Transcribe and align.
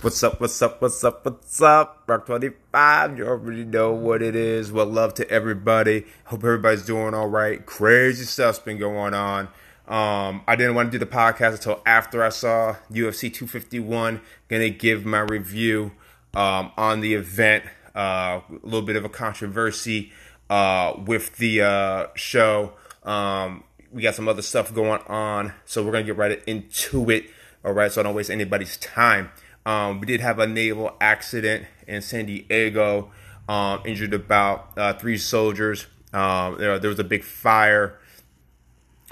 What's 0.00 0.22
up, 0.22 0.40
what's 0.40 0.62
up, 0.62 0.80
what's 0.80 1.02
up, 1.02 1.24
what's 1.24 1.60
up? 1.60 2.04
Rock 2.06 2.26
25, 2.26 3.18
you 3.18 3.26
already 3.26 3.64
know 3.64 3.90
what 3.90 4.22
it 4.22 4.36
is. 4.36 4.70
Well, 4.70 4.86
love 4.86 5.12
to 5.14 5.28
everybody. 5.28 6.04
Hope 6.26 6.44
everybody's 6.44 6.84
doing 6.84 7.14
all 7.14 7.26
right. 7.26 7.66
Crazy 7.66 8.24
stuff's 8.24 8.60
been 8.60 8.78
going 8.78 9.12
on. 9.12 9.48
Um, 9.88 10.44
I 10.46 10.54
didn't 10.54 10.76
want 10.76 10.92
to 10.92 10.98
do 10.98 11.04
the 11.04 11.10
podcast 11.10 11.54
until 11.54 11.82
after 11.84 12.22
I 12.22 12.28
saw 12.28 12.76
UFC 12.92 13.22
251. 13.22 14.20
Gonna 14.46 14.70
give 14.70 15.04
my 15.04 15.18
review 15.18 15.90
um, 16.32 16.70
on 16.76 17.00
the 17.00 17.14
event. 17.14 17.64
Uh, 17.92 18.42
a 18.50 18.54
little 18.62 18.82
bit 18.82 18.94
of 18.94 19.04
a 19.04 19.08
controversy 19.08 20.12
uh, 20.48 20.94
with 21.06 21.38
the 21.38 21.62
uh, 21.62 22.06
show. 22.14 22.74
Um, 23.02 23.64
we 23.90 24.02
got 24.02 24.14
some 24.14 24.28
other 24.28 24.42
stuff 24.42 24.72
going 24.72 25.00
on, 25.08 25.54
so 25.64 25.84
we're 25.84 25.90
gonna 25.90 26.04
get 26.04 26.16
right 26.16 26.40
into 26.46 27.10
it. 27.10 27.24
All 27.64 27.72
right, 27.72 27.90
so 27.90 28.00
I 28.00 28.04
don't 28.04 28.14
waste 28.14 28.30
anybody's 28.30 28.76
time. 28.76 29.32
Um, 29.68 30.00
we 30.00 30.06
did 30.06 30.22
have 30.22 30.38
a 30.38 30.46
naval 30.46 30.96
accident 30.98 31.66
in 31.86 32.00
San 32.00 32.24
Diego, 32.24 33.12
um, 33.50 33.82
injured 33.84 34.14
about 34.14 34.70
uh, 34.78 34.94
three 34.94 35.18
soldiers. 35.18 35.86
Um, 36.10 36.56
there, 36.56 36.78
there, 36.78 36.88
was 36.88 36.98
a 36.98 37.04
big 37.04 37.22
fire 37.22 37.98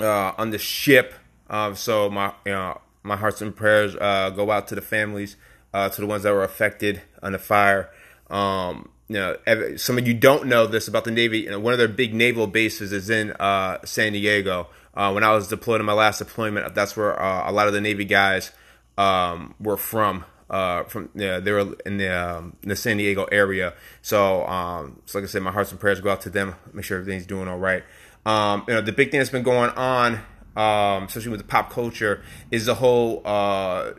uh, 0.01 0.33
on 0.39 0.49
the 0.49 0.59
ship, 0.59 1.13
uh, 1.51 1.75
so 1.75 2.09
my 2.09 2.33
you 2.47 2.53
know, 2.53 2.81
my 3.03 3.17
hearts 3.17 3.43
and 3.43 3.55
prayers 3.55 3.97
uh, 3.97 4.31
go 4.31 4.51
out 4.51 4.69
to 4.69 4.75
the 4.75 4.81
families, 4.81 5.37
uh, 5.75 5.91
to 5.91 6.01
the 6.01 6.07
ones 6.07 6.23
that 6.23 6.33
were 6.33 6.43
affected 6.43 7.03
on 7.23 7.33
the 7.33 7.39
fire. 7.39 7.91
Um, 8.31 8.89
you 9.09 9.17
know, 9.17 9.37
some 9.77 9.99
of 9.99 10.09
you 10.09 10.15
don't 10.15 10.47
know 10.47 10.67
this 10.67 10.89
about 10.89 11.05
the 11.05 11.11
Navy. 11.11 11.41
You 11.41 11.51
know, 11.51 11.61
one 11.61 11.75
of 11.75 11.79
their 11.79 11.87
big 11.87 12.15
naval 12.15 12.47
bases 12.47 12.95
is 12.95 13.11
in 13.11 13.33
uh, 13.33 13.85
San 13.85 14.15
Diego. 14.15 14.69
when 14.95 15.23
I 15.23 15.35
was 15.35 15.49
deployed 15.49 15.81
in 15.81 15.87
my 15.87 15.93
last 15.93 16.17
deployment, 16.17 16.75
that's 16.75 16.97
where 16.97 17.13
a 17.13 17.53
lot 17.53 17.67
of 17.67 17.75
the 17.75 17.83
Navy 17.83 18.07
guys 18.07 18.53
um, 18.97 19.55
were 19.61 19.77
from 19.77 20.25
uh, 20.49 20.85
from 20.85 21.11
yeah, 21.15 21.41
they 21.41 21.53
were 21.53 21.75
in 21.85 21.99
the 21.99 22.09
um, 22.09 22.57
the 22.63 22.77
San 22.77 22.99
Diego 22.99 23.25
area. 23.25 23.75
So, 24.03 24.47
um, 24.47 25.01
so 25.07 25.19
like 25.19 25.25
I 25.25 25.31
said, 25.31 25.43
my 25.43 25.51
hearts 25.51 25.71
and 25.71 25.81
prayers 25.81 26.01
go 26.01 26.11
out 26.11 26.21
to 26.23 26.31
them. 26.31 26.55
Make 26.73 26.85
sure 26.85 26.99
everything's 26.99 27.27
doing 27.27 27.49
all 27.49 27.59
right. 27.59 27.83
Um, 28.25 28.65
you 28.69 28.75
know, 28.75 28.81
the 28.81 28.93
big 28.93 29.11
thing 29.11 29.19
that's 29.19 29.31
been 29.31 29.43
going 29.43 29.71
on, 29.71 30.15
um, 30.57 31.05
especially 31.05 31.31
with 31.31 31.41
the 31.41 31.47
pop 31.47 31.71
culture, 31.71 32.23
is 32.51 32.67
the 32.67 32.75
whole 32.75 33.23
uh, 33.25 33.93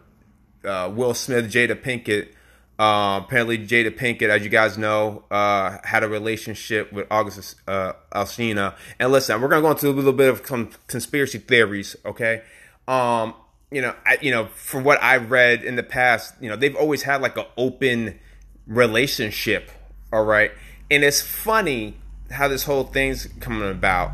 uh, 0.63 0.91
Will 0.93 1.13
Smith, 1.13 1.51
Jada 1.51 1.75
Pinkett. 1.75 2.29
Uh, 2.79 3.21
apparently, 3.23 3.57
Jada 3.57 3.89
Pinkett, 3.89 4.29
as 4.29 4.43
you 4.43 4.49
guys 4.49 4.77
know, 4.77 5.23
uh, 5.31 5.77
had 5.83 6.03
a 6.03 6.07
relationship 6.07 6.93
with 6.93 7.07
August 7.09 7.55
uh, 7.67 7.93
Alsina. 8.13 8.75
And 8.99 9.11
listen, 9.11 9.41
we're 9.41 9.47
gonna 9.47 9.63
go 9.63 9.71
into 9.71 9.89
a 9.89 9.91
little 9.91 10.13
bit 10.13 10.29
of 10.29 10.45
some 10.45 10.69
conspiracy 10.87 11.39
theories, 11.39 11.95
okay? 12.05 12.43
Um, 12.87 13.33
you 13.71 13.81
know, 13.81 13.93
I, 14.05 14.17
you 14.21 14.31
know, 14.31 14.47
from 14.55 14.83
what 14.83 15.01
I've 15.01 15.29
read 15.29 15.63
in 15.63 15.75
the 15.75 15.83
past, 15.83 16.33
you 16.39 16.49
know, 16.49 16.55
they've 16.55 16.75
always 16.75 17.03
had 17.03 17.21
like 17.21 17.37
an 17.37 17.45
open 17.57 18.19
relationship. 18.65 19.71
All 20.11 20.23
right, 20.23 20.51
and 20.89 21.03
it's 21.03 21.21
funny 21.21 21.97
how 22.31 22.47
this 22.47 22.63
whole 22.63 22.85
thing's 22.85 23.27
coming 23.39 23.69
about. 23.69 24.11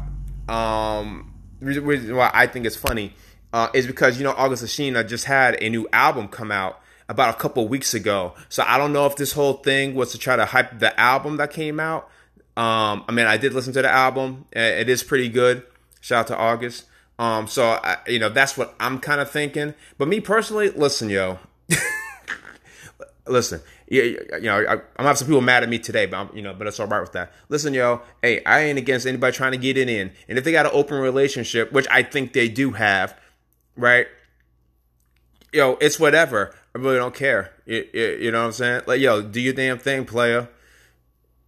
Um, 0.49 1.33
reason 1.59 2.15
why 2.15 2.31
I 2.33 2.47
think 2.47 2.65
it's 2.65 2.75
funny 2.75 3.13
uh, 3.53 3.69
is 3.73 3.85
because 3.85 4.17
you 4.17 4.23
know 4.23 4.33
August 4.35 4.63
Alsina 4.63 5.07
just 5.07 5.25
had 5.25 5.61
a 5.61 5.69
new 5.69 5.87
album 5.93 6.27
come 6.27 6.51
out 6.51 6.79
about 7.07 7.35
a 7.35 7.37
couple 7.37 7.67
weeks 7.67 7.93
ago. 7.93 8.33
So 8.49 8.63
I 8.65 8.77
don't 8.77 8.91
know 8.91 9.05
if 9.05 9.15
this 9.15 9.33
whole 9.33 9.53
thing 9.53 9.93
was 9.93 10.11
to 10.13 10.17
try 10.17 10.35
to 10.35 10.45
hype 10.45 10.79
the 10.79 10.99
album 10.99 11.37
that 11.37 11.51
came 11.51 11.79
out. 11.79 12.09
Um, 12.57 13.03
I 13.07 13.11
mean, 13.11 13.27
I 13.27 13.37
did 13.37 13.53
listen 13.53 13.73
to 13.73 13.83
the 13.83 13.89
album; 13.89 14.45
it 14.51 14.89
is 14.89 15.03
pretty 15.03 15.29
good. 15.29 15.63
Shout 16.01 16.21
out 16.21 16.27
to 16.27 16.37
August. 16.37 16.85
Um, 17.19 17.47
so 17.47 17.63
I, 17.63 17.97
you 18.07 18.19
know 18.19 18.29
that's 18.29 18.57
what 18.57 18.75
I'm 18.79 18.99
kind 18.99 19.21
of 19.21 19.29
thinking. 19.29 19.73
But 19.97 20.07
me 20.07 20.19
personally, 20.19 20.69
listen, 20.69 21.09
yo, 21.09 21.39
listen, 23.27 23.61
you, 23.87 24.25
you 24.33 24.41
know, 24.41 24.57
I, 24.57 24.73
am 24.73 24.81
gonna 24.97 25.09
have 25.09 25.17
some 25.17 25.27
people 25.27 25.41
mad 25.41 25.63
at 25.63 25.69
me 25.69 25.79
today, 25.79 26.05
but 26.05 26.17
I'm, 26.17 26.35
you 26.35 26.41
know, 26.41 26.53
but 26.53 26.67
it's 26.67 26.79
all 26.79 26.87
right 26.87 27.01
with 27.01 27.11
that. 27.13 27.31
Listen, 27.49 27.73
yo, 27.73 28.01
hey, 28.21 28.43
I 28.43 28.61
ain't 28.61 28.79
against 28.79 29.05
anybody 29.05 29.35
trying 29.35 29.51
to 29.51 29.57
get 29.57 29.77
it 29.77 29.89
in, 29.89 30.11
and 30.27 30.37
if 30.37 30.43
they 30.43 30.51
got 30.51 30.65
an 30.65 30.71
open 30.73 30.99
relationship, 30.99 31.71
which 31.71 31.87
I 31.91 32.03
think 32.03 32.33
they 32.33 32.49
do 32.49 32.71
have, 32.71 33.17
right? 33.75 34.07
Yo, 35.51 35.77
it's 35.79 35.99
whatever. 35.99 36.55
I 36.75 36.79
really 36.79 36.97
don't 36.97 37.13
care. 37.13 37.51
You, 37.65 37.87
you, 37.93 38.07
you 38.21 38.31
know 38.31 38.39
what 38.39 38.47
I'm 38.47 38.51
saying? 38.53 38.81
Like, 38.87 38.99
yo, 38.99 39.21
do 39.21 39.39
your 39.39 39.53
damn 39.53 39.77
thing, 39.77 40.05
player. 40.05 40.49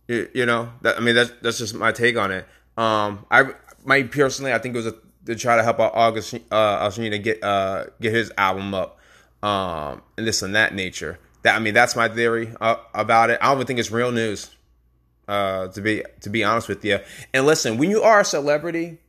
You, 0.08 0.30
you 0.36 0.46
know, 0.46 0.72
that, 0.82 0.98
I 0.98 1.00
mean, 1.00 1.16
that's 1.16 1.32
that's 1.42 1.58
just 1.58 1.74
my 1.74 1.92
take 1.92 2.16
on 2.16 2.32
it. 2.32 2.48
Um, 2.78 3.26
I, 3.32 3.46
my 3.84 4.04
personally, 4.04 4.54
I 4.54 4.60
think 4.60 4.76
it 4.76 4.78
was 4.78 4.88
a 4.88 4.96
to 5.26 5.36
try 5.36 5.56
to 5.56 5.64
help 5.64 5.80
out 5.80 5.94
August 5.96 6.36
uh 6.52 6.90
to 6.90 7.20
get 7.20 7.44
uh 7.44 7.86
get 8.00 8.14
his 8.14 8.32
album 8.38 8.74
up 8.74 9.00
um 9.44 10.02
and 10.18 10.28
this 10.28 10.42
and 10.42 10.56
that 10.56 10.74
nature. 10.74 11.20
That 11.44 11.56
I 11.56 11.60
mean 11.60 11.74
that's 11.74 11.96
my 11.96 12.10
theory 12.10 12.54
uh, 12.60 12.78
about 12.94 13.30
it. 13.30 13.40
I 13.42 13.48
don't 13.48 13.58
even 13.58 13.68
think 13.68 13.80
it's 13.80 13.92
real 13.92 14.12
news. 14.12 14.50
Uh 15.28 15.68
to 15.70 15.82
be 15.82 16.04
to 16.22 16.30
be 16.30 16.44
honest 16.44 16.68
with 16.68 16.84
you. 16.86 17.00
And 17.34 17.46
listen, 17.46 17.78
when 17.78 17.90
you 17.90 18.02
are 18.02 18.22
a 18.22 18.26
celebrity, 18.26 19.00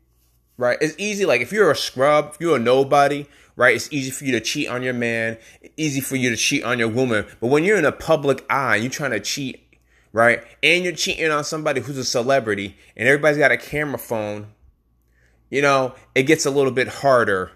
right? 0.56 0.78
It's 0.81 0.94
easy 0.99 1.27
like 1.27 1.41
if 1.41 1.53
you're 1.53 1.71
a 1.71 1.77
scrub, 1.77 2.33
if 2.34 2.41
you're 2.41 2.56
a 2.56 2.60
nobody, 2.60 3.27
right? 3.56 3.75
It's 3.75 3.93
easy 3.93 4.10
for 4.10 4.25
you 4.25 4.33
to 4.33 4.41
cheat 4.41 4.69
on 4.69 4.83
your 4.83 4.94
man, 4.94 5.38
easy 5.77 6.00
for 6.00 6.16
you 6.16 6.31
to 6.31 6.37
cheat 6.37 6.65
on 6.65 6.78
your 6.78 6.88
woman. 6.88 7.27
But 7.41 7.48
when 7.48 7.65
you're 7.65 7.78
in 7.78 7.84
a 7.84 7.93
public 7.93 8.44
eye, 8.48 8.77
you're 8.77 8.91
trying 8.91 9.12
to 9.12 9.21
cheat, 9.21 9.62
right? 10.12 10.43
And 10.62 10.84
you're 10.84 10.93
cheating 10.94 11.31
on 11.31 11.44
somebody 11.44 11.81
who's 11.81 11.98
a 11.98 12.04
celebrity 12.04 12.77
and 12.97 13.09
everybody's 13.09 13.38
got 13.38 13.53
a 13.53 13.56
camera 13.56 13.98
phone 13.98 14.48
you 15.50 15.62
know, 15.62 15.94
it 16.14 16.24
gets 16.24 16.46
a 16.46 16.50
little 16.50 16.72
bit 16.72 16.88
harder, 16.88 17.52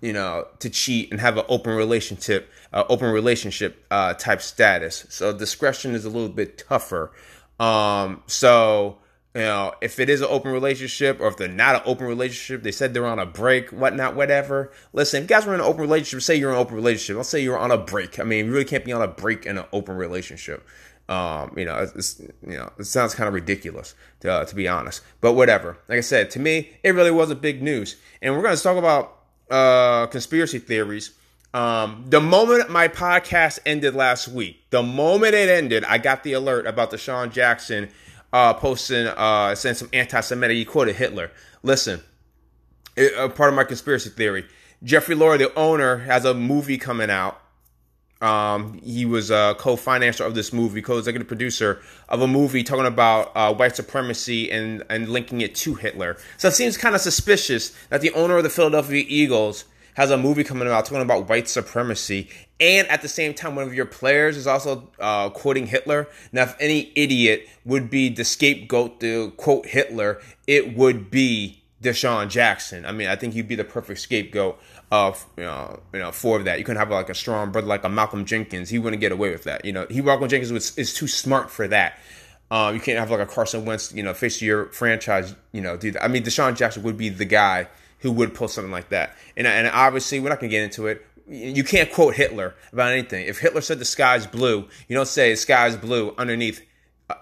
you 0.00 0.12
know, 0.12 0.46
to 0.58 0.70
cheat 0.70 1.10
and 1.10 1.20
have 1.20 1.36
an 1.36 1.44
open 1.48 1.74
relationship, 1.74 2.50
uh, 2.72 2.84
open 2.88 3.10
relationship 3.10 3.84
uh, 3.90 4.14
type 4.14 4.42
status. 4.42 5.06
So 5.08 5.32
discretion 5.32 5.94
is 5.94 6.04
a 6.04 6.10
little 6.10 6.28
bit 6.28 6.58
tougher. 6.58 7.12
Um, 7.60 8.22
so 8.26 8.98
you 9.34 9.42
know, 9.42 9.74
if 9.80 9.98
it 9.98 10.08
is 10.08 10.20
an 10.20 10.28
open 10.30 10.52
relationship 10.52 11.20
or 11.20 11.26
if 11.26 11.36
they're 11.36 11.48
not 11.48 11.74
an 11.74 11.82
open 11.86 12.06
relationship, 12.06 12.62
they 12.62 12.70
said 12.70 12.94
they're 12.94 13.04
on 13.04 13.18
a 13.18 13.26
break, 13.26 13.70
whatnot, 13.70 14.14
whatever. 14.14 14.70
Listen, 14.92 15.18
if 15.18 15.22
you 15.24 15.28
guys 15.28 15.44
were 15.44 15.54
in 15.54 15.60
an 15.60 15.66
open 15.66 15.80
relationship, 15.80 16.22
say 16.22 16.36
you're 16.36 16.50
in 16.50 16.54
an 16.54 16.60
open 16.60 16.76
relationship. 16.76 17.16
I'll 17.16 17.24
say 17.24 17.42
you're 17.42 17.58
on 17.58 17.72
a 17.72 17.78
break. 17.78 18.20
I 18.20 18.22
mean, 18.22 18.46
you 18.46 18.52
really 18.52 18.64
can't 18.64 18.84
be 18.84 18.92
on 18.92 19.02
a 19.02 19.08
break 19.08 19.44
in 19.44 19.58
an 19.58 19.64
open 19.72 19.96
relationship. 19.96 20.64
Um, 21.06 21.52
you 21.56 21.66
know, 21.66 21.86
it's, 21.94 22.18
you 22.18 22.56
know, 22.56 22.72
it 22.78 22.84
sounds 22.84 23.14
kind 23.14 23.28
of 23.28 23.34
ridiculous 23.34 23.94
to, 24.20 24.32
uh, 24.32 24.44
to 24.46 24.54
be 24.54 24.66
honest, 24.66 25.02
but 25.20 25.34
whatever. 25.34 25.76
Like 25.86 25.98
I 25.98 26.00
said, 26.00 26.30
to 26.30 26.38
me, 26.38 26.70
it 26.82 26.94
really 26.94 27.10
wasn't 27.10 27.42
big 27.42 27.62
news. 27.62 27.96
And 28.22 28.34
we're 28.34 28.42
going 28.42 28.56
to 28.56 28.62
talk 28.62 28.78
about 28.78 29.18
uh, 29.50 30.06
conspiracy 30.06 30.58
theories. 30.58 31.12
Um, 31.52 32.06
the 32.08 32.20
moment 32.20 32.70
my 32.70 32.88
podcast 32.88 33.58
ended 33.66 33.94
last 33.94 34.28
week, 34.28 34.70
the 34.70 34.82
moment 34.82 35.34
it 35.34 35.48
ended, 35.48 35.84
I 35.84 35.98
got 35.98 36.24
the 36.24 36.32
alert 36.32 36.66
about 36.66 36.90
DeSean 36.90 37.30
Jackson 37.30 37.90
uh, 38.32 38.54
posting 38.54 39.06
uh, 39.06 39.54
saying 39.54 39.76
some 39.76 39.90
anti-Semitic. 39.92 40.56
He 40.56 40.64
quoted 40.64 40.96
Hitler. 40.96 41.30
Listen, 41.62 42.02
it, 42.96 43.14
uh, 43.14 43.28
part 43.28 43.50
of 43.50 43.56
my 43.56 43.64
conspiracy 43.64 44.10
theory. 44.10 44.46
Jeffrey 44.82 45.14
Lurie, 45.14 45.38
the 45.38 45.54
owner, 45.54 45.98
has 45.98 46.24
a 46.24 46.34
movie 46.34 46.78
coming 46.78 47.10
out 47.10 47.40
um, 48.24 48.80
he 48.82 49.04
was 49.04 49.30
a 49.30 49.54
co-financer 49.58 50.24
of 50.26 50.34
this 50.34 50.52
movie, 50.52 50.80
co-executive 50.80 51.28
producer 51.28 51.82
of 52.08 52.22
a 52.22 52.26
movie 52.26 52.62
talking 52.62 52.86
about 52.86 53.30
uh, 53.34 53.52
white 53.52 53.76
supremacy 53.76 54.50
and, 54.50 54.82
and 54.88 55.10
linking 55.10 55.42
it 55.42 55.54
to 55.56 55.74
Hitler. 55.74 56.16
So 56.38 56.48
it 56.48 56.54
seems 56.54 56.76
kind 56.78 56.94
of 56.94 57.02
suspicious 57.02 57.76
that 57.90 58.00
the 58.00 58.12
owner 58.12 58.38
of 58.38 58.42
the 58.42 58.50
Philadelphia 58.50 59.04
Eagles 59.06 59.66
has 59.94 60.10
a 60.10 60.16
movie 60.16 60.42
coming 60.42 60.66
out 60.66 60.86
talking 60.86 61.02
about 61.02 61.28
white 61.28 61.48
supremacy, 61.48 62.28
and 62.58 62.88
at 62.88 63.02
the 63.02 63.08
same 63.08 63.34
time, 63.34 63.54
one 63.54 63.64
of 63.64 63.74
your 63.74 63.86
players 63.86 64.36
is 64.36 64.46
also 64.46 64.90
uh, 64.98 65.28
quoting 65.30 65.66
Hitler. 65.66 66.08
Now, 66.32 66.44
if 66.44 66.56
any 66.58 66.92
idiot 66.96 67.48
would 67.64 67.90
be 67.90 68.08
the 68.08 68.24
scapegoat 68.24 69.00
to 69.00 69.30
quote 69.32 69.66
Hitler, 69.66 70.20
it 70.46 70.76
would 70.76 71.10
be 71.10 71.62
DeSean 71.82 72.28
Jackson. 72.28 72.84
I 72.86 72.92
mean, 72.92 73.08
I 73.08 73.16
think 73.16 73.34
he'd 73.34 73.46
be 73.46 73.54
the 73.54 73.64
perfect 73.64 74.00
scapegoat 74.00 74.58
of 74.90 75.24
you 75.36 75.44
know, 75.44 75.80
you 75.92 75.98
know 76.00 76.12
for 76.12 76.42
that. 76.42 76.58
You 76.58 76.64
couldn't 76.64 76.78
have 76.78 76.90
like 76.90 77.08
a 77.08 77.14
strong 77.14 77.50
brother 77.52 77.66
like 77.66 77.84
a 77.84 77.88
Malcolm 77.88 78.24
Jenkins. 78.24 78.70
He 78.70 78.78
wouldn't 78.78 79.00
get 79.00 79.12
away 79.12 79.30
with 79.30 79.44
that. 79.44 79.64
You 79.64 79.72
know, 79.72 79.86
he 79.90 80.00
Malcolm 80.00 80.28
Jenkins 80.28 80.52
was 80.52 80.76
is 80.78 80.94
too 80.94 81.06
smart 81.06 81.50
for 81.50 81.68
that. 81.68 81.98
Um, 82.50 82.74
you 82.74 82.80
can't 82.80 82.98
have 82.98 83.10
like 83.10 83.20
a 83.20 83.26
Carson 83.26 83.64
Wentz, 83.64 83.92
you 83.92 84.02
know, 84.02 84.14
face 84.14 84.40
your 84.40 84.66
franchise, 84.66 85.34
you 85.52 85.60
know, 85.60 85.76
do 85.76 85.90
that. 85.92 86.04
I 86.04 86.08
mean, 86.08 86.22
DeSean 86.22 86.56
Jackson 86.56 86.82
would 86.82 86.96
be 86.96 87.08
the 87.08 87.24
guy 87.24 87.68
who 88.00 88.12
would 88.12 88.34
pull 88.34 88.48
something 88.48 88.70
like 88.70 88.90
that. 88.90 89.16
And 89.36 89.46
and 89.46 89.68
obviously, 89.68 90.20
we're 90.20 90.28
not 90.28 90.40
gonna 90.40 90.50
get 90.50 90.62
into 90.62 90.86
it. 90.86 91.04
You 91.26 91.64
can't 91.64 91.90
quote 91.90 92.14
Hitler 92.14 92.54
about 92.72 92.92
anything. 92.92 93.26
If 93.26 93.38
Hitler 93.38 93.62
said 93.62 93.78
the 93.78 93.86
sky's 93.86 94.26
blue, 94.26 94.68
you 94.88 94.94
don't 94.94 95.08
say 95.08 95.30
the 95.30 95.36
sky's 95.36 95.76
blue 95.76 96.14
underneath. 96.18 96.62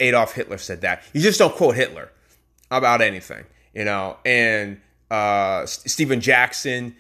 Adolf 0.00 0.32
Hitler 0.32 0.58
said 0.58 0.81
that. 0.81 1.03
You 1.12 1.20
just 1.20 1.38
don't 1.38 1.55
quote 1.55 1.76
Hitler 1.76 2.11
about 2.70 3.00
anything, 3.00 3.44
you 3.75 3.85
know. 3.85 4.17
And 4.25 4.81
uh, 5.11 5.67
Stephen 5.67 6.20
Jackson, 6.20 6.97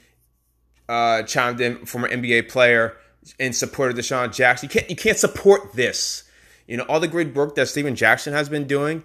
uh, 0.92 1.22
chimed 1.22 1.58
in, 1.62 1.86
former 1.86 2.06
NBA 2.06 2.50
player, 2.50 2.94
in 3.38 3.54
support 3.54 3.90
of 3.90 3.96
DeSean 3.96 4.34
Jackson. 4.34 4.68
You 4.68 4.70
can't 4.78 4.90
you 4.90 4.96
can't 4.96 5.18
support 5.18 5.72
this. 5.72 6.24
You 6.66 6.76
know, 6.76 6.84
all 6.84 7.00
the 7.00 7.08
great 7.08 7.34
work 7.34 7.54
that 7.54 7.68
Stephen 7.68 7.96
Jackson 7.96 8.34
has 8.34 8.50
been 8.50 8.66
doing 8.66 9.02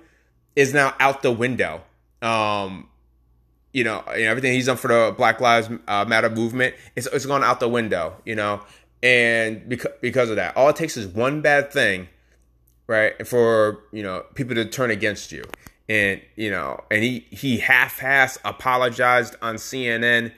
is 0.56 0.74
now 0.74 0.96
out 1.00 1.22
the 1.22 1.32
window. 1.32 1.82
Um, 2.22 2.90
you 3.72 3.86
know, 3.86 4.04
you 4.18 4.26
know 4.26 4.32
everything 4.32 4.54
he's 4.54 4.66
done 4.66 4.76
for 4.76 4.90
the 4.90 5.16
Black 5.16 5.40
Lives 5.40 5.70
uh, 5.88 6.04
Matter 6.06 6.30
movement, 6.30 6.76
it's, 6.98 7.08
it's 7.08 7.26
gone 7.26 7.44
out 7.44 7.62
the 7.62 7.70
window. 7.70 8.18
You 8.26 8.36
know, 8.36 8.62
and 9.02 9.68
because 9.70 9.94
because 10.02 10.30
of 10.30 10.36
that, 10.36 10.58
all 10.58 10.68
it 10.68 10.76
takes 10.76 10.98
is 10.98 11.08
one 11.08 11.42
bad 11.42 11.72
thing, 11.72 12.10
right, 12.88 13.26
for 13.26 13.84
you 13.94 14.04
know 14.04 14.26
people 14.36 14.56
to 14.56 14.66
turn 14.66 14.92
against 14.92 15.32
you, 15.32 15.46
and 15.88 16.20
you 16.36 16.52
know, 16.52 16.84
and 16.92 17.02
he 17.02 17.28
he 17.32 17.60
half-ass 17.60 18.38
apologized 18.44 19.38
on 19.42 19.56
CNN. 19.56 20.34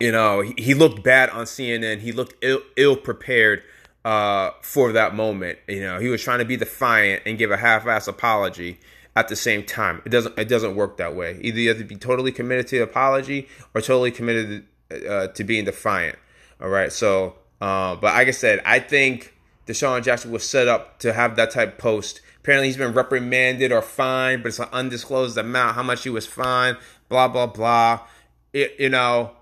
You 0.00 0.12
know, 0.12 0.42
he, 0.56 0.74
looked 0.74 1.02
bad 1.02 1.28
on 1.30 1.44
CNN. 1.44 1.98
He 1.98 2.12
looked 2.12 2.36
ill 2.42 2.60
ill 2.76 2.96
prepared 2.96 3.64
uh, 4.04 4.50
for 4.62 4.92
that 4.92 5.14
moment. 5.14 5.58
You 5.66 5.80
know, 5.80 5.98
he 5.98 6.08
was 6.08 6.22
trying 6.22 6.38
to 6.38 6.44
be 6.44 6.56
defiant 6.56 7.22
and 7.26 7.36
give 7.36 7.50
a 7.50 7.56
half-ass 7.56 8.06
apology 8.06 8.78
at 9.16 9.26
the 9.26 9.34
same 9.34 9.64
time. 9.64 10.00
It 10.04 10.10
doesn't 10.10 10.38
it 10.38 10.48
doesn't 10.48 10.76
work 10.76 10.98
that 10.98 11.16
way. 11.16 11.38
Either 11.40 11.58
you 11.58 11.68
have 11.70 11.78
to 11.78 11.84
be 11.84 11.96
totally 11.96 12.30
committed 12.30 12.68
to 12.68 12.76
the 12.76 12.84
apology 12.84 13.48
or 13.74 13.80
totally 13.80 14.12
committed 14.12 14.64
uh, 14.90 15.26
to 15.28 15.44
being 15.44 15.64
defiant. 15.64 16.16
All 16.60 16.68
right. 16.68 16.92
So, 16.92 17.34
uh, 17.60 17.96
but 17.96 18.14
like 18.14 18.28
I 18.28 18.32
said, 18.32 18.62
I 18.64 18.78
think 18.78 19.34
DeSean 19.66 20.04
Jackson 20.04 20.30
was 20.30 20.48
set 20.48 20.68
up 20.68 21.00
to 21.00 21.12
have 21.12 21.34
that 21.36 21.50
type 21.50 21.78
post. 21.78 22.20
Apparently, 22.38 22.68
he's 22.68 22.76
been 22.76 22.92
reprimanded 22.92 23.72
or 23.72 23.82
fined, 23.82 24.44
but 24.44 24.50
it's 24.50 24.60
an 24.60 24.68
undisclosed 24.72 25.36
amount. 25.36 25.74
How 25.74 25.82
much 25.82 26.04
he 26.04 26.10
was 26.10 26.26
fined? 26.26 26.78
Blah 27.08 27.28
blah 27.28 27.46
blah. 27.46 28.06
It, 28.52 28.76
you 28.78 28.88
know, 28.88 29.32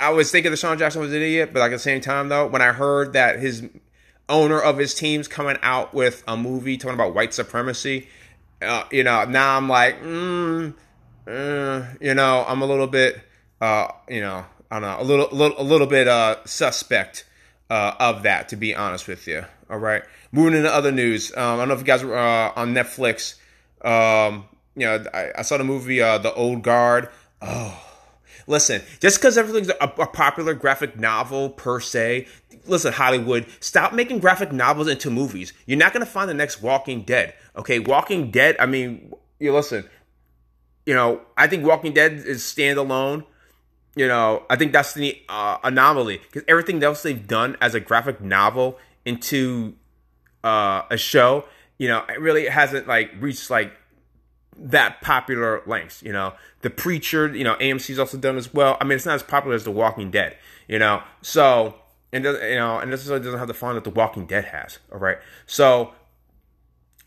I 0.00 0.10
was 0.10 0.30
thinking 0.30 0.52
DeSean 0.52 0.78
Jackson 0.78 1.00
was 1.00 1.12
an 1.12 1.16
idiot, 1.16 1.50
but 1.52 1.60
like 1.60 1.72
at 1.72 1.76
the 1.76 1.78
same 1.80 2.00
time, 2.00 2.28
though, 2.28 2.46
when 2.46 2.62
I 2.62 2.72
heard 2.72 3.14
that 3.14 3.40
his 3.40 3.68
owner 4.28 4.60
of 4.60 4.78
his 4.78 4.94
team's 4.94 5.26
coming 5.26 5.56
out 5.62 5.92
with 5.92 6.22
a 6.28 6.36
movie 6.36 6.76
talking 6.76 6.94
about 6.94 7.14
white 7.14 7.34
supremacy, 7.34 8.08
uh, 8.62 8.84
you 8.90 9.02
know, 9.02 9.24
now 9.24 9.56
I'm 9.56 9.68
like, 9.68 10.00
mm, 10.02 10.74
uh, 11.26 11.84
you 12.00 12.14
know, 12.14 12.44
I'm 12.46 12.62
a 12.62 12.66
little 12.66 12.86
bit, 12.86 13.20
uh, 13.60 13.88
you 14.08 14.20
know, 14.20 14.44
I 14.70 14.80
don't 14.80 14.82
know, 14.82 14.96
a 15.00 15.04
little, 15.04 15.32
a 15.32 15.34
little, 15.34 15.60
a 15.60 15.64
little 15.64 15.86
bit 15.86 16.06
uh, 16.06 16.44
suspect 16.44 17.24
uh, 17.70 17.94
of 17.98 18.22
that, 18.22 18.50
to 18.50 18.56
be 18.56 18.74
honest 18.74 19.08
with 19.08 19.26
you. 19.26 19.44
All 19.70 19.78
right, 19.78 20.02
moving 20.32 20.54
into 20.54 20.72
other 20.72 20.92
news. 20.92 21.30
Um, 21.36 21.54
I 21.54 21.56
don't 21.56 21.68
know 21.68 21.74
if 21.74 21.80
you 21.80 21.86
guys 21.86 22.04
were 22.04 22.16
uh, 22.16 22.52
on 22.56 22.72
Netflix. 22.72 23.34
Um, 23.84 24.46
you 24.74 24.86
know, 24.86 25.04
I, 25.12 25.32
I 25.38 25.42
saw 25.42 25.58
the 25.58 25.64
movie 25.64 26.00
uh, 26.00 26.18
The 26.18 26.32
Old 26.32 26.62
Guard. 26.62 27.10
Oh, 27.42 27.87
listen, 28.48 28.82
just 28.98 29.18
because 29.18 29.38
everything's 29.38 29.68
a, 29.68 29.92
a 29.98 30.06
popular 30.06 30.54
graphic 30.54 30.98
novel 30.98 31.50
per 31.50 31.78
se, 31.78 32.26
listen, 32.66 32.92
Hollywood, 32.92 33.46
stop 33.60 33.92
making 33.92 34.18
graphic 34.18 34.50
novels 34.50 34.88
into 34.88 35.10
movies. 35.10 35.52
You're 35.66 35.78
not 35.78 35.92
going 35.92 36.04
to 36.04 36.10
find 36.10 36.28
the 36.28 36.34
next 36.34 36.60
Walking 36.60 37.02
Dead. 37.02 37.34
Okay, 37.56 37.78
Walking 37.78 38.30
Dead, 38.30 38.56
I 38.58 38.66
mean, 38.66 39.12
you 39.38 39.52
listen, 39.52 39.88
you 40.86 40.94
know, 40.94 41.20
I 41.36 41.46
think 41.46 41.64
Walking 41.64 41.92
Dead 41.92 42.12
is 42.14 42.42
standalone. 42.42 43.24
You 43.94 44.08
know, 44.08 44.44
I 44.48 44.56
think 44.56 44.72
that's 44.72 44.94
the 44.94 45.20
uh, 45.28 45.58
anomaly 45.62 46.18
because 46.18 46.44
everything 46.48 46.82
else 46.82 47.02
they've 47.02 47.26
done 47.26 47.56
as 47.60 47.74
a 47.74 47.80
graphic 47.80 48.20
novel 48.20 48.78
into 49.04 49.74
uh, 50.44 50.82
a 50.90 50.96
show, 50.96 51.44
you 51.78 51.88
know, 51.88 52.04
it 52.08 52.20
really 52.20 52.46
hasn't 52.46 52.86
like 52.86 53.10
reached 53.18 53.50
like 53.50 53.72
that 54.58 55.00
popular 55.00 55.62
lengths. 55.66 56.02
You 56.02 56.12
know, 56.12 56.34
The 56.62 56.70
Preacher, 56.70 57.34
you 57.34 57.44
know, 57.44 57.54
AMC's 57.56 57.98
also 57.98 58.18
done 58.18 58.36
as 58.36 58.52
well. 58.52 58.76
I 58.80 58.84
mean, 58.84 58.96
it's 58.96 59.06
not 59.06 59.14
as 59.14 59.22
popular 59.22 59.54
as 59.54 59.64
The 59.64 59.70
Walking 59.70 60.10
Dead. 60.10 60.36
You 60.66 60.78
know, 60.78 61.02
so 61.22 61.76
and 62.12 62.24
you 62.24 62.32
know, 62.32 62.78
and 62.78 62.92
this 62.92 63.06
doesn't 63.06 63.38
have 63.38 63.48
the 63.48 63.54
fun 63.54 63.74
that 63.74 63.84
The 63.84 63.90
Walking 63.90 64.26
Dead 64.26 64.46
has. 64.46 64.78
All 64.92 64.98
right, 64.98 65.18
so 65.46 65.92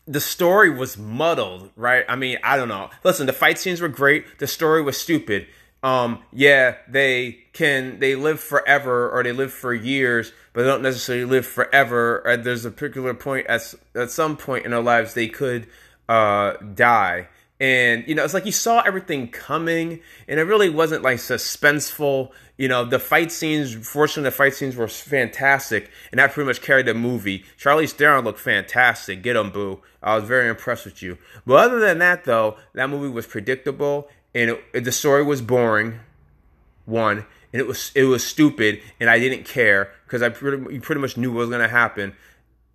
the 0.06 0.20
story 0.20 0.70
was 0.70 0.98
muddled, 0.98 1.70
right? 1.76 2.04
I 2.08 2.16
mean, 2.16 2.38
I 2.42 2.56
don't 2.56 2.68
know. 2.68 2.90
Listen, 3.04 3.26
the 3.26 3.32
fight 3.32 3.58
scenes 3.58 3.80
were 3.80 3.88
great. 3.88 4.38
The 4.38 4.46
story 4.46 4.82
was 4.82 4.96
stupid. 4.96 5.46
Um, 5.82 6.20
yeah, 6.32 6.76
they 6.88 7.38
can 7.52 7.98
they 7.98 8.14
live 8.14 8.38
forever 8.38 9.10
or 9.10 9.22
they 9.24 9.32
live 9.32 9.52
for 9.52 9.74
years, 9.74 10.32
but 10.52 10.62
they 10.62 10.68
don't 10.68 10.82
necessarily 10.82 11.24
live 11.24 11.46
forever. 11.46 12.22
Or 12.24 12.36
there's 12.36 12.64
a 12.64 12.70
particular 12.70 13.14
point 13.14 13.46
at 13.48 13.74
at 13.94 14.10
some 14.10 14.36
point 14.36 14.64
in 14.64 14.70
their 14.70 14.82
lives 14.82 15.14
they 15.14 15.28
could 15.28 15.66
uh 16.08 16.52
die. 16.74 17.28
And 17.62 18.02
you 18.08 18.16
know, 18.16 18.24
it's 18.24 18.34
like 18.34 18.44
you 18.44 18.50
saw 18.50 18.80
everything 18.80 19.28
coming, 19.28 20.00
and 20.26 20.40
it 20.40 20.42
really 20.42 20.68
wasn't 20.68 21.04
like 21.04 21.18
suspenseful. 21.18 22.32
You 22.56 22.66
know, 22.66 22.84
the 22.84 22.98
fight 22.98 23.30
scenes, 23.30 23.72
fortunately, 23.86 24.30
the 24.30 24.36
fight 24.36 24.54
scenes 24.54 24.74
were 24.74 24.88
fantastic, 24.88 25.88
and 26.10 26.18
that 26.18 26.32
pretty 26.32 26.48
much 26.48 26.60
carried 26.60 26.86
the 26.86 26.94
movie. 26.94 27.44
Charlize 27.56 27.92
Theron 27.92 28.24
looked 28.24 28.40
fantastic. 28.40 29.22
Get 29.22 29.36
him, 29.36 29.50
boo. 29.50 29.80
I 30.02 30.16
was 30.16 30.24
very 30.24 30.48
impressed 30.48 30.84
with 30.84 31.04
you. 31.04 31.18
But 31.46 31.66
other 31.66 31.78
than 31.78 32.00
that, 32.00 32.24
though, 32.24 32.56
that 32.74 32.90
movie 32.90 33.08
was 33.08 33.28
predictable, 33.28 34.08
and 34.34 34.50
it, 34.50 34.64
it, 34.74 34.80
the 34.82 34.90
story 34.90 35.22
was 35.22 35.40
boring. 35.40 36.00
One, 36.84 37.18
and 37.52 37.60
it 37.60 37.68
was 37.68 37.92
it 37.94 38.04
was 38.04 38.26
stupid, 38.26 38.80
and 38.98 39.08
I 39.08 39.20
didn't 39.20 39.44
care 39.44 39.92
because 40.04 40.20
I 40.20 40.30
pretty, 40.30 40.80
pretty 40.80 41.00
much 41.00 41.16
knew 41.16 41.30
what 41.30 41.38
was 41.38 41.50
going 41.50 41.62
to 41.62 41.68
happen 41.68 42.16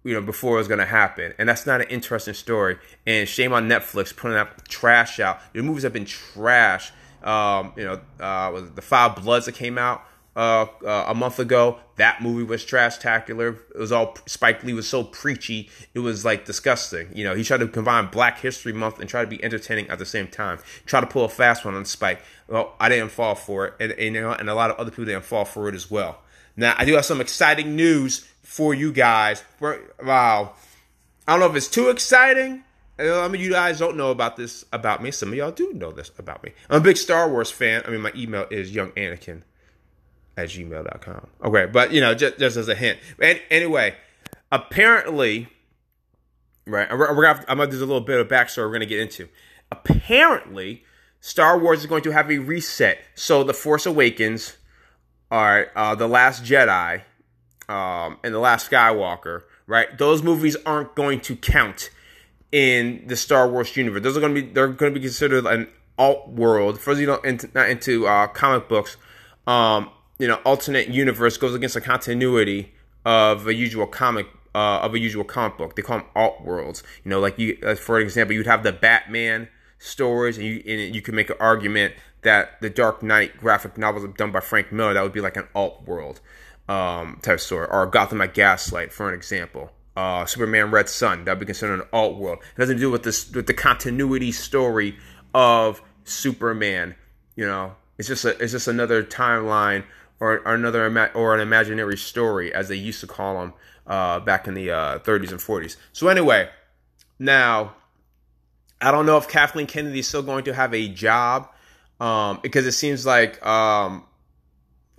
you 0.08 0.14
know, 0.14 0.22
before 0.22 0.56
it 0.56 0.60
was 0.60 0.70
going 0.70 0.80
to 0.80 0.86
happen. 0.86 1.34
And 1.38 1.50
that's 1.50 1.66
not 1.66 1.82
an 1.82 1.88
interesting 1.90 2.34
story. 2.34 2.78
And 3.06 3.28
shame 3.28 3.52
on 3.52 3.68
Netflix 3.68 4.16
putting 4.16 4.36
that 4.36 4.70
trash 4.70 5.20
out. 5.20 5.40
The 5.54 5.62
movies 5.62 5.84
have 5.84 5.92
been 5.92 6.06
trash. 6.06 6.94
Um, 7.24 7.74
you 7.76 7.84
know, 7.84 8.00
uh, 8.22 8.52
was 8.54 8.72
the 8.72 8.82
Five 8.82 9.18
Bloods 9.18 9.48
that 9.48 9.56
came 9.56 9.78
out 9.78 10.02
uh, 10.38 10.68
uh, 10.86 11.06
a 11.10 11.14
month 11.14 11.40
ago. 11.40 11.80
That 11.98 12.22
movie 12.22 12.44
was 12.44 12.64
trash 12.64 13.00
tacular. 13.00 13.58
It 13.76 13.80
was 13.80 13.92
all 13.92 14.18
Spike 14.28 14.64
Lee 14.64 14.72
was 14.72 14.88
so 14.88 15.04
preachy. 15.04 15.70
It 15.94 16.00
was 16.00 16.24
like 16.24 16.46
disgusting. 16.46 17.10
You 17.14 17.26
know, 17.26 17.36
he 17.36 17.44
tried 17.44 17.58
to 17.58 17.68
combine 17.68 18.08
Black 18.08 18.40
History 18.40 18.72
Month 18.72 19.00
and 19.00 19.10
try 19.10 19.24
to 19.24 19.28
be 19.28 19.44
entertaining 19.44 19.90
at 19.90 20.00
the 20.00 20.06
same 20.06 20.28
time. 20.28 20.60
Try 20.86 21.02
to 21.02 21.08
pull 21.08 21.26
a 21.26 21.30
fast 21.30 21.66
one 21.66 21.74
on 21.74 21.84
Spike. 21.84 22.22
Well, 22.48 22.76
I 22.80 22.88
didn't 22.88 23.10
fall 23.10 23.36
for 23.36 23.66
it, 23.66 23.74
and, 23.82 23.92
and 23.92 24.16
you 24.16 24.22
know, 24.22 24.32
and 24.32 24.50
a 24.50 24.56
lot 24.56 24.70
of 24.70 24.78
other 24.78 24.90
people 24.90 25.06
didn't 25.06 25.26
fall 25.26 25.44
for 25.44 25.68
it 25.68 25.76
as 25.76 25.92
well. 25.92 26.22
Now, 26.56 26.76
I 26.78 26.86
do 26.86 26.94
have 26.96 27.06
some 27.06 27.22
exciting 27.22 27.76
news 27.76 28.28
for 28.48 28.74
you 28.74 28.92
guys. 28.92 29.44
Wow, 29.60 30.54
I 31.28 31.32
don't 31.32 31.40
know 31.40 31.48
if 31.48 31.56
it's 31.56 31.68
too 31.68 31.90
exciting 31.90 32.64
I 33.00 33.28
mean, 33.28 33.42
you 33.42 33.52
guys 33.52 33.78
don't 33.78 33.96
know 33.96 34.10
about 34.10 34.38
this 34.38 34.66
about 34.74 35.04
me. 35.04 35.12
Some 35.12 35.30
of 35.30 35.36
y'all 35.36 35.52
do 35.52 35.72
know 35.74 35.92
this 35.92 36.12
about 36.18 36.44
me. 36.44 36.52
I'm 36.70 36.78
a 36.78 36.84
big 36.84 36.98
Star 36.98 37.30
Wars 37.30 37.52
fan. 37.52 37.84
I 37.86 37.92
mean, 37.92 38.02
my 38.02 38.12
email 38.16 38.48
is 38.50 38.74
younganakin 38.74 39.44
at 40.36 40.50
gmail.com. 40.50 41.28
Okay, 41.44 41.66
but, 41.68 41.92
you 41.92 42.02
know, 42.02 42.16
just, 42.16 42.40
just 42.40 42.58
as 42.58 42.68
a 42.68 42.76
hint. 42.76 42.98
And 43.22 43.40
anyway, 43.52 43.96
apparently, 44.52 45.48
right, 46.66 46.90
we're, 46.92 47.16
we're 47.16 47.24
gonna, 47.24 47.46
I'm 47.48 47.58
going 47.58 47.70
to 47.70 47.78
do 47.78 47.84
a 47.84 47.86
little 47.86 48.02
bit 48.02 48.20
of 48.20 48.28
backstory 48.28 48.64
we're 48.64 48.70
going 48.70 48.80
to 48.80 48.88
get 48.88 49.00
into. 49.00 49.30
Apparently, 49.72 50.84
Star 51.20 51.60
Wars 51.60 51.82
is 51.82 51.86
going 51.86 52.04
to 52.04 52.12
have 52.12 52.32
a 52.32 52.40
reset. 52.40 52.98
So, 53.14 53.44
The 53.44 53.54
Force 53.54 53.86
Awakens, 53.86 54.58
all 55.30 55.44
right, 55.44 55.68
uh, 55.76 55.94
The 55.94 56.08
Last 56.08 56.44
Jedi, 56.44 57.04
um, 57.70 58.18
and 58.24 58.34
The 58.34 58.40
Last 58.40 58.70
Skywalker, 58.70 59.44
right? 59.66 59.98
Those 59.98 60.24
movies 60.24 60.56
aren't 60.66 60.96
going 60.96 61.22
to 61.22 61.36
count 61.36 61.90
in 62.52 63.04
the 63.08 63.16
Star 63.16 63.48
Wars 63.50 63.76
universe. 63.76 64.02
Those 64.02 64.18
are 64.18 64.22
going 64.22 64.36
to 64.36 64.42
be 64.42 64.48
they're 64.50 64.68
going 64.68 64.94
to 64.94 65.00
be 65.00 65.04
considered 65.04 65.46
an 65.46 65.68
alt 65.98 66.30
world. 66.30 66.80
For 66.80 66.94
those 66.94 67.02
you 67.02 67.08
don't 67.08 67.26
into, 67.26 67.50
not 67.54 67.70
into 67.70 68.08
uh, 68.08 68.28
comic 68.28 68.70
books, 68.70 68.98
um, 69.46 69.90
you 70.20 70.28
know, 70.28 70.36
alternate 70.46 70.88
universe 70.90 71.38
goes 71.38 71.54
against 71.54 71.76
the 71.76 71.82
continuity 71.82 72.74
of 73.06 73.48
a 73.48 73.54
usual 73.54 73.88
comic 73.88 74.28
uh, 74.56 74.80
of 74.80 74.94
a 74.94 75.00
usual 75.00 75.24
comic 75.24 75.58
book. 75.58 75.76
They 75.76 75.82
call 75.82 76.00
them 76.00 76.08
alt 76.16 76.42
worlds. 76.42 76.84
You 77.04 77.10
know, 77.10 77.20
like 77.20 77.38
you, 77.38 77.58
uh, 77.64 77.76
for 77.76 78.00
example, 78.00 78.36
you'd 78.36 78.48
have 78.48 78.64
the 78.64 78.74
Batman 78.74 79.50
stories, 79.78 80.38
and 80.38 80.46
you 80.46 80.64
and 80.66 80.96
you 80.96 81.02
could 81.02 81.14
make 81.14 81.30
an 81.30 81.38
argument 81.40 81.94
that 82.24 82.60
the 82.62 82.70
Dark 82.70 83.04
Knight 83.04 83.38
graphic 83.38 83.78
novels 83.78 84.08
done 84.18 84.32
by 84.32 84.40
Frank 84.40 84.72
Miller 84.72 84.94
that 84.94 85.04
would 85.04 85.14
be 85.14 85.22
like 85.22 85.38
an 85.38 85.48
alt 85.54 85.84
world 85.86 86.22
um, 86.68 87.20
type 87.22 87.40
story, 87.40 87.68
or 87.70 87.86
Gotham 87.88 88.20
by 88.20 88.28
Gaslight, 88.28 88.92
for 88.92 89.08
an 89.08 89.16
example 89.16 89.72
uh, 89.98 90.28
Superman 90.28 90.70
Red 90.70 90.88
Sun. 90.88 91.26
That 91.26 91.34
would 91.34 91.40
be 91.40 91.46
considered 91.48 91.82
an 91.82 91.88
alt 91.92 92.18
world. 92.18 92.40
It 92.56 92.66
to 92.68 92.76
do 92.76 92.92
with 92.92 93.04
this 93.04 93.30
with 93.32 93.48
the 93.48 93.54
continuity 93.54 94.32
story 94.32 94.96
of 95.34 95.82
Superman. 96.04 96.96
You 97.36 97.48
know, 97.48 97.76
it's 97.98 98.08
just 98.08 98.24
a, 98.24 98.38
it's 98.42 98.52
just 98.52 98.68
another 98.68 99.04
timeline 99.04 99.84
or, 100.20 100.40
or 100.48 100.54
another 100.54 100.86
ima- 100.86 101.10
or 101.16 101.34
an 101.34 101.42
imaginary 101.42 101.98
story, 101.98 102.54
as 102.54 102.70
they 102.70 102.76
used 102.76 103.02
to 103.02 103.08
call 103.08 103.40
them 103.40 103.54
uh, 103.88 104.20
back 104.20 104.48
in 104.48 104.54
the 104.54 104.70
uh, 104.70 105.00
30s 105.00 105.32
and 105.32 105.40
40s. 105.40 105.78
So 105.94 106.10
anyway, 106.10 106.50
now 107.18 107.74
I 108.80 108.92
don't 108.92 109.08
know 109.08 109.18
if 109.18 109.28
Kathleen 109.28 109.66
Kennedy 109.66 110.00
is 110.00 110.08
still 110.08 110.24
going 110.24 110.44
to 110.44 110.54
have 110.54 110.76
a 110.76 110.88
job 110.88 111.50
um, 112.00 112.40
because 112.44 112.68
it 112.68 112.74
seems 112.74 113.04
like 113.04 113.44
um, 113.44 114.06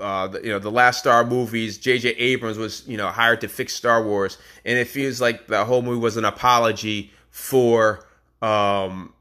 uh, 0.01 0.29
the, 0.29 0.43
you 0.43 0.51
know 0.51 0.59
the 0.59 0.71
last 0.71 1.01
Star 1.01 1.25
movies, 1.25 1.79
J.J. 1.79 2.11
Abrams 2.11 2.59
was 2.59 2.87
you 2.87 2.97
know 2.97 3.09
hired 3.09 3.41
to 3.41 3.49
fix 3.49 3.75
Star 3.75 4.03
Wars, 4.03 4.39
and 4.65 4.79
it 4.79 4.87
feels 4.87 5.21
like 5.21 5.47
the 5.47 5.65
whole 5.65 5.83
movie 5.83 6.01
was 6.01 6.17
an 6.17 6.25
apology 6.25 7.13
for 7.31 8.07
um, 8.41 9.13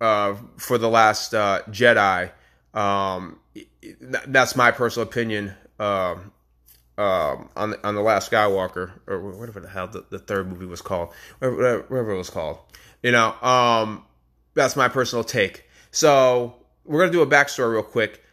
uh, 0.00 0.34
for 0.56 0.78
the 0.78 0.88
last 0.88 1.34
uh, 1.34 1.62
Jedi. 1.68 2.30
Um, 2.72 3.38
that's 4.02 4.56
my 4.56 4.72
personal 4.72 5.06
opinion 5.06 5.54
um, 5.78 6.32
um, 6.98 7.48
on 7.56 7.70
the, 7.70 7.86
on 7.86 7.94
the 7.94 8.00
last 8.00 8.30
Skywalker 8.30 8.92
or 9.06 9.20
whatever 9.20 9.60
the 9.60 9.68
hell 9.68 9.86
the, 9.86 10.04
the 10.10 10.18
third 10.18 10.48
movie 10.48 10.66
was 10.66 10.82
called, 10.82 11.10
whatever, 11.38 11.84
whatever 11.88 12.12
it 12.12 12.18
was 12.18 12.30
called. 12.30 12.58
You 13.02 13.12
know, 13.12 13.32
um, 13.40 14.04
that's 14.54 14.74
my 14.74 14.88
personal 14.88 15.22
take. 15.22 15.64
So 15.92 16.56
we're 16.84 17.00
gonna 17.00 17.12
do 17.12 17.22
a 17.22 17.26
backstory 17.26 17.72
real 17.72 17.82
quick 17.84 18.23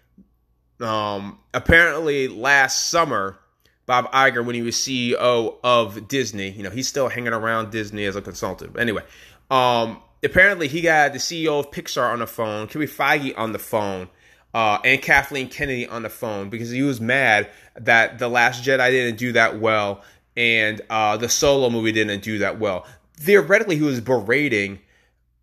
um, 0.81 1.39
apparently 1.53 2.27
last 2.27 2.89
summer 2.89 3.38
Bob 3.85 4.11
Iger 4.11 4.45
when 4.45 4.55
he 4.55 4.61
was 4.61 4.75
CEO 4.75 5.57
of 5.63 6.07
Disney. 6.07 6.51
You 6.51 6.63
know, 6.63 6.69
he's 6.69 6.88
still 6.88 7.09
hanging 7.09 7.33
around 7.33 7.71
Disney 7.71 8.05
as 8.05 8.15
a 8.15 8.21
consultant. 8.21 8.77
Anyway, 8.79 9.03
um, 9.50 10.01
apparently 10.23 10.67
he 10.67 10.81
got 10.81 11.13
the 11.13 11.19
CEO 11.19 11.59
of 11.59 11.71
Pixar 11.71 12.11
on 12.11 12.19
the 12.19 12.27
phone, 12.27 12.67
Kevin 12.67 12.88
Feige 12.88 13.38
on 13.38 13.51
the 13.51 13.59
phone, 13.59 14.07
uh, 14.53 14.79
and 14.83 15.01
Kathleen 15.01 15.50
Kennedy 15.50 15.88
on 15.88 16.03
the 16.03 16.09
phone 16.09 16.50
because 16.50 16.69
he 16.69 16.83
was 16.83 17.01
mad 17.01 17.50
that 17.75 18.19
The 18.19 18.27
Last 18.27 18.63
Jedi 18.63 18.89
didn't 18.91 19.17
do 19.17 19.31
that 19.33 19.59
well 19.59 20.03
and 20.38 20.81
uh, 20.89 21.17
the 21.17 21.29
Solo 21.29 21.69
movie 21.69 21.91
didn't 21.91 22.23
do 22.23 22.39
that 22.39 22.59
well. 22.59 22.85
Theoretically, 23.15 23.75
he 23.75 23.83
was 23.83 24.01
berating 24.01 24.79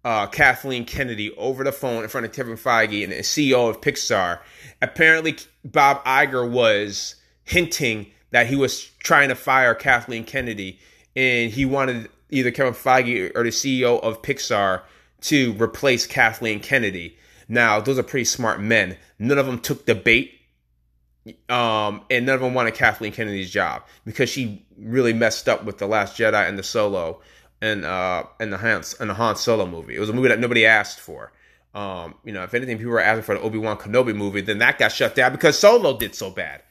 uh, 0.05 0.27
Kathleen 0.27 0.85
Kennedy 0.85 1.33
over 1.37 1.65
the 1.65 1.73
phone 1.73 2.03
in 2.03 2.09
front 2.09 2.27
of 2.27 2.33
Kevin 2.33 2.57
Feige 2.57 3.03
and 3.03 3.13
the 3.13 3.17
CEO 3.19 3.69
of 3.69 3.81
Pixar. 3.81 4.41
Apparently, 4.81 5.37
Bob 5.65 6.05
Iger 6.05 6.49
was 6.49 7.17
hinting 7.45 8.07
that 8.31 8.47
he 8.47 8.57
was 8.57 8.85
trying 8.99 9.29
to 9.29 9.35
fire 9.35 9.75
Kathleen 9.75 10.25
Kennedy, 10.25 10.79
and 11.17 11.51
he 11.51 11.65
wanted 11.65 12.09
either 12.31 12.51
Kevin 12.51 12.75
Feige 12.75 13.33
or 13.35 13.43
the 13.43 13.51
CEO 13.51 14.01
of 14.03 14.23
Pixar 14.23 14.83
to 15.23 15.53
replace 15.55 16.07
Kathleen 16.07 16.61
Kennedy. 16.61 17.17
Now, 17.49 17.81
those 17.81 17.99
are 17.99 18.03
pretty 18.03 18.27
smart 18.27 18.61
men. 18.61 18.97
None 19.19 19.39
of 19.39 19.47
them 19.47 19.59
took 19.59 19.87
the 19.87 19.95
bait, 19.95 20.35
um, 21.49 22.03
and 22.11 22.27
none 22.27 22.35
of 22.35 22.41
them 22.41 22.55
wanted 22.55 22.75
Kathleen 22.75 23.13
Kennedy's 23.13 23.51
job 23.51 23.83
because 24.05 24.29
she 24.29 24.65
really 24.77 25.13
messed 25.13 25.49
up 25.49 25.65
with 25.65 25.79
the 25.79 25.87
Last 25.87 26.17
Jedi 26.17 26.49
and 26.49 26.59
the 26.59 26.63
Solo 26.63 27.21
and 27.61 27.85
uh 27.85 28.25
and 28.41 28.53
the 28.53 28.59
Han 28.59 28.83
and 29.01 29.11
the 29.11 29.15
Han 29.15 29.37
Solo 29.37 29.67
movie. 29.67 29.97
It 29.97 30.01
was 30.01 30.09
a 30.09 30.13
movie 30.13 30.29
that 30.29 30.41
nobody 30.41 30.67
asked 30.67 31.01
for. 31.01 31.33
Um, 31.75 32.15
you 32.25 32.33
know, 32.33 32.43
if 32.43 32.55
anything, 32.55 32.79
people 32.79 32.93
were 32.93 33.01
asking 33.01 33.23
for 33.23 33.35
the 33.35 33.41
Obi 33.41 33.59
Wan 33.59 33.77
Kenobi 33.77 34.17
movie, 34.17 34.41
then 34.41 34.59
that 34.59 34.79
got 34.79 34.91
shut 34.91 35.15
down 35.15 35.33
because 35.33 35.59
Solo 35.59 35.97
did 35.97 36.15
so 36.15 36.31
bad. 36.31 36.63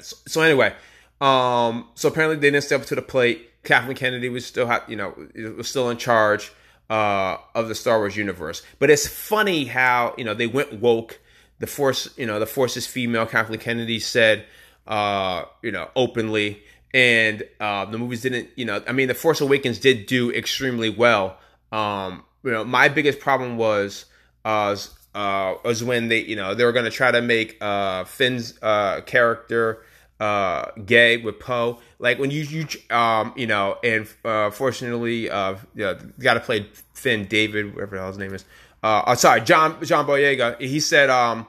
So, 0.00 0.16
so, 0.26 0.40
anyway, 0.40 0.72
um, 1.20 1.88
so 1.94 2.08
apparently 2.08 2.36
they 2.36 2.50
didn't 2.50 2.64
step 2.64 2.80
up 2.80 2.86
to 2.86 2.94
the 2.94 3.02
plate. 3.02 3.50
Kathleen 3.64 3.96
Kennedy 3.96 4.28
was 4.28 4.46
still, 4.46 4.72
you 4.88 4.96
know, 4.96 5.14
was 5.56 5.68
still 5.68 5.90
in 5.90 5.98
charge 5.98 6.52
uh, 6.88 7.36
of 7.54 7.68
the 7.68 7.74
Star 7.74 7.98
Wars 7.98 8.16
universe. 8.16 8.62
But 8.78 8.90
it's 8.90 9.06
funny 9.06 9.64
how 9.64 10.14
you 10.16 10.24
know 10.24 10.34
they 10.34 10.46
went 10.46 10.80
woke. 10.80 11.20
The 11.58 11.66
force, 11.66 12.08
you 12.16 12.26
know, 12.26 12.40
the 12.40 12.46
force 12.46 12.76
is 12.76 12.86
female. 12.86 13.26
Kathleen 13.26 13.60
Kennedy 13.60 14.00
said, 14.00 14.46
uh, 14.86 15.44
you 15.62 15.70
know, 15.70 15.88
openly, 15.94 16.62
and 16.94 17.42
uh, 17.60 17.84
the 17.86 17.98
movies 17.98 18.22
didn't. 18.22 18.50
You 18.56 18.64
know, 18.64 18.82
I 18.86 18.92
mean, 18.92 19.08
the 19.08 19.14
Force 19.14 19.40
Awakens 19.40 19.78
did 19.78 20.06
do 20.06 20.30
extremely 20.30 20.90
well. 20.90 21.38
Um, 21.70 22.24
you 22.44 22.50
know, 22.50 22.64
my 22.64 22.88
biggest 22.88 23.20
problem 23.20 23.56
was 23.56 24.06
uh, 24.44 24.76
uh, 25.14 25.54
was 25.64 25.82
when 25.84 26.08
they, 26.08 26.20
you 26.20 26.36
know, 26.36 26.54
they 26.54 26.64
were 26.64 26.72
going 26.72 26.84
to 26.84 26.90
try 26.90 27.10
to 27.10 27.22
make 27.22 27.56
uh, 27.60 28.04
Finn's 28.04 28.58
uh, 28.62 29.00
character 29.02 29.82
uh, 30.20 30.70
gay 30.84 31.16
with 31.16 31.40
Poe. 31.40 31.80
Like 31.98 32.18
when 32.18 32.30
you, 32.30 32.42
you, 32.42 32.66
um, 32.94 33.32
you 33.36 33.46
know, 33.46 33.76
and 33.82 34.08
uh, 34.24 34.50
fortunately, 34.50 35.30
uh, 35.30 35.56
yeah, 35.74 35.94
the 35.94 36.12
guy 36.20 36.34
that 36.34 36.44
played 36.44 36.68
Finn, 36.94 37.26
David, 37.26 37.74
whatever 37.74 37.96
the 37.96 38.02
hell 38.02 38.08
his 38.08 38.18
name 38.18 38.34
is. 38.34 38.44
Uh, 38.82 39.02
oh, 39.06 39.14
sorry, 39.14 39.40
John 39.42 39.82
John 39.84 40.06
Boyega. 40.06 40.60
He 40.60 40.80
said, 40.80 41.08
um, 41.08 41.46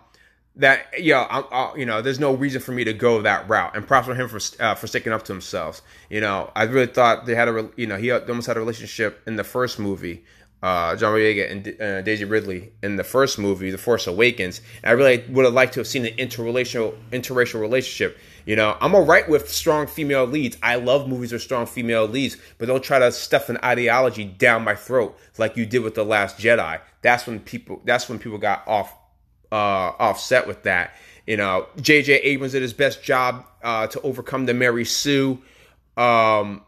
that 0.55 0.86
I, 0.95 1.43
I, 1.51 1.75
you 1.75 1.86
know, 1.86 2.01
there's 2.01 2.19
no 2.19 2.33
reason 2.33 2.62
for 2.62 2.72
me 2.72 2.83
to 2.83 2.93
go 2.93 3.22
that 3.22 3.50
route. 3.50 3.75
And 3.75 3.88
props 3.88 4.07
for 4.07 4.15
him 4.15 4.29
for 4.29 4.39
uh, 4.62 4.75
for 4.75 4.88
sticking 4.88 5.12
up 5.12 5.24
to 5.24 5.33
himself. 5.33 5.81
You 6.10 6.22
know, 6.22 6.51
I 6.55 6.63
really 6.63 6.88
thought 6.88 7.25
they 7.25 7.36
had 7.36 7.48
a 7.48 7.69
you 7.75 7.88
know 7.88 7.98
he 7.98 8.12
almost 8.12 8.48
had 8.48 8.57
a 8.57 8.60
relationship 8.60 9.22
in 9.25 9.36
the 9.36 9.43
first 9.43 9.79
movie. 9.79 10.24
Uh, 10.62 10.95
John 10.95 11.13
Boyega 11.13 11.51
and 11.51 11.81
uh, 11.81 12.01
Daisy 12.03 12.24
Ridley 12.24 12.72
in 12.81 12.95
the 12.95 13.03
first 13.03 13.38
movie, 13.38 13.69
The 13.69 13.77
Force 13.77 14.07
Awakens. 14.07 14.62
And 14.81 14.91
I 14.91 14.93
really 14.93 15.22
would 15.27 15.43
have 15.43 15.53
liked 15.53 15.74
to 15.74 15.81
have 15.81 15.88
seen 15.88 16.05
an 16.05 16.15
interracial 16.15 16.95
interracial 17.12 17.60
relationship. 17.60 18.17
You 18.45 18.55
know, 18.55 18.77
I'm 18.79 18.95
alright 18.95 19.27
with 19.27 19.50
strong 19.50 19.88
female 19.88 20.25
leads. 20.25 20.57
I 20.63 20.75
love 20.75 21.10
movies 21.10 21.33
with 21.33 21.41
strong 21.41 21.65
female 21.65 22.07
leads, 22.07 22.38
but 22.57 22.67
don't 22.67 22.83
try 22.83 23.00
to 23.00 23.12
stuff 23.12 23.50
an 23.50 23.57
ideology 23.62 24.24
down 24.24 24.63
my 24.63 24.75
throat 24.75 25.17
like 25.38 25.57
you 25.57 25.65
did 25.65 25.79
with 25.79 25.95
The 25.95 26.05
Last 26.05 26.38
Jedi. 26.38 26.79
That's 27.01 27.27
when 27.27 27.41
people 27.41 27.81
that's 27.83 28.07
when 28.07 28.17
people 28.17 28.38
got 28.38 28.65
off 28.65 28.93
uh, 29.53 29.93
offset 30.00 30.48
with 30.48 30.63
that. 30.63 30.95
You 31.27 31.38
know, 31.38 31.67
J.J. 31.79 32.13
Abrams 32.13 32.53
did 32.53 32.63
his 32.63 32.74
best 32.74 33.03
job 33.03 33.45
uh, 33.63 33.88
to 33.88 34.01
overcome 34.01 34.48
the 34.48 34.53
Mary 34.53 34.83
Sue, 34.83 35.39
um, 35.95 36.63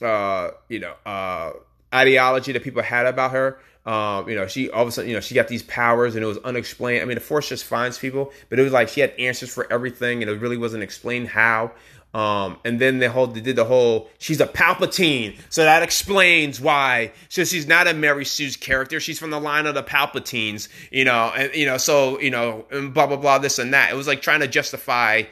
uh, 0.00 0.50
you 0.68 0.78
know, 0.78 0.94
uh, 1.04 1.52
ideology 1.92 2.52
that 2.52 2.62
people 2.62 2.82
had 2.82 3.06
about 3.06 3.32
her. 3.32 3.58
Um, 3.84 4.28
you 4.28 4.36
know, 4.36 4.46
she 4.46 4.70
all 4.70 4.82
of 4.82 4.88
a 4.88 4.92
sudden, 4.92 5.08
you 5.08 5.16
know, 5.16 5.20
she 5.20 5.34
got 5.34 5.48
these 5.48 5.64
powers 5.64 6.14
and 6.14 6.22
it 6.22 6.26
was 6.28 6.38
unexplained. 6.38 7.02
I 7.02 7.06
mean, 7.06 7.16
the 7.16 7.20
Force 7.20 7.48
just 7.48 7.64
finds 7.64 7.98
people, 7.98 8.32
but 8.48 8.58
it 8.58 8.62
was 8.62 8.72
like 8.72 8.88
she 8.88 9.00
had 9.00 9.10
answers 9.18 9.52
for 9.52 9.70
everything 9.72 10.22
and 10.22 10.30
it 10.30 10.38
really 10.40 10.56
wasn't 10.56 10.82
explained 10.82 11.28
how. 11.28 11.72
Um, 12.12 12.58
and 12.64 12.80
then 12.80 12.98
the 12.98 13.08
whole 13.08 13.28
they 13.28 13.40
did 13.40 13.54
the 13.54 13.64
whole 13.64 14.10
she's 14.18 14.40
a 14.40 14.46
Palpatine, 14.46 15.38
so 15.48 15.62
that 15.62 15.84
explains 15.84 16.60
why. 16.60 17.12
So 17.28 17.44
she's 17.44 17.68
not 17.68 17.86
a 17.86 17.94
Mary 17.94 18.24
Sue's 18.24 18.56
character; 18.56 18.98
she's 18.98 19.18
from 19.18 19.30
the 19.30 19.38
line 19.38 19.66
of 19.66 19.76
the 19.76 19.84
Palpatines, 19.84 20.68
you 20.90 21.04
know, 21.04 21.32
and 21.36 21.54
you 21.54 21.66
know, 21.66 21.76
so 21.76 22.18
you 22.18 22.30
know, 22.30 22.66
and 22.72 22.92
blah 22.92 23.06
blah 23.06 23.16
blah, 23.16 23.38
this 23.38 23.60
and 23.60 23.72
that. 23.74 23.92
It 23.92 23.96
was 23.96 24.08
like 24.08 24.22
trying 24.22 24.40
to 24.40 24.48
justify 24.48 25.22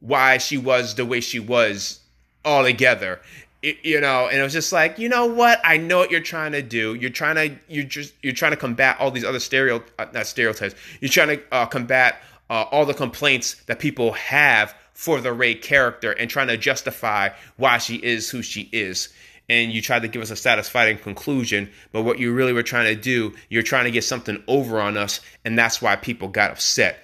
why 0.00 0.38
she 0.38 0.58
was 0.58 0.94
the 0.94 1.04
way 1.04 1.20
she 1.20 1.40
was 1.40 2.00
altogether. 2.44 3.20
It, 3.60 3.78
you 3.82 4.00
know, 4.00 4.28
and 4.28 4.38
it 4.38 4.42
was 4.42 4.52
just 4.52 4.72
like, 4.72 5.00
you 5.00 5.08
know 5.08 5.26
what? 5.26 5.60
I 5.64 5.78
know 5.78 5.98
what 5.98 6.12
you're 6.12 6.20
trying 6.20 6.52
to 6.52 6.62
do. 6.62 6.94
You're 6.94 7.10
trying 7.10 7.34
to, 7.34 7.58
you're 7.68 7.84
just, 7.84 8.14
you're 8.22 8.32
trying 8.32 8.52
to 8.52 8.56
combat 8.56 8.98
all 9.00 9.10
these 9.10 9.24
other 9.24 9.40
stereo, 9.40 9.82
uh, 9.98 10.06
not 10.14 10.28
stereotypes. 10.28 10.76
You're 11.00 11.08
trying 11.08 11.38
to 11.38 11.42
uh, 11.50 11.66
combat 11.66 12.22
uh, 12.48 12.66
all 12.70 12.86
the 12.86 12.94
complaints 12.94 13.54
that 13.66 13.80
people 13.80 14.12
have 14.12 14.76
for 14.98 15.20
the 15.20 15.32
Rey 15.32 15.54
character 15.54 16.10
and 16.10 16.28
trying 16.28 16.48
to 16.48 16.56
justify 16.56 17.28
why 17.56 17.78
she 17.78 17.94
is 17.94 18.28
who 18.28 18.42
she 18.42 18.62
is. 18.72 19.10
And 19.48 19.70
you 19.70 19.80
tried 19.80 20.02
to 20.02 20.08
give 20.08 20.20
us 20.20 20.32
a 20.32 20.36
satisfying 20.36 20.98
conclusion, 20.98 21.70
but 21.92 22.02
what 22.02 22.18
you 22.18 22.34
really 22.34 22.52
were 22.52 22.64
trying 22.64 22.92
to 22.92 23.00
do, 23.00 23.32
you're 23.48 23.62
trying 23.62 23.84
to 23.84 23.92
get 23.92 24.02
something 24.02 24.42
over 24.48 24.80
on 24.80 24.96
us, 24.96 25.20
and 25.44 25.56
that's 25.56 25.80
why 25.80 25.94
people 25.94 26.26
got 26.26 26.50
upset. 26.50 26.98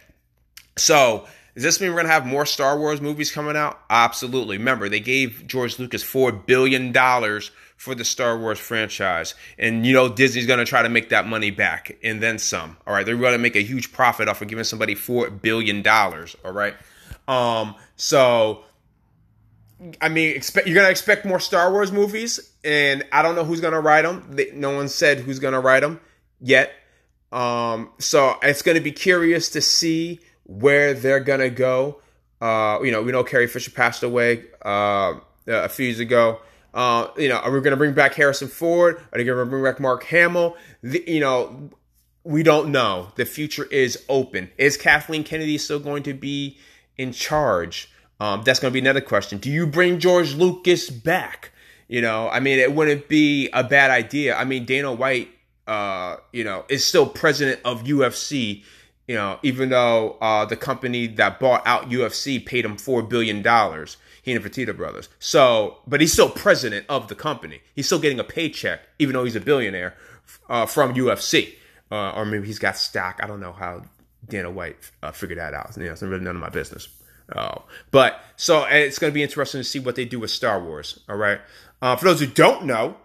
So, 0.76 1.28
does 1.54 1.62
this 1.62 1.80
mean 1.80 1.90
we're 1.90 1.98
going 1.98 2.06
to 2.06 2.12
have 2.12 2.26
more 2.26 2.44
Star 2.44 2.76
Wars 2.76 3.00
movies 3.00 3.30
coming 3.30 3.56
out? 3.56 3.78
Absolutely. 3.88 4.58
Remember, 4.58 4.88
they 4.88 4.98
gave 4.98 5.46
George 5.46 5.78
Lucas 5.78 6.02
$4 6.02 6.44
billion 6.46 6.92
for 7.76 7.94
the 7.94 8.04
Star 8.04 8.36
Wars 8.36 8.58
franchise. 8.58 9.36
And, 9.56 9.86
you 9.86 9.92
know, 9.92 10.08
Disney's 10.08 10.48
going 10.48 10.58
to 10.58 10.64
try 10.64 10.82
to 10.82 10.88
make 10.88 11.10
that 11.10 11.28
money 11.28 11.52
back 11.52 11.96
and 12.02 12.20
then 12.20 12.40
some. 12.40 12.76
All 12.88 12.92
right. 12.92 13.06
They're 13.06 13.16
going 13.16 13.34
to 13.34 13.38
make 13.38 13.54
a 13.54 13.62
huge 13.62 13.92
profit 13.92 14.28
off 14.28 14.42
of 14.42 14.48
giving 14.48 14.64
somebody 14.64 14.96
$4 14.96 15.40
billion. 15.40 15.86
All 15.86 16.52
right. 16.52 16.74
Um, 17.28 17.76
so 17.96 18.64
I 20.00 20.08
mean, 20.08 20.34
expect 20.36 20.66
you're 20.66 20.76
gonna 20.76 20.90
expect 20.90 21.24
more 21.24 21.40
Star 21.40 21.70
Wars 21.72 21.92
movies, 21.92 22.52
and 22.64 23.04
I 23.12 23.22
don't 23.22 23.34
know 23.34 23.44
who's 23.44 23.60
gonna 23.60 23.80
write 23.80 24.02
them. 24.02 24.36
no 24.54 24.74
one 24.74 24.88
said 24.88 25.18
who's 25.18 25.38
gonna 25.38 25.60
write 25.60 25.80
them 25.80 26.00
yet. 26.40 26.72
Um, 27.32 27.90
so 27.98 28.36
it's 28.42 28.62
gonna 28.62 28.80
be 28.80 28.92
curious 28.92 29.50
to 29.50 29.60
see 29.60 30.20
where 30.44 30.94
they're 30.94 31.20
gonna 31.20 31.50
go. 31.50 32.00
Uh, 32.40 32.78
you 32.82 32.90
know, 32.90 33.02
we 33.02 33.12
know 33.12 33.24
Carrie 33.24 33.46
Fisher 33.46 33.70
passed 33.70 34.02
away 34.02 34.44
uh, 34.64 35.14
a 35.46 35.68
few 35.68 35.86
years 35.86 36.00
ago. 36.00 36.40
Uh, 36.72 37.08
you 37.16 37.28
know, 37.28 37.36
are 37.36 37.50
we 37.50 37.60
gonna 37.60 37.76
bring 37.76 37.94
back 37.94 38.14
Harrison 38.14 38.48
Ford? 38.48 38.96
Are 39.12 39.18
they 39.18 39.24
gonna 39.24 39.46
bring 39.46 39.64
back 39.64 39.80
Mark 39.80 40.04
Hamill? 40.04 40.56
The, 40.82 41.04
you 41.06 41.20
know, 41.20 41.70
we 42.22 42.42
don't 42.42 42.70
know. 42.70 43.08
The 43.16 43.24
future 43.26 43.64
is 43.64 44.02
open. 44.08 44.50
Is 44.56 44.76
Kathleen 44.76 45.24
Kennedy 45.24 45.58
still 45.58 45.80
going 45.80 46.04
to 46.04 46.14
be 46.14 46.58
in 46.96 47.12
charge? 47.12 47.90
Um, 48.20 48.42
that's 48.42 48.60
going 48.60 48.70
to 48.70 48.72
be 48.72 48.80
another 48.80 49.00
question. 49.00 49.38
Do 49.38 49.50
you 49.50 49.66
bring 49.66 49.98
George 49.98 50.34
Lucas 50.34 50.90
back? 50.90 51.52
You 51.88 52.00
know, 52.00 52.28
I 52.28 52.40
mean, 52.40 52.58
it 52.58 52.74
wouldn't 52.74 53.08
be 53.08 53.48
a 53.52 53.62
bad 53.62 53.90
idea. 53.90 54.34
I 54.36 54.44
mean, 54.44 54.64
Dana 54.64 54.92
White, 54.92 55.28
uh, 55.66 56.16
you 56.32 56.44
know, 56.44 56.64
is 56.68 56.84
still 56.84 57.06
president 57.06 57.60
of 57.64 57.84
UFC. 57.84 58.62
You 59.06 59.16
know, 59.16 59.38
even 59.42 59.68
though 59.68 60.16
uh, 60.20 60.46
the 60.46 60.56
company 60.56 61.06
that 61.08 61.38
bought 61.38 61.62
out 61.66 61.90
UFC 61.90 62.44
paid 62.44 62.64
him 62.64 62.78
four 62.78 63.02
billion 63.02 63.42
dollars, 63.42 63.98
he 64.22 64.32
and 64.32 64.42
the 64.42 64.48
Fertitta 64.48 64.74
brothers. 64.74 65.10
So, 65.18 65.78
but 65.86 66.00
he's 66.00 66.12
still 66.12 66.30
president 66.30 66.86
of 66.88 67.08
the 67.08 67.14
company. 67.14 67.60
He's 67.74 67.84
still 67.84 67.98
getting 67.98 68.18
a 68.18 68.24
paycheck, 68.24 68.80
even 68.98 69.12
though 69.12 69.24
he's 69.24 69.36
a 69.36 69.40
billionaire 69.40 69.94
uh, 70.48 70.64
from 70.64 70.94
UFC. 70.94 71.56
Uh, 71.92 72.12
or 72.12 72.24
maybe 72.24 72.46
he's 72.46 72.58
got 72.58 72.78
stock. 72.78 73.20
I 73.22 73.26
don't 73.26 73.40
know 73.40 73.52
how 73.52 73.82
Dana 74.28 74.50
White 74.50 74.76
uh, 75.02 75.12
figured 75.12 75.38
that 75.38 75.54
out. 75.54 75.76
You 75.76 75.84
know, 75.84 75.92
it's 75.92 76.02
really 76.02 76.24
none 76.24 76.36
of 76.36 76.42
my 76.42 76.48
business. 76.48 76.88
Oh, 77.34 77.64
but 77.90 78.20
so 78.36 78.64
it's 78.64 78.98
going 78.98 79.10
to 79.10 79.14
be 79.14 79.22
interesting 79.22 79.60
to 79.60 79.64
see 79.64 79.78
what 79.78 79.96
they 79.96 80.04
do 80.04 80.20
with 80.20 80.30
Star 80.30 80.62
Wars. 80.62 81.00
All 81.08 81.16
right. 81.16 81.40
Uh, 81.80 81.96
for 81.96 82.04
those 82.04 82.20
who 82.20 82.26
don't 82.26 82.64
know, 82.64 82.96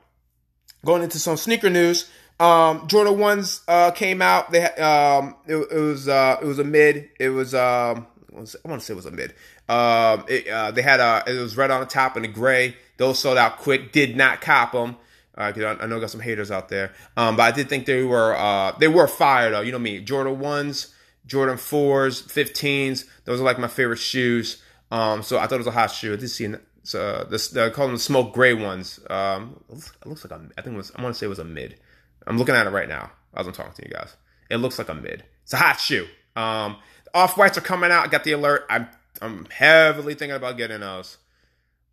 going 0.86 1.04
into 1.04 1.20
some 1.20 1.38
sneaker 1.38 1.70
news, 1.70 2.10
um, 2.40 2.88
Jordan 2.88 3.18
ones 3.18 3.62
uh, 3.68 3.92
came 3.92 4.22
out. 4.22 4.52
They 4.52 4.64
um, 4.66 5.36
it, 5.46 5.56
it 5.56 5.80
was 5.80 6.08
uh, 6.08 6.38
it 6.42 6.46
was 6.46 6.60
a 6.60 6.64
mid. 6.64 7.10
It 7.20 7.30
was 7.30 7.54
um, 7.54 8.08
I 8.34 8.68
want 8.68 8.82
to 8.82 8.82
say 8.82 8.94
it 8.94 8.96
was 8.96 9.06
a 9.06 9.12
mid. 9.12 9.34
Um, 9.68 10.26
it, 10.28 10.48
uh, 10.48 10.72
they 10.72 10.82
had 10.82 11.00
a 11.00 11.24
it 11.28 11.40
was 11.40 11.58
red 11.58 11.72
on 11.72 11.82
the 11.82 11.86
top 11.86 12.16
and 12.16 12.24
the 12.24 12.30
gray. 12.30 12.76
Those 12.98 13.20
sold 13.20 13.38
out 13.38 13.58
quick. 13.60 13.92
Did 13.92 14.16
not 14.16 14.42
cop 14.42 14.72
them. 14.72 14.98
Uh, 15.38 15.52
cause 15.54 15.64
I, 15.64 15.84
I 15.84 15.86
know 15.86 15.98
I 15.98 16.00
got 16.02 16.10
some 16.10 16.20
haters 16.20 16.52
out 16.52 16.68
there. 16.68 16.94
Um, 17.16 17.38
but 17.38 17.44
I 17.44 17.52
did 17.52 17.70
think 17.70 17.86
they 17.86 18.04
were 18.04 18.36
uh, 18.36 18.74
they 18.80 18.88
were 18.88 19.08
fire 19.08 19.52
though. 19.52 19.62
You 19.62 19.72
know 19.72 19.80
me, 19.80 20.00
Jordan 20.00 20.40
ones. 20.40 20.94
Jordan 21.30 21.58
4s, 21.58 22.24
15s. 22.24 23.06
Those 23.26 23.40
are 23.40 23.44
like 23.44 23.60
my 23.60 23.68
favorite 23.68 24.00
shoes. 24.00 24.62
Um, 24.92 25.22
so 25.24 25.38
I 25.38 25.44
thought 25.46 25.56
it 25.56 25.60
was 25.60 25.68
a 25.68 25.72
hot 25.72 25.92
shoe. 25.92 26.14
I 26.14 26.16
did 26.16 26.30
see 26.30 26.48
uh, 26.48 27.24
this. 27.26 27.50
They 27.50 27.70
call 27.70 27.86
them 27.86 27.96
the 27.96 28.02
smoke 28.02 28.34
gray 28.34 28.54
ones. 28.54 29.00
Um, 29.10 29.64
it 29.70 30.08
looks, 30.08 30.26
like 30.26 30.32
a, 30.32 30.44
I 30.58 30.62
think 30.62 30.74
it 30.74 30.78
was. 30.78 30.92
I 30.96 31.02
want 31.04 31.14
to 31.14 31.20
say 31.20 31.28
it 31.28 31.30
was 31.30 31.40
a 31.40 31.46
mid. 31.46 31.80
I'm 32.26 32.38
looking 32.38 32.56
at 32.56 32.68
it 32.68 32.72
right 32.72 32.90
now 32.90 33.12
as 33.36 33.48
I'm 33.48 33.54
talking 33.54 33.74
to 33.74 33.88
you 33.88 33.94
guys. 33.94 34.16
It 34.50 34.58
looks 34.58 34.80
like 34.80 34.90
a 34.90 34.96
mid. 34.96 35.24
It's 35.44 35.54
a 35.54 35.58
hot 35.58 35.80
shoe. 35.80 36.08
Um, 36.36 36.78
off 37.14 37.38
whites 37.38 37.58
are 37.58 37.62
coming 37.62 37.92
out. 37.92 38.06
I 38.06 38.08
got 38.08 38.24
the 38.24 38.32
alert. 38.32 38.66
I'm 38.70 38.88
I'm 39.22 39.46
heavily 39.46 40.16
thinking 40.16 40.36
about 40.36 40.58
getting 40.58 40.80
those. 40.80 41.18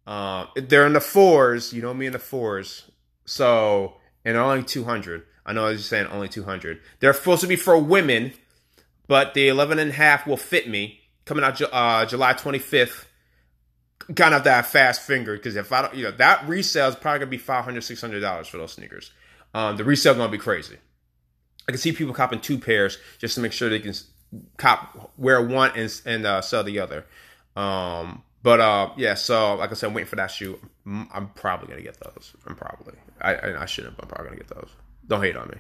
Uh, 0.07 0.47
they're 0.57 0.87
in 0.87 0.95
the 0.95 1.01
fours. 1.01 1.73
You 1.73 1.83
know 1.83 1.93
me 1.93 2.07
in 2.07 2.13
the 2.13 2.19
fours. 2.19 2.91
So 3.27 3.97
and 4.25 4.37
only 4.37 4.65
200. 4.65 5.25
I 5.47 5.53
know 5.53 5.67
I 5.67 5.71
was 5.71 5.79
just 5.79 5.91
saying 5.91 6.09
only 6.09 6.29
200. 6.29 6.81
They're 6.99 7.15
supposed 7.15 7.43
to 7.43 7.47
be 7.47 7.55
for 7.55 7.79
women, 7.79 8.33
but 9.07 9.35
the 9.35 9.49
11 9.49 9.79
and 9.79 9.91
a 9.91 9.95
half 9.95 10.27
will 10.27 10.37
fit 10.37 10.69
me. 10.69 11.01
Coming 11.25 11.45
out 11.45 11.61
uh, 11.73 12.07
July 12.07 12.35
25th. 12.35 13.05
Kind 14.15 14.35
of 14.35 14.45
that 14.45 14.67
fast 14.67 15.03
finger 15.03 15.37
because 15.37 15.57
if 15.57 15.73
I 15.73 15.83
don't, 15.83 15.95
you 15.95 16.05
know, 16.05 16.13
that 16.13 16.47
resale 16.47 16.89
is 16.89 16.95
probably 16.95 17.19
gonna 17.21 17.31
be 17.31 17.39
500 17.39 17.81
600 17.83 18.21
dollars 18.21 18.47
for 18.47 18.59
those 18.59 18.73
sneakers. 18.73 19.11
Um, 19.53 19.77
the 19.77 19.83
resale 19.83 20.15
gonna 20.15 20.31
be 20.31 20.39
crazy. 20.39 20.77
I 21.67 21.73
can 21.73 21.81
see 21.81 21.91
people 21.91 22.15
copping 22.15 22.41
two 22.41 22.59
pairs 22.59 22.99
just 23.19 23.35
to 23.35 23.41
make 23.41 23.51
sure 23.53 23.69
they 23.69 23.81
can 23.81 23.95
cop 24.59 25.13
wear 25.17 25.43
one 25.43 25.73
and 25.75 26.01
and 26.05 26.25
uh, 26.25 26.41
sell 26.41 26.63
the 26.63 26.79
other. 26.79 27.05
Um, 27.57 28.23
but 28.43 28.61
uh, 28.61 28.91
yeah, 28.97 29.15
so 29.15 29.57
like 29.57 29.71
I 29.71 29.75
said, 29.75 29.89
I'm 29.89 29.95
waiting 29.95 30.09
for 30.09 30.17
that 30.17 30.31
shoe. 30.31 30.61
I'm 30.87 31.31
probably 31.35 31.69
gonna 31.69 31.83
get 31.83 31.99
those. 31.99 32.33
I'm 32.47 32.55
probably. 32.55 32.95
I 33.21 33.35
I, 33.35 33.63
I 33.63 33.67
shouldn't, 33.67 33.97
but 33.97 34.05
I'm 34.05 34.09
probably 34.09 34.27
gonna 34.29 34.43
get 34.43 34.55
those. 34.55 34.71
Don't 35.09 35.23
hate 35.23 35.37
on 35.37 35.49
me. 35.49 35.57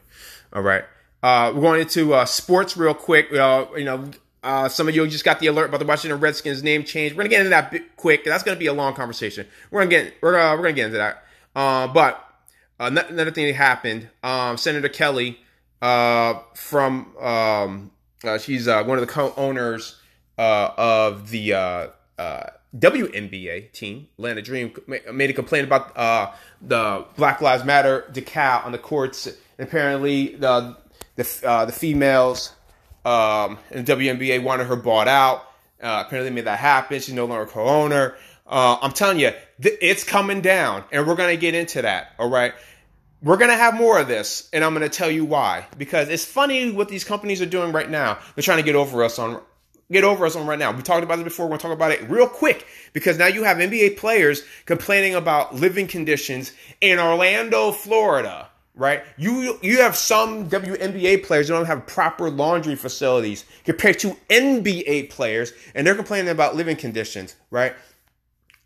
All 0.52 0.62
right. 0.62 0.84
Uh, 1.22 1.52
we're 1.54 1.60
going 1.62 1.80
into 1.80 2.14
uh, 2.14 2.24
sports 2.24 2.76
real 2.76 2.94
quick. 2.94 3.32
Uh, 3.32 3.66
you 3.76 3.84
know, 3.84 4.10
uh, 4.46 4.68
some 4.68 4.88
of 4.88 4.94
you 4.94 5.06
just 5.08 5.24
got 5.24 5.40
the 5.40 5.48
alert 5.48 5.68
about 5.68 5.80
the 5.80 5.86
Washington 5.86 6.20
Redskins 6.20 6.62
name 6.62 6.84
change. 6.84 7.14
We're 7.14 7.24
gonna 7.24 7.30
get 7.30 7.40
into 7.40 7.50
that 7.50 7.96
quick. 7.96 8.24
That's 8.24 8.44
gonna 8.44 8.58
be 8.58 8.66
a 8.66 8.72
long 8.72 8.94
conversation. 8.94 9.46
We're 9.70 9.80
gonna 9.80 9.90
get 9.90 10.14
we're 10.20 10.38
uh, 10.38 10.52
we're 10.52 10.62
gonna 10.62 10.74
get 10.74 10.86
into 10.86 10.98
that. 10.98 11.24
Uh, 11.56 11.88
but 11.88 12.22
another 12.78 13.32
thing 13.32 13.46
that 13.46 13.56
happened. 13.56 14.08
Um, 14.22 14.56
Senator 14.56 14.88
Kelly 14.88 15.40
uh, 15.82 16.40
from 16.54 17.16
um, 17.18 17.90
uh, 18.22 18.38
she's 18.38 18.68
uh, 18.68 18.84
one 18.84 18.98
of 18.98 19.06
the 19.06 19.12
co-owners 19.12 20.00
of 20.38 21.30
the 21.30 21.50
WNBA 22.76 23.72
team, 23.72 24.06
Atlanta 24.18 24.42
Dream, 24.42 24.74
made 25.12 25.30
a 25.30 25.32
complaint 25.32 25.66
about 25.66 25.94
the 26.62 27.04
Black 27.16 27.40
Lives 27.40 27.64
Matter 27.64 28.04
decal 28.12 28.64
on 28.64 28.70
the 28.70 28.78
courts. 28.78 29.28
Apparently, 29.58 30.36
the 30.36 30.76
the 31.16 31.40
uh, 31.44 31.64
the 31.64 31.72
females 31.72 32.52
um, 33.04 33.58
in 33.70 33.84
the 33.84 33.92
WNBA 33.92 34.42
wanted 34.42 34.66
her 34.66 34.76
bought 34.76 35.08
out. 35.08 35.50
Uh, 35.82 36.04
apparently, 36.06 36.30
made 36.30 36.46
that 36.46 36.58
happen. 36.58 37.00
She's 37.00 37.14
no 37.14 37.26
longer 37.26 37.46
co-owner. 37.46 38.14
Uh, 38.46 38.78
I'm 38.80 38.92
telling 38.92 39.18
you, 39.18 39.32
th- 39.60 39.78
it's 39.82 40.04
coming 40.04 40.40
down, 40.40 40.84
and 40.92 41.06
we're 41.06 41.16
gonna 41.16 41.36
get 41.36 41.54
into 41.54 41.82
that. 41.82 42.12
All 42.18 42.30
right. 42.30 42.54
We're 43.22 43.38
going 43.38 43.50
to 43.50 43.56
have 43.56 43.74
more 43.74 43.98
of 43.98 44.08
this, 44.08 44.48
and 44.52 44.62
I'm 44.62 44.74
going 44.74 44.88
to 44.88 44.94
tell 44.94 45.10
you 45.10 45.24
why. 45.24 45.66
Because 45.78 46.10
it's 46.10 46.24
funny 46.24 46.70
what 46.70 46.88
these 46.88 47.02
companies 47.02 47.40
are 47.40 47.46
doing 47.46 47.72
right 47.72 47.88
now. 47.88 48.18
They're 48.34 48.42
trying 48.42 48.58
to 48.58 48.62
get 48.62 48.76
over 48.76 49.02
us 49.02 49.18
on 49.18 49.40
get 49.90 50.04
over 50.04 50.26
us 50.26 50.36
on 50.36 50.46
right 50.46 50.58
now. 50.58 50.72
We 50.72 50.82
talked 50.82 51.04
about 51.04 51.18
it 51.18 51.24
before. 51.24 51.46
We're 51.46 51.50
going 51.50 51.60
to 51.60 51.62
talk 51.64 51.72
about 51.72 51.92
it 51.92 52.08
real 52.10 52.28
quick 52.28 52.66
because 52.92 53.18
now 53.18 53.26
you 53.26 53.44
have 53.44 53.58
NBA 53.58 53.96
players 53.96 54.42
complaining 54.64 55.14
about 55.14 55.54
living 55.54 55.86
conditions 55.86 56.52
in 56.80 56.98
Orlando, 56.98 57.72
Florida. 57.72 58.48
Right, 58.78 59.02
you 59.16 59.58
you 59.62 59.80
have 59.80 59.96
some 59.96 60.50
WNBA 60.50 61.24
players 61.24 61.48
who 61.48 61.54
don't 61.54 61.64
have 61.64 61.86
proper 61.86 62.28
laundry 62.28 62.76
facilities 62.76 63.46
compared 63.64 63.98
to 64.00 64.18
NBA 64.28 65.08
players, 65.08 65.54
and 65.74 65.86
they're 65.86 65.94
complaining 65.94 66.28
about 66.28 66.56
living 66.56 66.76
conditions. 66.76 67.36
Right, 67.50 67.74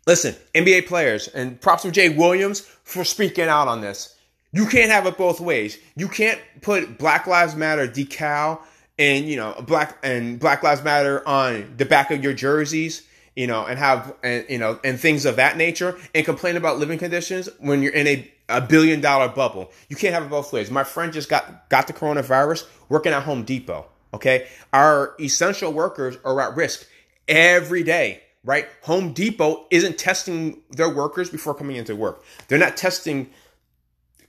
listen, 0.05 0.35
NBA 0.53 0.87
players, 0.87 1.29
and 1.29 1.61
props 1.61 1.83
to 1.83 1.91
Jay 1.91 2.09
Williams 2.09 2.59
for 2.83 3.05
speaking 3.05 3.45
out 3.45 3.69
on 3.69 3.79
this. 3.79 4.17
You 4.51 4.65
can't 4.65 4.91
have 4.91 5.05
it 5.05 5.17
both 5.17 5.39
ways. 5.39 5.77
You 5.95 6.09
can't 6.09 6.41
put 6.59 6.97
Black 6.97 7.25
Lives 7.25 7.55
Matter 7.55 7.87
decal 7.87 8.59
and 8.99 9.25
you 9.25 9.37
know 9.37 9.55
black 9.65 9.97
and 10.03 10.39
Black 10.39 10.61
Lives 10.61 10.83
Matter 10.83 11.27
on 11.27 11.73
the 11.77 11.85
back 11.85 12.11
of 12.11 12.23
your 12.23 12.33
jerseys, 12.33 13.07
you 13.35 13.47
know, 13.47 13.65
and 13.65 13.79
have 13.79 14.13
and 14.23 14.45
you 14.49 14.57
know 14.57 14.79
and 14.83 14.99
things 14.99 15.25
of 15.25 15.37
that 15.37 15.57
nature, 15.57 15.97
and 16.13 16.25
complain 16.25 16.57
about 16.57 16.77
living 16.77 16.99
conditions 16.99 17.49
when 17.59 17.81
you're 17.81 17.93
in 17.93 18.07
a 18.07 18.31
a 18.51 18.61
billion 18.61 19.01
dollar 19.01 19.27
bubble. 19.27 19.71
You 19.89 19.95
can't 19.95 20.13
have 20.13 20.23
it 20.23 20.29
both 20.29 20.51
ways. 20.53 20.69
My 20.69 20.83
friend 20.83 21.11
just 21.13 21.29
got 21.29 21.69
got 21.69 21.87
the 21.87 21.93
coronavirus 21.93 22.65
working 22.89 23.13
at 23.13 23.23
Home 23.23 23.43
Depot. 23.43 23.85
Okay, 24.13 24.47
our 24.73 25.15
essential 25.19 25.71
workers 25.71 26.17
are 26.25 26.39
at 26.41 26.55
risk 26.55 26.87
every 27.27 27.83
day. 27.83 28.23
Right, 28.43 28.67
Home 28.83 29.13
Depot 29.13 29.67
isn't 29.69 29.99
testing 29.99 30.61
their 30.71 30.89
workers 30.89 31.29
before 31.29 31.53
coming 31.53 31.75
into 31.75 31.95
work. 31.95 32.23
They're 32.47 32.57
not 32.57 32.75
testing 32.75 33.29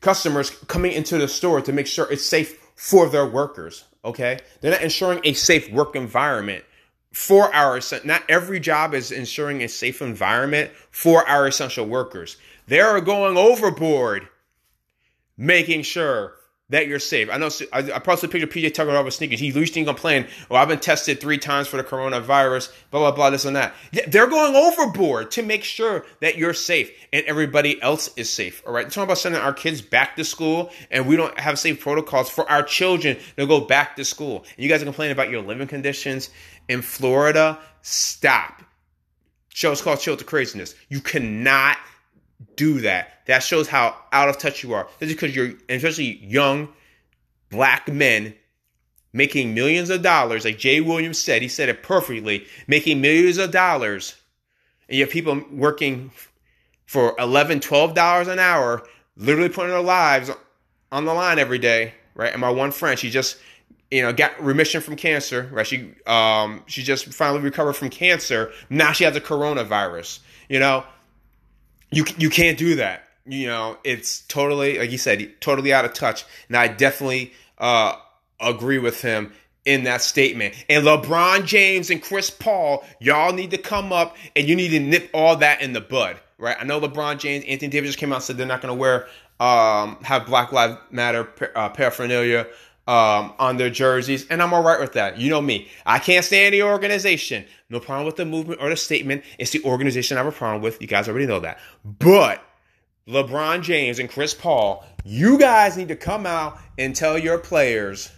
customers 0.02 0.50
coming 0.50 0.92
into 0.92 1.16
the 1.16 1.28
store 1.28 1.62
to 1.62 1.72
make 1.72 1.86
sure 1.86 2.10
it's 2.12 2.26
safe 2.26 2.58
for 2.74 3.08
their 3.08 3.26
workers. 3.26 3.84
Okay. 4.04 4.38
They're 4.60 4.72
not 4.72 4.82
ensuring 4.82 5.20
a 5.24 5.32
safe 5.32 5.70
work 5.72 5.96
environment 5.96 6.64
for 7.12 7.54
our, 7.54 7.80
not 8.04 8.22
every 8.28 8.58
job 8.58 8.94
is 8.94 9.12
ensuring 9.12 9.62
a 9.62 9.68
safe 9.68 10.02
environment 10.02 10.70
for 10.90 11.26
our 11.28 11.46
essential 11.46 11.86
workers. 11.86 12.36
They 12.66 12.80
are 12.80 13.00
going 13.00 13.36
overboard 13.36 14.28
making 15.36 15.82
sure 15.82 16.34
that 16.72 16.88
you're 16.88 16.98
safe. 16.98 17.28
I 17.30 17.36
know 17.36 17.50
I, 17.72 17.78
I 17.92 17.98
posted 17.98 18.30
a 18.30 18.32
picture 18.32 18.46
of 18.46 18.52
PJ 18.52 18.72
Tucker 18.72 18.92
over 18.92 19.10
sneakers. 19.10 19.38
He 19.38 19.48
used 19.48 19.74
to 19.74 19.84
complain, 19.84 20.26
"Oh, 20.50 20.56
I've 20.56 20.68
been 20.68 20.80
tested 20.80 21.20
three 21.20 21.36
times 21.36 21.68
for 21.68 21.76
the 21.76 21.84
coronavirus." 21.84 22.72
Blah 22.90 23.00
blah 23.00 23.10
blah. 23.12 23.30
This 23.30 23.44
and 23.44 23.56
that. 23.56 23.74
They're 24.08 24.26
going 24.26 24.56
overboard 24.56 25.30
to 25.32 25.42
make 25.42 25.64
sure 25.64 26.06
that 26.20 26.38
you're 26.38 26.54
safe 26.54 26.90
and 27.12 27.24
everybody 27.26 27.80
else 27.82 28.10
is 28.16 28.30
safe. 28.30 28.62
All 28.66 28.72
right. 28.72 28.82
They're 28.82 28.90
talking 28.90 29.04
about 29.04 29.18
sending 29.18 29.40
our 29.40 29.52
kids 29.52 29.82
back 29.82 30.16
to 30.16 30.24
school, 30.24 30.70
and 30.90 31.06
we 31.06 31.16
don't 31.16 31.38
have 31.38 31.58
safe 31.58 31.78
protocols 31.78 32.30
for 32.30 32.50
our 32.50 32.62
children 32.62 33.18
to 33.36 33.46
go 33.46 33.60
back 33.60 33.96
to 33.96 34.04
school. 34.04 34.44
And 34.56 34.64
you 34.64 34.68
guys 34.70 34.80
are 34.80 34.86
complaining 34.86 35.12
about 35.12 35.30
your 35.30 35.42
living 35.42 35.68
conditions 35.68 36.30
in 36.68 36.80
Florida. 36.80 37.58
Stop. 37.82 38.62
Show 39.50 39.72
is 39.72 39.82
called 39.82 40.00
Chill 40.00 40.16
to 40.16 40.24
Craziness. 40.24 40.74
You 40.88 41.02
cannot 41.02 41.76
do 42.56 42.80
that. 42.80 43.24
That 43.26 43.40
shows 43.40 43.68
how 43.68 43.96
out 44.12 44.28
of 44.28 44.38
touch 44.38 44.62
you 44.62 44.72
are. 44.74 44.88
That's 44.98 45.12
because 45.12 45.34
you're, 45.34 45.52
especially 45.68 46.18
young 46.24 46.68
black 47.50 47.88
men 47.88 48.34
making 49.12 49.54
millions 49.54 49.90
of 49.90 50.02
dollars, 50.02 50.44
like 50.44 50.58
Jay 50.58 50.80
Williams 50.80 51.18
said, 51.18 51.42
he 51.42 51.48
said 51.48 51.68
it 51.68 51.82
perfectly, 51.82 52.46
making 52.66 53.00
millions 53.00 53.38
of 53.38 53.50
dollars, 53.50 54.16
and 54.88 54.96
you 54.96 55.04
have 55.04 55.12
people 55.12 55.42
working 55.50 56.10
for 56.86 57.14
11 57.18 57.60
$12 57.60 58.28
an 58.28 58.38
hour, 58.38 58.82
literally 59.16 59.48
putting 59.48 59.70
their 59.70 59.80
lives 59.80 60.30
on 60.90 61.04
the 61.04 61.14
line 61.14 61.38
every 61.38 61.58
day, 61.58 61.94
right? 62.14 62.32
And 62.32 62.40
my 62.40 62.50
one 62.50 62.70
friend, 62.70 62.98
she 62.98 63.10
just, 63.10 63.38
you 63.90 64.02
know, 64.02 64.12
got 64.12 64.42
remission 64.42 64.80
from 64.80 64.96
cancer, 64.96 65.48
right? 65.52 65.66
She, 65.66 65.94
um, 66.06 66.62
she 66.66 66.82
just 66.82 67.12
finally 67.12 67.42
recovered 67.42 67.74
from 67.74 67.90
cancer. 67.90 68.52
Now 68.70 68.92
she 68.92 69.04
has 69.04 69.16
a 69.16 69.20
coronavirus, 69.20 70.20
you 70.48 70.58
know, 70.58 70.84
you 71.92 72.04
you 72.18 72.30
can't 72.30 72.58
do 72.58 72.76
that. 72.76 73.04
You 73.24 73.46
know, 73.46 73.78
it's 73.84 74.22
totally 74.22 74.78
like 74.78 74.90
you 74.90 74.98
said, 74.98 75.40
totally 75.40 75.72
out 75.72 75.84
of 75.84 75.94
touch. 75.94 76.24
And 76.48 76.56
I 76.56 76.68
definitely 76.68 77.32
uh, 77.58 77.94
agree 78.40 78.78
with 78.78 79.00
him 79.02 79.32
in 79.64 79.84
that 79.84 80.02
statement. 80.02 80.54
And 80.68 80.84
LeBron 80.84 81.46
James 81.46 81.90
and 81.90 82.02
Chris 82.02 82.30
Paul, 82.30 82.84
y'all 82.98 83.32
need 83.32 83.52
to 83.52 83.58
come 83.58 83.92
up 83.92 84.16
and 84.34 84.48
you 84.48 84.56
need 84.56 84.70
to 84.70 84.80
nip 84.80 85.08
all 85.14 85.36
that 85.36 85.62
in 85.62 85.72
the 85.72 85.80
bud, 85.80 86.18
right? 86.38 86.56
I 86.58 86.64
know 86.64 86.80
LeBron 86.80 87.18
James, 87.18 87.44
Anthony 87.46 87.70
Davis 87.70 87.90
just 87.90 87.98
came 87.98 88.12
out 88.12 88.16
and 88.16 88.24
said 88.24 88.36
they're 88.36 88.46
not 88.46 88.60
going 88.60 88.74
to 88.74 88.80
wear 88.80 89.06
um, 89.38 89.98
have 90.02 90.26
Black 90.26 90.52
Lives 90.52 90.78
Matter 90.90 91.28
uh, 91.54 91.68
paraphernalia 91.68 92.46
um, 92.86 93.32
on 93.38 93.56
their 93.58 93.70
jerseys, 93.70 94.26
and 94.28 94.42
I'm 94.42 94.52
all 94.52 94.62
right 94.62 94.80
with 94.80 94.94
that. 94.94 95.18
You 95.18 95.30
know 95.30 95.40
me. 95.40 95.68
I 95.86 95.98
can't 95.98 96.24
stand 96.24 96.54
the 96.54 96.64
organization. 96.64 97.44
No 97.70 97.80
problem 97.80 98.06
with 98.06 98.16
the 98.16 98.24
movement 98.24 98.60
or 98.60 98.70
the 98.70 98.76
statement. 98.76 99.24
It's 99.38 99.50
the 99.50 99.62
organization 99.64 100.16
I 100.16 100.24
have 100.24 100.32
a 100.32 100.36
problem 100.36 100.62
with. 100.62 100.80
You 100.80 100.88
guys 100.88 101.08
already 101.08 101.26
know 101.26 101.40
that. 101.40 101.60
But 101.84 102.42
LeBron 103.08 103.62
James 103.62 103.98
and 103.98 104.10
Chris 104.10 104.34
Paul, 104.34 104.84
you 105.04 105.38
guys 105.38 105.76
need 105.76 105.88
to 105.88 105.96
come 105.96 106.26
out 106.26 106.58
and 106.78 106.94
tell 106.94 107.16
your 107.16 107.38
players, 107.38 108.10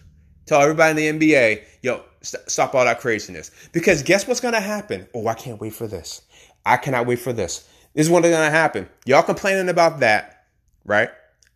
tell 0.47 0.61
everybody 0.61 1.07
in 1.07 1.19
the 1.19 1.33
NBA, 1.33 1.65
yo, 1.83 2.03
st- 2.23 2.51
stop 2.51 2.75
all 2.75 2.85
that 2.85 3.01
craziness. 3.01 3.51
Because 3.73 4.03
guess 4.03 4.27
what's 4.27 4.41
going 4.41 4.55
to 4.55 4.61
happen? 4.61 5.07
Oh, 5.15 5.27
I 5.27 5.35
can't 5.35 5.61
wait 5.61 5.75
for 5.75 5.87
this. 5.87 6.23
I 6.65 6.79
cannot 6.79 7.07
wait 7.07 7.19
for 7.19 7.35
this. 7.35 7.69
This 7.95 8.07
is 8.07 8.11
what's 8.11 8.27
going 8.27 8.45
to 8.45 8.51
happen. 8.51 8.89
Y'all 9.05 9.23
complaining 9.23 9.69
about 9.69 10.01
that, 10.01 10.47
right? 10.87 11.11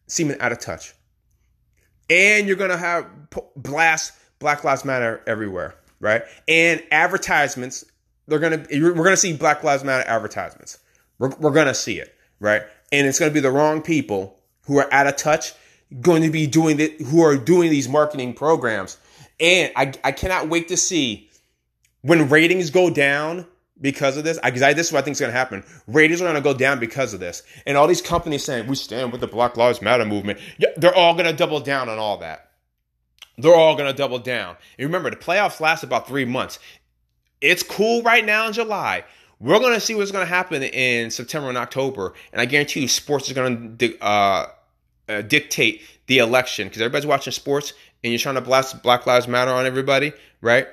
Seeming 0.07 0.39
out 0.41 0.53
of 0.53 0.61
touch 0.61 0.95
and 2.11 2.47
you're 2.47 2.57
gonna 2.57 2.77
have 2.77 3.07
blast 3.57 4.13
Black 4.39 4.65
Lives 4.65 4.85
Matter 4.85 5.23
everywhere, 5.27 5.75
right? 6.01 6.23
And 6.47 6.83
advertisements, 6.91 7.85
they're 8.27 8.39
gonna 8.39 8.65
we're 8.71 8.93
gonna 8.93 9.17
see 9.17 9.33
Black 9.33 9.63
Lives 9.65 9.85
Matter 9.85 10.09
advertisements. 10.09 10.79
We're, 11.19 11.31
we're 11.39 11.53
gonna 11.53 11.75
see 11.75 11.99
it, 11.99 12.15
right? 12.41 12.63
And 12.93 13.07
it's 13.07 13.19
gonna 13.19 13.33
be 13.33 13.41
the 13.41 13.51
wrong 13.51 13.83
people 13.83 14.39
who 14.67 14.79
are 14.79 14.93
out 14.93 15.07
of 15.07 15.17
touch 15.17 15.53
going 16.01 16.23
to 16.23 16.31
be 16.31 16.47
doing 16.47 16.77
the 16.77 16.95
who 17.07 17.23
are 17.23 17.37
doing 17.37 17.71
these 17.71 17.89
marketing 17.89 18.35
programs. 18.35 18.99
And 19.41 19.73
I 19.77 19.93
I 20.05 20.13
cannot 20.13 20.49
wait 20.49 20.69
to 20.69 20.77
see 20.77 21.31
when 22.03 22.29
ratings 22.29 22.71
go 22.71 22.91
down 22.91 23.47
because 23.81 24.17
of 24.17 24.25
this. 24.25 24.39
Because 24.43 24.63
I, 24.63 24.73
this 24.73 24.89
is 24.89 24.93
what 24.93 25.01
I 25.01 25.03
think 25.03 25.13
is 25.13 25.21
going 25.21 25.33
to 25.33 25.39
happen. 25.39 25.65
Ratings 25.87 26.21
are 26.21 26.25
going 26.25 26.37
to 26.37 26.41
go 26.41 26.55
down 26.55 26.79
because 26.79 27.15
of 27.15 27.21
this. 27.21 27.43
And 27.67 27.77
all 27.77 27.87
these 27.87 28.03
companies 28.03 28.45
saying, 28.45 28.67
we 28.67 28.77
stand 28.77 29.13
with 29.13 29.21
the 29.21 29.27
Black 29.27 29.57
Lives 29.57 29.83
Matter 29.83 30.05
movement, 30.05 30.39
yeah, 30.59 30.69
they're 30.77 30.95
all 30.95 31.15
going 31.15 31.27
to 31.27 31.33
double 31.33 31.61
down 31.61 31.89
on 31.89 31.99
all 31.99 32.19
that. 32.19 32.51
They're 33.39 33.55
all 33.55 33.77
going 33.77 33.91
to 33.91 33.97
double 33.97 34.19
down. 34.19 34.57
And 34.79 34.87
remember, 34.87 35.11
the 35.11 35.17
playoffs 35.17 35.61
last 35.61 35.85
about 35.85 36.09
three 36.09 36.25
months. 36.25 36.59
It's 37.41 37.63
cool 37.63 38.03
right 38.03 38.25
now 38.25 38.49
in 38.49 38.53
July. 38.53 39.05
We're 39.41 39.61
going 39.61 39.75
to 39.75 39.81
see 39.81 39.95
what's 39.95 40.11
going 40.11 40.27
to 40.27 40.29
happen 40.29 40.63
in 40.65 41.11
September 41.11 41.49
and 41.49 41.57
October. 41.57 42.15
And 42.33 42.41
I 42.41 42.47
guarantee 42.47 42.81
you, 42.81 42.89
sports 42.89 43.29
is 43.29 43.35
going 43.35 43.77
to 43.77 43.99
uh, 44.01 44.47
uh, 45.09 45.23
dictate 45.23 45.83
the 46.09 46.19
election 46.19 46.67
because 46.67 46.83
everybody's 46.83 47.07
watching 47.07 47.33
sports 47.33 47.75
and 48.03 48.13
you're 48.13 48.19
trying 48.19 48.35
to 48.35 48.41
blast 48.41 48.83
Black 48.83 49.07
Lives 49.07 49.29
Matter 49.29 49.53
on 49.53 49.67
everybody, 49.67 50.13
right? 50.41 50.67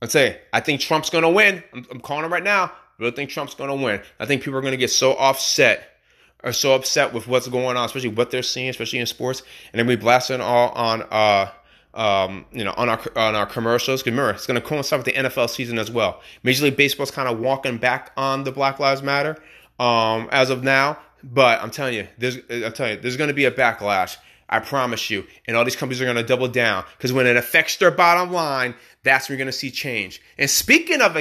I'd 0.00 0.10
say 0.10 0.40
I 0.52 0.60
think 0.60 0.80
Trump's 0.80 1.10
going 1.10 1.22
to 1.22 1.30
win. 1.30 1.62
I'm, 1.72 1.86
I'm, 1.90 2.00
calling 2.00 2.24
it 2.24 2.28
right 2.28 2.42
now. 2.42 2.64
I 2.64 2.70
really 2.98 3.12
think 3.12 3.30
Trump's 3.30 3.54
going 3.54 3.70
to 3.70 3.84
win. 3.84 4.00
I 4.18 4.26
think 4.26 4.42
people 4.42 4.58
are 4.58 4.62
going 4.62 4.72
to 4.72 4.78
get 4.78 4.90
so 4.90 5.12
offset 5.14 5.98
or 6.44 6.52
so 6.52 6.74
upset 6.74 7.12
with 7.12 7.26
what's 7.26 7.48
going 7.48 7.76
on, 7.76 7.84
especially 7.84 8.10
what 8.10 8.30
they're 8.30 8.42
seeing, 8.42 8.68
especially 8.68 9.00
in 9.00 9.06
sports, 9.06 9.42
and 9.72 9.80
then 9.80 9.86
we 9.86 9.96
blast 9.96 10.30
it 10.30 10.40
all 10.40 10.70
on 10.70 11.02
uh, 11.10 11.50
um, 11.94 12.44
you 12.52 12.64
know, 12.64 12.74
on 12.76 12.88
our 12.88 13.00
on 13.16 13.34
our 13.34 13.46
commercials. 13.46 14.06
Remember, 14.06 14.30
it's 14.30 14.46
going 14.46 14.60
to 14.60 14.66
coincide 14.66 14.98
with 14.98 15.06
the 15.06 15.12
NFL 15.12 15.50
season 15.50 15.78
as 15.78 15.90
well. 15.90 16.20
Major 16.42 16.64
League 16.64 16.76
Baseball's 16.76 17.10
kind 17.10 17.28
of 17.28 17.40
walking 17.40 17.78
back 17.78 18.12
on 18.16 18.44
the 18.44 18.52
Black 18.52 18.78
Lives 18.78 19.02
Matter 19.02 19.36
um, 19.80 20.28
as 20.30 20.50
of 20.50 20.62
now, 20.62 20.98
but 21.24 21.60
I'm 21.60 21.70
telling 21.70 21.94
you, 21.94 22.06
there's 22.18 22.36
I'm 22.50 22.72
telling 22.72 22.94
you, 22.94 23.00
there's 23.00 23.16
going 23.16 23.28
to 23.28 23.34
be 23.34 23.46
a 23.46 23.50
backlash. 23.50 24.16
I 24.50 24.60
promise 24.60 25.10
you. 25.10 25.26
And 25.46 25.56
all 25.58 25.64
these 25.64 25.76
companies 25.76 26.00
are 26.00 26.06
going 26.06 26.16
to 26.16 26.22
double 26.22 26.48
down 26.48 26.84
because 26.96 27.12
when 27.12 27.26
it 27.26 27.36
affects 27.36 27.76
their 27.76 27.90
bottom 27.90 28.32
line, 28.32 28.74
that's 29.08 29.28
when 29.28 29.36
you're 29.36 29.44
going 29.44 29.52
to 29.52 29.58
see 29.58 29.70
change. 29.70 30.20
And 30.36 30.48
speaking 30.48 31.00
of 31.00 31.16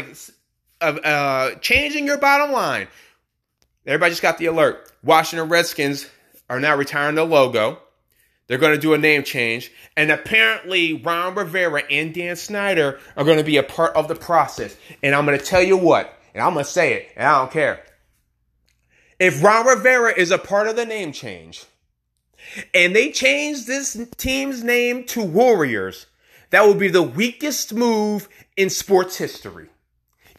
of 0.81 0.99
uh, 1.03 1.55
changing 1.55 2.05
your 2.05 2.17
bottom 2.17 2.51
line, 2.51 2.87
everybody 3.85 4.11
just 4.11 4.21
got 4.21 4.37
the 4.37 4.45
alert. 4.47 4.91
Washington 5.03 5.49
Redskins 5.49 6.07
are 6.49 6.59
now 6.59 6.75
retiring 6.75 7.15
the 7.15 7.23
logo. 7.23 7.79
They're 8.47 8.57
going 8.57 8.75
to 8.75 8.79
do 8.81 8.93
a 8.93 8.97
name 8.97 9.23
change. 9.23 9.71
And 9.95 10.11
apparently, 10.11 10.93
Ron 10.93 11.35
Rivera 11.35 11.83
and 11.89 12.13
Dan 12.13 12.35
Snyder 12.35 12.99
are 13.15 13.25
going 13.25 13.37
to 13.37 13.43
be 13.43 13.57
a 13.57 13.63
part 13.63 13.95
of 13.95 14.07
the 14.07 14.15
process. 14.15 14.75
And 15.03 15.13
I'm 15.13 15.25
going 15.25 15.37
to 15.37 15.43
tell 15.43 15.61
you 15.61 15.77
what, 15.77 16.17
and 16.33 16.41
I'm 16.41 16.53
going 16.53 16.65
to 16.65 16.71
say 16.71 16.93
it, 16.93 17.11
and 17.15 17.27
I 17.27 17.39
don't 17.39 17.51
care. 17.51 17.83
If 19.19 19.43
Ron 19.43 19.65
Rivera 19.65 20.13
is 20.15 20.31
a 20.31 20.37
part 20.37 20.67
of 20.67 20.75
the 20.75 20.85
name 20.85 21.11
change, 21.11 21.65
and 22.73 22.95
they 22.95 23.11
change 23.11 23.65
this 23.65 23.99
team's 24.15 24.63
name 24.63 25.03
to 25.05 25.23
Warriors, 25.23 26.05
that 26.49 26.65
will 26.65 26.75
be 26.75 26.87
the 26.87 27.03
weakest 27.03 27.73
move 27.73 28.29
in 28.55 28.69
sports 28.69 29.17
history. 29.17 29.69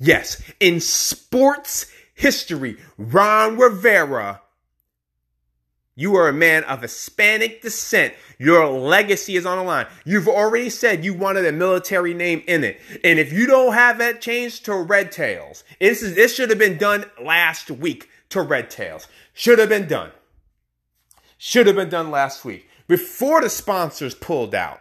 Yes, 0.00 0.42
in 0.60 0.80
sports 0.80 1.86
history, 2.14 2.78
Ron 2.96 3.58
Rivera 3.58 4.40
you 5.98 6.14
are 6.14 6.28
a 6.28 6.32
man 6.32 6.62
of 6.62 6.82
Hispanic 6.82 7.60
descent. 7.60 8.14
Your 8.38 8.68
legacy 8.68 9.34
is 9.34 9.44
on 9.44 9.58
the 9.58 9.64
line. 9.64 9.88
You've 10.04 10.28
already 10.28 10.70
said 10.70 11.04
you 11.04 11.12
wanted 11.12 11.44
a 11.44 11.50
military 11.50 12.14
name 12.14 12.44
in 12.46 12.62
it. 12.62 12.80
And 13.02 13.18
if 13.18 13.32
you 13.32 13.48
don't 13.48 13.74
have 13.74 13.98
that 13.98 14.20
changed 14.20 14.64
to 14.66 14.76
Red 14.76 15.10
Tails, 15.10 15.64
this, 15.80 16.00
is, 16.00 16.14
this 16.14 16.36
should 16.36 16.50
have 16.50 16.58
been 16.60 16.78
done 16.78 17.04
last 17.20 17.68
week 17.68 18.08
to 18.28 18.42
Red 18.42 18.70
Tails. 18.70 19.08
Should 19.34 19.58
have 19.58 19.70
been 19.70 19.88
done. 19.88 20.12
Should 21.36 21.66
have 21.66 21.74
been 21.74 21.88
done 21.88 22.12
last 22.12 22.44
week 22.44 22.68
before 22.86 23.40
the 23.40 23.50
sponsors 23.50 24.14
pulled 24.14 24.54
out 24.54 24.80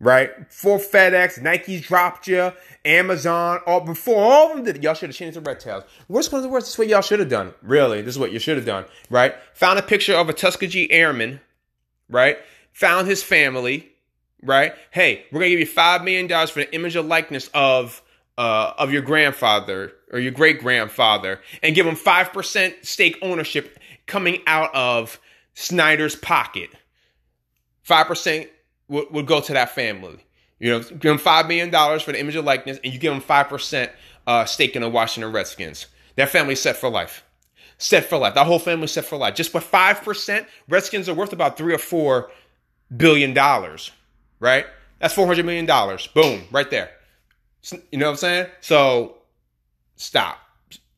right? 0.00 0.30
For 0.52 0.78
FedEx, 0.78 1.40
Nike's 1.42 1.82
dropped 1.82 2.28
you, 2.28 2.52
Amazon, 2.84 3.60
all 3.66 3.80
before 3.80 4.22
all 4.22 4.50
of 4.50 4.56
them 4.56 4.64
did 4.64 4.76
it. 4.76 4.82
Y'all 4.82 4.94
should 4.94 5.08
have 5.08 5.16
changed 5.16 5.34
to 5.34 5.40
red 5.40 5.60
tails. 5.60 5.84
Worst 6.08 6.32
of 6.32 6.42
the 6.42 6.48
worst. 6.48 6.66
This 6.66 6.74
is 6.74 6.78
what 6.78 6.88
y'all 6.88 7.02
should 7.02 7.20
have 7.20 7.28
done. 7.28 7.54
Really, 7.62 8.02
this 8.02 8.14
is 8.14 8.18
what 8.18 8.32
you 8.32 8.38
should 8.38 8.56
have 8.56 8.66
done, 8.66 8.84
right? 9.10 9.34
Found 9.54 9.78
a 9.78 9.82
picture 9.82 10.14
of 10.14 10.28
a 10.28 10.32
Tuskegee 10.32 10.90
airman, 10.90 11.40
right? 12.08 12.38
Found 12.72 13.08
his 13.08 13.22
family, 13.22 13.90
right? 14.42 14.74
Hey, 14.90 15.24
we're 15.32 15.40
gonna 15.40 15.50
give 15.50 15.60
you 15.60 15.66
five 15.66 16.04
million 16.04 16.26
dollars 16.26 16.50
for 16.50 16.60
the 16.60 16.74
image 16.74 16.96
of 16.96 17.06
likeness 17.06 17.50
of 17.52 18.02
uh, 18.36 18.72
of 18.78 18.92
your 18.92 19.02
grandfather 19.02 19.92
or 20.12 20.20
your 20.20 20.32
great 20.32 20.60
grandfather, 20.60 21.40
and 21.62 21.74
give 21.74 21.86
him 21.86 21.96
five 21.96 22.32
percent 22.32 22.74
stake 22.82 23.18
ownership 23.20 23.78
coming 24.06 24.40
out 24.46 24.72
of 24.74 25.20
Snyder's 25.54 26.14
pocket. 26.14 26.70
Five 27.82 28.06
percent 28.06 28.48
would, 28.88 29.10
would 29.10 29.26
go 29.26 29.40
to 29.40 29.52
that 29.52 29.70
family. 29.70 30.18
You 30.58 30.70
know, 30.72 30.80
give 30.80 31.00
them 31.00 31.18
five 31.18 31.46
million 31.46 31.70
dollars 31.70 32.02
for 32.02 32.12
the 32.12 32.20
image 32.20 32.34
of 32.36 32.44
likeness, 32.44 32.78
and 32.82 32.92
you 32.92 32.98
give 32.98 33.12
them 33.12 33.20
five 33.20 33.48
percent 33.48 33.92
uh, 34.26 34.44
stake 34.44 34.74
in 34.74 34.82
the 34.82 34.88
Washington 34.88 35.32
Redskins. 35.32 35.86
That 36.16 36.30
family's 36.30 36.60
set 36.60 36.76
for 36.76 36.88
life. 36.88 37.24
Set 37.78 38.06
for 38.06 38.18
life. 38.18 38.34
That 38.34 38.46
whole 38.46 38.58
family's 38.58 38.90
set 38.90 39.04
for 39.04 39.16
life. 39.16 39.34
Just 39.36 39.52
for 39.52 39.60
five 39.60 40.02
percent, 40.02 40.48
Redskins 40.68 41.08
are 41.08 41.14
worth 41.14 41.32
about 41.32 41.56
three 41.56 41.72
or 41.72 41.78
four 41.78 42.30
billion 42.96 43.34
dollars. 43.34 43.92
Right? 44.40 44.66
That's 44.98 45.14
four 45.14 45.26
hundred 45.26 45.46
million 45.46 45.66
dollars. 45.66 46.08
Boom, 46.08 46.42
right 46.50 46.70
there. 46.70 46.90
You 47.92 47.98
know 47.98 48.06
what 48.06 48.12
I'm 48.12 48.16
saying? 48.16 48.46
So 48.60 49.18
stop, 49.96 50.38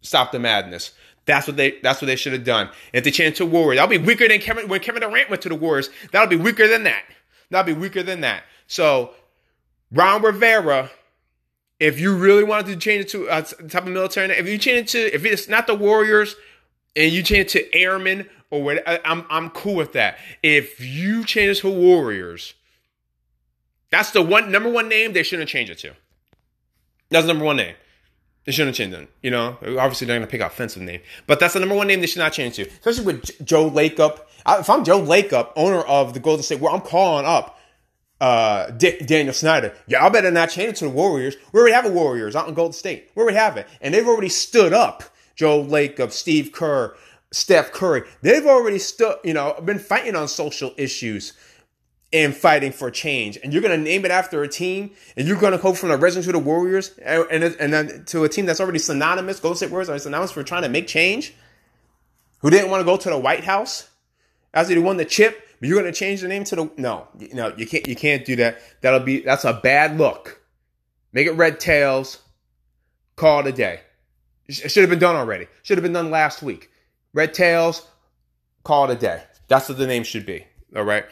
stop 0.00 0.33
the 0.33 0.38
madness. 0.38 0.92
That's 1.26 1.46
what 1.46 1.57
they. 1.57 1.79
That's 1.83 2.00
what 2.00 2.07
they 2.07 2.16
should 2.16 2.33
have 2.33 2.44
done. 2.44 2.70
if 2.92 3.05
they 3.05 3.11
change 3.11 3.37
to 3.37 3.46
Warriors, 3.46 3.79
that'll 3.79 3.90
be 3.90 4.05
weaker 4.05 4.26
than 4.26 4.40
Kevin 4.40 4.68
when 4.68 4.81
Kevin 4.81 5.03
Durant 5.03 5.29
went 5.29 5.42
to 5.42 5.48
the 5.48 5.55
Warriors. 5.55 5.90
That'll 6.12 6.29
be 6.29 6.37
weaker 6.37 6.66
than 6.66 6.85
that. 6.85 7.03
That'll 7.50 7.74
be 7.74 7.78
weaker 7.78 8.02
than 8.02 8.20
that. 8.20 8.44
So, 8.66 9.10
Ron 9.92 10.22
Rivera, 10.22 10.90
if 11.80 11.98
you 11.98 12.14
really 12.16 12.44
wanted 12.44 12.66
to 12.66 12.76
change 12.76 13.06
it 13.06 13.08
to 13.10 13.28
uh, 13.28 13.44
a 13.58 13.68
type 13.68 13.82
of 13.82 13.88
military, 13.88 14.30
if 14.30 14.48
you 14.48 14.58
change 14.58 14.94
it 14.94 15.10
to, 15.10 15.14
if 15.14 15.24
it's 15.24 15.48
not 15.48 15.66
the 15.66 15.74
Warriors 15.74 16.36
and 16.94 17.12
you 17.12 17.22
change 17.22 17.46
it 17.54 17.70
to 17.70 17.74
Airmen 17.74 18.28
or 18.50 18.62
whatever, 18.62 19.00
I'm, 19.04 19.24
I'm 19.30 19.50
cool 19.50 19.74
with 19.74 19.92
that. 19.94 20.18
If 20.42 20.80
you 20.80 21.24
change 21.24 21.58
it 21.58 21.60
to 21.62 21.70
Warriors, 21.70 22.54
that's 23.90 24.12
the 24.12 24.22
one 24.22 24.52
number 24.52 24.70
one 24.70 24.88
name 24.88 25.12
they 25.12 25.24
shouldn't 25.24 25.48
change 25.48 25.70
it 25.70 25.78
to. 25.78 25.94
That's 27.08 27.26
the 27.26 27.32
number 27.32 27.44
one 27.44 27.56
name. 27.56 27.74
They 28.44 28.53
shouldn't 28.53 28.76
change 28.76 28.94
it. 28.94 29.09
You 29.22 29.31
know, 29.31 29.59
obviously 29.62 30.07
they're 30.07 30.16
going 30.16 30.26
to 30.26 30.31
pick 30.31 30.40
an 30.40 30.46
offensive 30.46 30.83
name, 30.83 31.00
but 31.26 31.40
that's 31.40 31.55
the 31.55 31.61
number 31.61 31.74
one 31.74 31.87
name 31.87 32.00
they 32.00 32.07
should 32.07 32.20
not 32.20 32.33
change 32.33 32.57
to. 32.57 32.62
Especially 32.62 33.05
with 33.05 33.44
Joe 33.44 33.70
Lacob 33.70 34.20
if 34.46 34.70
I'm 34.70 34.85
Joe 34.85 35.00
Lacob, 35.00 35.53
owner 35.57 35.81
of 35.81 36.14
the 36.14 36.20
Golden 36.20 36.42
State, 36.42 36.61
where 36.61 36.72
I'm 36.72 36.81
calling 36.81 37.26
up 37.26 37.59
uh, 38.20 38.70
Dick 38.70 39.07
Daniel 39.07 39.33
Snyder, 39.33 39.74
yeah, 39.87 40.05
I 40.05 40.09
better 40.09 40.31
not 40.31 40.50
change 40.50 40.70
it 40.70 40.76
to 40.76 40.85
the 40.85 40.90
Warriors. 40.90 41.37
We 41.53 41.61
already 41.61 41.74
have 41.74 41.87
a 41.87 41.90
Warriors 41.90 42.37
out 42.37 42.48
in 42.48 42.55
Golden 42.55 42.72
State. 42.72 43.11
Where 43.14 43.26
we 43.26 43.35
have 43.35 43.57
it, 43.57 43.66
and 43.81 43.94
they've 43.94 44.07
already 44.07 44.29
stood 44.29 44.72
up. 44.72 45.05
Joe 45.37 45.64
Lacob, 45.64 46.12
Steve 46.12 46.53
Kerr, 46.53 46.94
Steph 47.33 47.72
Curry. 47.72 48.03
They've 48.20 48.44
already 48.44 48.79
stood, 48.79 49.16
you 49.24 49.33
know, 49.33 49.59
been 49.64 49.79
fighting 49.79 50.14
on 50.14 50.29
social 50.29 50.74
issues 50.76 51.33
and 52.12 52.35
fighting 52.35 52.73
for 52.73 52.90
change. 52.90 53.38
And 53.42 53.53
you're 53.53 53.62
going 53.62 53.77
to 53.77 53.83
name 53.83 54.05
it 54.05 54.11
after 54.11 54.42
a 54.42 54.49
team, 54.49 54.90
and 55.16 55.29
you're 55.29 55.38
going 55.38 55.53
to 55.53 55.59
go 55.59 55.73
from 55.75 55.90
the 55.90 55.96
Redskins 55.96 56.27
to 56.27 56.33
the 56.33 56.38
Warriors, 56.38 56.96
and, 56.99 57.25
and, 57.31 57.44
and 57.44 57.73
then 57.73 58.05
to 58.07 58.25
a 58.25 58.29
team 58.29 58.46
that's 58.46 58.61
already 58.61 58.79
synonymous. 58.79 59.40
Golden 59.40 59.57
State 59.57 59.70
Warriors 59.70 59.88
are 59.88 59.99
synonymous 59.99 60.33
for 60.33 60.42
trying 60.42 60.62
to 60.62 60.68
make 60.68 60.87
change. 60.87 61.35
Who 62.40 62.51
didn't 62.51 62.70
want 62.70 62.81
to 62.81 62.85
go 62.85 62.96
to 62.96 63.11
the 63.11 63.18
White 63.18 63.44
House? 63.44 63.88
After 64.53 64.75
they 64.75 64.81
won 64.81 64.96
the 64.96 65.05
chip, 65.05 65.46
but 65.61 65.68
you're 65.68 65.81
going 65.81 65.92
to 65.92 65.96
change 65.96 66.23
the 66.23 66.29
name 66.29 66.42
to 66.44 66.57
the 66.57 66.70
no, 66.77 67.07
no, 67.33 67.55
you 67.57 67.66
can't. 67.66 67.87
You 67.87 67.94
can't 67.94 68.25
do 68.25 68.35
that. 68.37 68.61
That'll 68.81 69.01
be 69.01 69.20
that's 69.20 69.44
a 69.44 69.53
bad 69.53 69.96
look. 69.96 70.42
Make 71.12 71.29
it 71.29 71.33
red 71.33 71.61
tails. 71.61 72.18
Call 73.14 73.40
it 73.40 73.46
a 73.46 73.53
day. 73.53 73.81
It 74.49 74.70
should 74.70 74.81
have 74.81 74.90
been 74.90 74.99
done 74.99 75.14
already. 75.14 75.46
Should 75.62 75.79
have 75.79 75.85
been 75.85 75.92
done 75.92 76.11
last 76.11 76.42
week. 76.42 76.70
Red 77.12 77.35
tails. 77.35 77.87
Call 78.64 78.90
it 78.90 78.94
a 78.94 78.96
day. 78.96 79.23
That's 79.46 79.68
what 79.68 79.79
the 79.79 79.87
name 79.87 80.03
should 80.03 80.27
be. 80.27 80.46
All 80.75 80.83
right. 80.83 81.05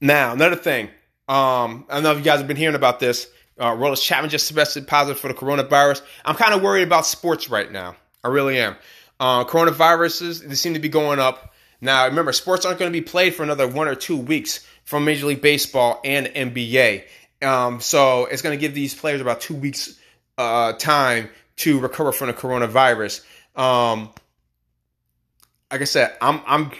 Now 0.00 0.32
another 0.32 0.56
thing. 0.56 0.86
Um, 1.28 1.86
I 1.88 1.94
don't 1.94 2.02
know 2.04 2.12
if 2.12 2.18
you 2.18 2.24
guys 2.24 2.38
have 2.38 2.48
been 2.48 2.56
hearing 2.56 2.76
about 2.76 3.00
this. 3.00 3.28
Uh, 3.58 3.72
Rollins 3.72 4.02
Chapman 4.02 4.30
just 4.30 4.52
tested 4.54 4.86
positive 4.86 5.18
for 5.18 5.28
the 5.28 5.34
coronavirus. 5.34 6.02
I'm 6.24 6.36
kind 6.36 6.54
of 6.54 6.62
worried 6.62 6.82
about 6.82 7.06
sports 7.06 7.48
right 7.48 7.70
now. 7.70 7.96
I 8.22 8.28
really 8.28 8.58
am. 8.58 8.76
Uh, 9.18 9.44
coronaviruses 9.44 10.46
they 10.46 10.54
seem 10.54 10.74
to 10.74 10.80
be 10.80 10.88
going 10.88 11.18
up. 11.18 11.54
Now, 11.80 12.06
remember, 12.06 12.32
sports 12.32 12.64
aren't 12.64 12.78
going 12.78 12.90
to 12.90 12.98
be 12.98 13.04
played 13.04 13.34
for 13.34 13.42
another 13.42 13.66
one 13.66 13.88
or 13.88 13.94
two 13.94 14.16
weeks 14.16 14.66
from 14.84 15.04
Major 15.04 15.26
League 15.26 15.42
Baseball 15.42 16.00
and 16.04 16.26
NBA. 16.26 17.04
Um, 17.42 17.80
so 17.80 18.26
it's 18.26 18.42
going 18.42 18.56
to 18.56 18.60
give 18.60 18.74
these 18.74 18.94
players 18.94 19.20
about 19.20 19.40
two 19.40 19.54
weeks 19.54 19.98
uh, 20.38 20.72
time 20.74 21.28
to 21.56 21.78
recover 21.80 22.12
from 22.12 22.28
the 22.28 22.34
coronavirus. 22.34 23.24
Um, 23.54 24.10
like 25.70 25.80
I 25.80 25.84
said, 25.84 26.16
I'm 26.20 26.40
I'm 26.46 26.70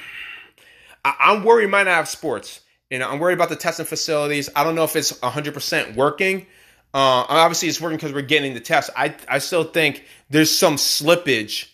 I'm 1.04 1.44
worried. 1.44 1.68
Might 1.70 1.84
not 1.84 1.94
have 1.94 2.08
sports. 2.08 2.60
You 2.90 2.98
know, 2.98 3.08
I'm 3.08 3.18
worried 3.18 3.34
about 3.34 3.48
the 3.48 3.56
testing 3.56 3.86
facilities. 3.86 4.48
I 4.54 4.64
don't 4.64 4.74
know 4.74 4.84
if 4.84 4.94
it's 4.94 5.12
100% 5.12 5.96
working. 5.96 6.46
Uh, 6.94 7.26
obviously, 7.28 7.68
it's 7.68 7.80
working 7.80 7.96
because 7.96 8.12
we're 8.12 8.22
getting 8.22 8.54
the 8.54 8.60
test. 8.60 8.90
I 8.96 9.14
I 9.28 9.38
still 9.38 9.64
think 9.64 10.04
there's 10.30 10.56
some 10.56 10.76
slippage 10.76 11.68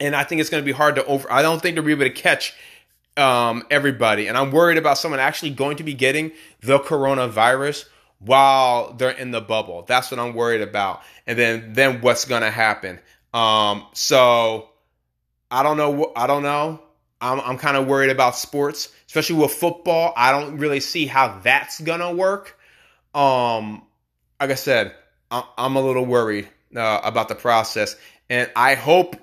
and 0.00 0.14
I 0.14 0.24
think 0.24 0.40
it's 0.40 0.50
going 0.50 0.62
to 0.62 0.66
be 0.66 0.72
hard 0.72 0.96
to 0.96 1.04
over. 1.04 1.30
I 1.32 1.42
don't 1.42 1.60
think 1.60 1.74
they'll 1.74 1.84
be 1.84 1.92
able 1.92 2.04
to 2.04 2.10
catch 2.10 2.54
um, 3.16 3.64
everybody, 3.70 4.26
and 4.26 4.36
I'm 4.36 4.50
worried 4.50 4.78
about 4.78 4.98
someone 4.98 5.20
actually 5.20 5.50
going 5.50 5.78
to 5.78 5.84
be 5.84 5.94
getting 5.94 6.32
the 6.60 6.78
coronavirus 6.78 7.86
while 8.18 8.92
they're 8.94 9.10
in 9.10 9.30
the 9.30 9.40
bubble. 9.40 9.84
That's 9.86 10.10
what 10.10 10.20
I'm 10.20 10.34
worried 10.34 10.60
about. 10.60 11.02
And 11.26 11.38
then 11.38 11.72
then 11.72 12.00
what's 12.00 12.24
gonna 12.24 12.50
happen? 12.50 13.00
Um, 13.32 13.86
so 13.92 14.68
I 15.50 15.62
don't 15.62 15.76
know. 15.76 16.12
I 16.14 16.26
don't 16.26 16.42
know. 16.42 16.82
I'm 17.20 17.40
I'm 17.40 17.58
kind 17.58 17.76
of 17.76 17.86
worried 17.86 18.10
about 18.10 18.36
sports, 18.36 18.92
especially 19.06 19.36
with 19.36 19.52
football. 19.52 20.12
I 20.16 20.32
don't 20.32 20.58
really 20.58 20.80
see 20.80 21.06
how 21.06 21.38
that's 21.42 21.80
gonna 21.80 22.12
work. 22.12 22.58
Um, 23.14 23.82
like 24.40 24.50
I 24.50 24.54
said, 24.54 24.94
I'm 25.30 25.76
a 25.76 25.80
little 25.80 26.04
worried 26.04 26.48
uh, 26.74 27.00
about 27.02 27.28
the 27.28 27.34
process, 27.34 27.96
and 28.28 28.50
I 28.54 28.74
hope 28.74 29.16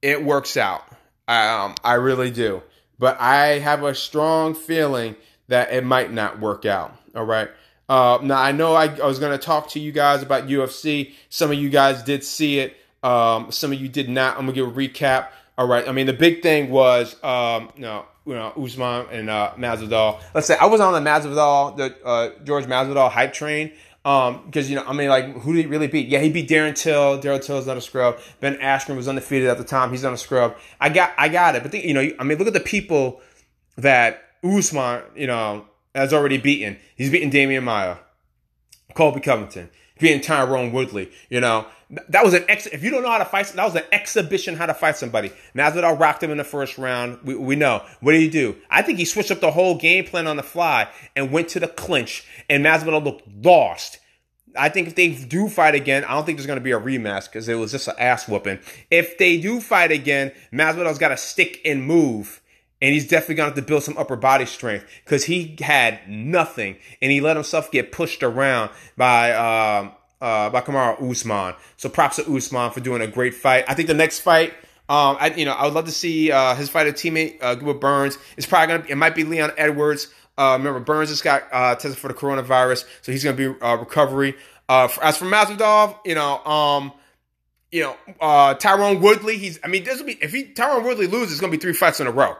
it 0.00 0.24
works 0.24 0.56
out. 0.56 0.82
Um, 1.26 1.74
I 1.84 1.94
really 1.94 2.30
do, 2.30 2.62
but 2.98 3.20
I 3.20 3.58
have 3.58 3.82
a 3.82 3.94
strong 3.94 4.54
feeling 4.54 5.16
that 5.48 5.72
it 5.72 5.84
might 5.84 6.12
not 6.12 6.40
work 6.40 6.64
out. 6.64 6.96
All 7.14 7.24
right. 7.24 7.50
Uh, 7.88 8.18
now 8.22 8.40
I 8.40 8.52
know 8.52 8.74
I, 8.74 8.84
I 8.84 9.06
was 9.06 9.18
to 9.18 9.38
talk 9.38 9.70
to 9.70 9.80
you 9.80 9.92
guys 9.92 10.22
about 10.22 10.46
UFC. 10.46 11.14
Some 11.30 11.50
of 11.50 11.58
you 11.58 11.70
guys 11.70 12.02
did 12.02 12.22
see 12.22 12.60
it. 12.60 12.76
Um, 13.02 13.50
some 13.50 13.72
of 13.72 13.80
you 13.80 13.88
did 13.88 14.08
not. 14.08 14.36
I'm 14.36 14.46
gonna 14.46 14.52
give 14.52 14.68
a 14.68 14.72
recap. 14.72 15.28
All 15.58 15.66
right. 15.66 15.88
I 15.88 15.92
mean, 15.92 16.06
the 16.06 16.12
big 16.12 16.40
thing 16.40 16.70
was, 16.70 17.22
um, 17.24 17.70
you 17.74 17.82
know, 17.82 18.06
you 18.24 18.34
know, 18.34 18.52
Usman 18.56 19.06
and 19.10 19.28
uh, 19.28 19.52
Masvidal. 19.58 20.20
Let's 20.32 20.46
say 20.46 20.56
I 20.56 20.66
was 20.66 20.80
on 20.80 20.92
the 20.92 21.10
Masvidal, 21.10 21.76
the 21.76 22.06
uh, 22.06 22.30
George 22.44 22.64
Masvidal 22.66 23.10
hype 23.10 23.32
train. 23.32 23.72
Um, 24.04 24.44
because 24.46 24.70
you 24.70 24.76
know, 24.76 24.84
I 24.86 24.92
mean, 24.92 25.08
like, 25.08 25.36
who 25.38 25.52
did 25.52 25.64
he 25.64 25.66
really 25.66 25.88
beat? 25.88 26.06
Yeah, 26.06 26.20
he 26.20 26.30
beat 26.30 26.48
Darren 26.48 26.76
Till. 26.76 27.20
Darren 27.20 27.44
Till 27.44 27.58
is 27.58 27.66
not 27.66 27.76
a 27.76 27.80
scrub. 27.80 28.18
Ben 28.40 28.56
Askren 28.58 28.96
was 28.96 29.08
undefeated 29.08 29.48
at 29.48 29.58
the 29.58 29.64
time. 29.64 29.90
He's 29.90 30.04
not 30.04 30.12
a 30.12 30.16
scrub. 30.16 30.56
I 30.80 30.90
got, 30.90 31.12
I 31.18 31.28
got 31.28 31.56
it. 31.56 31.62
But 31.62 31.72
the, 31.72 31.84
you 31.84 31.92
know, 31.92 32.08
I 32.18 32.24
mean, 32.24 32.38
look 32.38 32.46
at 32.46 32.54
the 32.54 32.60
people 32.60 33.20
that 33.76 34.22
Usman, 34.44 35.02
you 35.16 35.26
know, 35.26 35.66
has 35.94 36.12
already 36.12 36.38
beaten. 36.38 36.78
He's 36.94 37.10
beaten 37.10 37.30
Demian 37.30 37.64
Maia, 37.64 37.96
Colby 38.94 39.20
Covington, 39.20 39.68
beating 39.98 40.20
Tyron 40.20 40.72
Woodley. 40.72 41.10
You 41.28 41.40
know, 41.40 41.66
that 42.08 42.24
was 42.24 42.34
an 42.34 42.44
ex. 42.48 42.66
If 42.66 42.82
you 42.82 42.90
don't 42.90 43.02
know 43.02 43.10
how 43.10 43.18
to 43.18 43.24
fight, 43.24 43.46
that 43.46 43.64
was 43.64 43.74
an 43.74 43.84
exhibition 43.92 44.56
how 44.56 44.66
to 44.66 44.74
fight 44.74 44.96
somebody. 44.96 45.32
Masvidal 45.54 45.98
rocked 45.98 46.22
him 46.22 46.30
in 46.30 46.38
the 46.38 46.44
first 46.44 46.78
round. 46.78 47.18
We, 47.22 47.34
we 47.34 47.56
know. 47.56 47.84
What 48.00 48.12
did 48.12 48.20
he 48.20 48.28
do? 48.28 48.56
I 48.70 48.82
think 48.82 48.98
he 48.98 49.04
switched 49.04 49.30
up 49.30 49.40
the 49.40 49.50
whole 49.50 49.76
game 49.76 50.04
plan 50.04 50.26
on 50.26 50.36
the 50.36 50.42
fly 50.42 50.88
and 51.16 51.32
went 51.32 51.48
to 51.50 51.60
the 51.60 51.68
clinch. 51.68 52.26
And 52.48 52.64
Masvidal 52.64 53.02
looked 53.02 53.26
lost. 53.44 53.98
I 54.56 54.68
think 54.68 54.88
if 54.88 54.94
they 54.94 55.10
do 55.10 55.48
fight 55.48 55.74
again, 55.74 56.04
I 56.04 56.14
don't 56.14 56.24
think 56.24 56.38
there's 56.38 56.46
going 56.46 56.58
to 56.58 56.64
be 56.64 56.72
a 56.72 56.80
rematch 56.80 57.26
because 57.26 57.48
it 57.48 57.54
was 57.54 57.72
just 57.72 57.88
an 57.88 57.94
ass 57.98 58.28
whooping. 58.28 58.58
If 58.90 59.18
they 59.18 59.38
do 59.38 59.60
fight 59.60 59.92
again, 59.92 60.32
Masvidal's 60.52 60.98
got 60.98 61.08
to 61.08 61.16
stick 61.16 61.60
and 61.64 61.82
move. 61.82 62.40
And 62.80 62.94
he's 62.94 63.08
definitely 63.08 63.34
going 63.36 63.50
to 63.50 63.56
have 63.56 63.64
to 63.64 63.68
build 63.68 63.82
some 63.82 63.98
upper 63.98 64.14
body 64.14 64.46
strength 64.46 64.86
because 65.04 65.24
he 65.24 65.56
had 65.60 65.98
nothing 66.08 66.76
and 67.02 67.10
he 67.10 67.20
let 67.20 67.36
himself 67.36 67.72
get 67.72 67.90
pushed 67.90 68.22
around 68.22 68.70
by 68.96 69.32
um, 69.32 69.92
uh, 70.20 70.50
by 70.50 70.60
Kamaru 70.60 71.10
Usman. 71.10 71.54
So 71.76 71.88
props 71.88 72.16
to 72.16 72.36
Usman 72.36 72.70
for 72.70 72.80
doing 72.80 73.02
a 73.02 73.06
great 73.06 73.34
fight. 73.34 73.64
I 73.68 73.74
think 73.74 73.88
the 73.88 73.94
next 73.94 74.20
fight, 74.20 74.52
um, 74.88 75.16
I, 75.20 75.34
you 75.36 75.44
know, 75.44 75.52
I 75.52 75.64
would 75.64 75.74
love 75.74 75.84
to 75.84 75.92
see 75.92 76.30
uh, 76.32 76.54
his 76.54 76.68
fighter 76.68 76.92
teammate 76.92 77.38
uh, 77.42 77.56
Burns. 77.74 78.16
It's 78.36 78.46
probably 78.46 78.78
gonna, 78.78 78.88
it 78.88 78.96
might 78.96 79.14
be 79.14 79.24
Leon 79.24 79.52
Edwards. 79.56 80.08
Uh, 80.36 80.56
remember, 80.56 80.80
Burns 80.80 81.10
just 81.10 81.24
got 81.24 81.44
uh, 81.52 81.74
tested 81.74 81.98
for 81.98 82.08
the 82.08 82.14
coronavirus, 82.14 82.84
so 83.02 83.12
he's 83.12 83.24
gonna 83.24 83.36
be 83.36 83.46
uh, 83.60 83.76
recovery. 83.76 84.36
Uh, 84.68 84.86
for, 84.86 85.02
as 85.02 85.16
for 85.16 85.24
Masvidal, 85.24 85.98
you 86.04 86.14
know, 86.14 86.44
um, 86.44 86.92
you 87.72 87.82
know, 87.82 87.96
uh, 88.20 88.54
Tyron 88.54 89.00
Woodley. 89.00 89.36
He's, 89.36 89.58
I 89.64 89.68
mean, 89.68 89.84
this 89.84 89.98
will 89.98 90.06
be 90.06 90.18
if 90.22 90.32
he 90.32 90.44
Tyron 90.44 90.84
Woodley 90.84 91.06
loses, 91.06 91.32
it's 91.32 91.40
gonna 91.40 91.50
be 91.50 91.58
three 91.58 91.72
fights 91.72 92.00
in 92.00 92.06
a 92.06 92.12
row. 92.12 92.36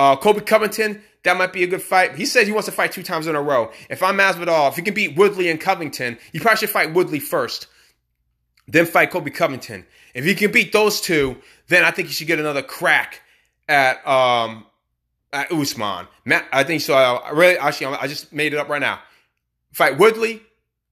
Uh, 0.00 0.16
Colby 0.16 0.40
Covington, 0.40 1.02
that 1.24 1.36
might 1.36 1.52
be 1.52 1.62
a 1.62 1.66
good 1.66 1.82
fight. 1.82 2.14
He 2.14 2.24
says 2.24 2.46
he 2.46 2.54
wants 2.54 2.64
to 2.64 2.72
fight 2.72 2.90
two 2.90 3.02
times 3.02 3.26
in 3.26 3.36
a 3.36 3.42
row. 3.42 3.70
If 3.90 4.02
I'm 4.02 4.16
Masvidal, 4.16 4.70
if 4.70 4.76
he 4.76 4.80
can 4.80 4.94
beat 4.94 5.14
Woodley 5.14 5.50
and 5.50 5.60
Covington, 5.60 6.16
you 6.32 6.40
probably 6.40 6.56
should 6.56 6.70
fight 6.70 6.94
Woodley 6.94 7.20
first, 7.20 7.66
then 8.66 8.86
fight 8.86 9.10
Colby 9.10 9.30
Covington. 9.30 9.84
If 10.14 10.24
he 10.24 10.34
can 10.34 10.52
beat 10.52 10.72
those 10.72 11.02
two, 11.02 11.36
then 11.68 11.84
I 11.84 11.90
think 11.90 12.08
he 12.08 12.14
should 12.14 12.28
get 12.28 12.38
another 12.38 12.62
crack 12.62 13.20
at 13.68 14.06
um 14.08 14.64
at 15.34 15.52
Usman. 15.52 16.06
Matt, 16.24 16.46
I 16.50 16.64
think 16.64 16.80
so. 16.80 16.94
I 16.94 17.32
really, 17.32 17.58
actually, 17.58 17.94
I 17.94 18.06
just 18.06 18.32
made 18.32 18.54
it 18.54 18.58
up 18.58 18.70
right 18.70 18.80
now. 18.80 19.00
Fight 19.70 19.98
Woodley, 19.98 20.40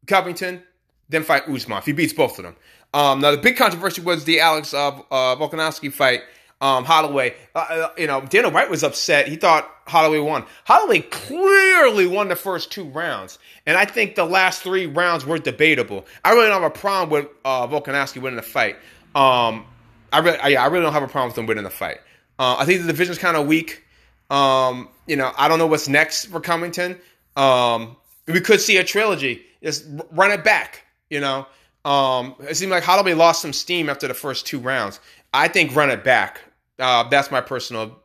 Covington, 0.06 0.62
then 1.08 1.22
fight 1.22 1.48
Usman. 1.48 1.78
If 1.78 1.86
he 1.86 1.92
beats 1.92 2.12
both 2.12 2.38
of 2.38 2.44
them. 2.44 2.56
Um, 2.92 3.22
now 3.22 3.30
the 3.30 3.38
big 3.38 3.56
controversy 3.56 4.02
was 4.02 4.24
the 4.24 4.40
Alex 4.40 4.74
uh, 4.74 4.88
uh, 4.88 5.36
Volkanovski 5.36 5.90
fight 5.90 6.24
um, 6.60 6.84
Holloway. 6.84 7.34
Uh, 7.54 7.58
uh, 7.58 7.88
you 7.96 8.06
know, 8.06 8.20
Dana 8.22 8.48
White 8.48 8.70
was 8.70 8.82
upset. 8.82 9.28
He 9.28 9.36
thought 9.36 9.70
Holloway 9.86 10.18
won. 10.18 10.44
Holloway 10.64 11.00
clearly 11.00 12.06
won 12.06 12.28
the 12.28 12.36
first 12.36 12.72
two 12.72 12.84
rounds, 12.84 13.38
and 13.66 13.76
I 13.76 13.84
think 13.84 14.14
the 14.14 14.24
last 14.24 14.62
three 14.62 14.86
rounds 14.86 15.24
were 15.24 15.38
debatable. 15.38 16.06
I 16.24 16.32
really 16.32 16.48
don't 16.48 16.62
have 16.62 16.70
a 16.70 16.78
problem 16.78 17.10
with 17.10 17.28
uh, 17.44 17.66
Volkanovski 17.66 18.20
winning 18.20 18.36
the 18.36 18.42
fight. 18.42 18.76
Um, 19.14 19.64
I 20.12 20.18
really, 20.18 20.38
I, 20.38 20.64
I, 20.64 20.66
really 20.66 20.84
don't 20.84 20.92
have 20.92 21.02
a 21.02 21.08
problem 21.08 21.30
with 21.30 21.38
him 21.38 21.46
winning 21.46 21.64
the 21.64 21.70
fight. 21.70 21.98
Uh, 22.38 22.56
I 22.58 22.64
think 22.64 22.82
the 22.82 22.86
division's 22.86 23.18
kind 23.18 23.36
of 23.36 23.46
weak. 23.46 23.84
Um, 24.30 24.88
you 25.06 25.16
know, 25.16 25.32
I 25.36 25.48
don't 25.48 25.58
know 25.58 25.66
what's 25.66 25.88
next 25.88 26.26
for 26.26 26.40
Covington. 26.40 26.98
Um, 27.36 27.96
we 28.26 28.40
could 28.40 28.60
see 28.60 28.76
a 28.76 28.84
trilogy. 28.84 29.42
Just 29.62 29.86
run 30.12 30.30
it 30.30 30.44
back. 30.44 30.84
You 31.10 31.20
know, 31.20 31.46
um, 31.84 32.34
it 32.40 32.56
seemed 32.56 32.70
like 32.70 32.84
Holloway 32.84 33.14
lost 33.14 33.42
some 33.42 33.52
steam 33.52 33.88
after 33.88 34.06
the 34.06 34.14
first 34.14 34.46
two 34.46 34.58
rounds. 34.58 35.00
I 35.32 35.48
think 35.48 35.74
run 35.74 35.90
it 35.90 36.04
back. 36.04 36.40
Uh, 36.78 37.08
that's 37.08 37.30
my 37.30 37.40
personal 37.40 37.98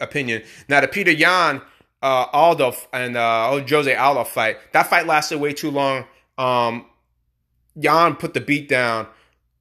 opinion. 0.00 0.42
Now 0.68 0.80
the 0.80 0.88
Petr 0.88 1.16
Yan 1.16 1.62
uh, 2.02 2.26
Aldo 2.32 2.74
and 2.92 3.16
uh, 3.16 3.60
Jose 3.66 3.94
Aldo 3.94 4.24
fight, 4.24 4.58
that 4.72 4.86
fight 4.88 5.06
lasted 5.06 5.38
way 5.38 5.52
too 5.52 5.70
long. 5.70 6.04
Um, 6.38 6.86
Yan 7.76 8.16
put 8.16 8.34
the 8.34 8.40
beat 8.40 8.68
down 8.68 9.06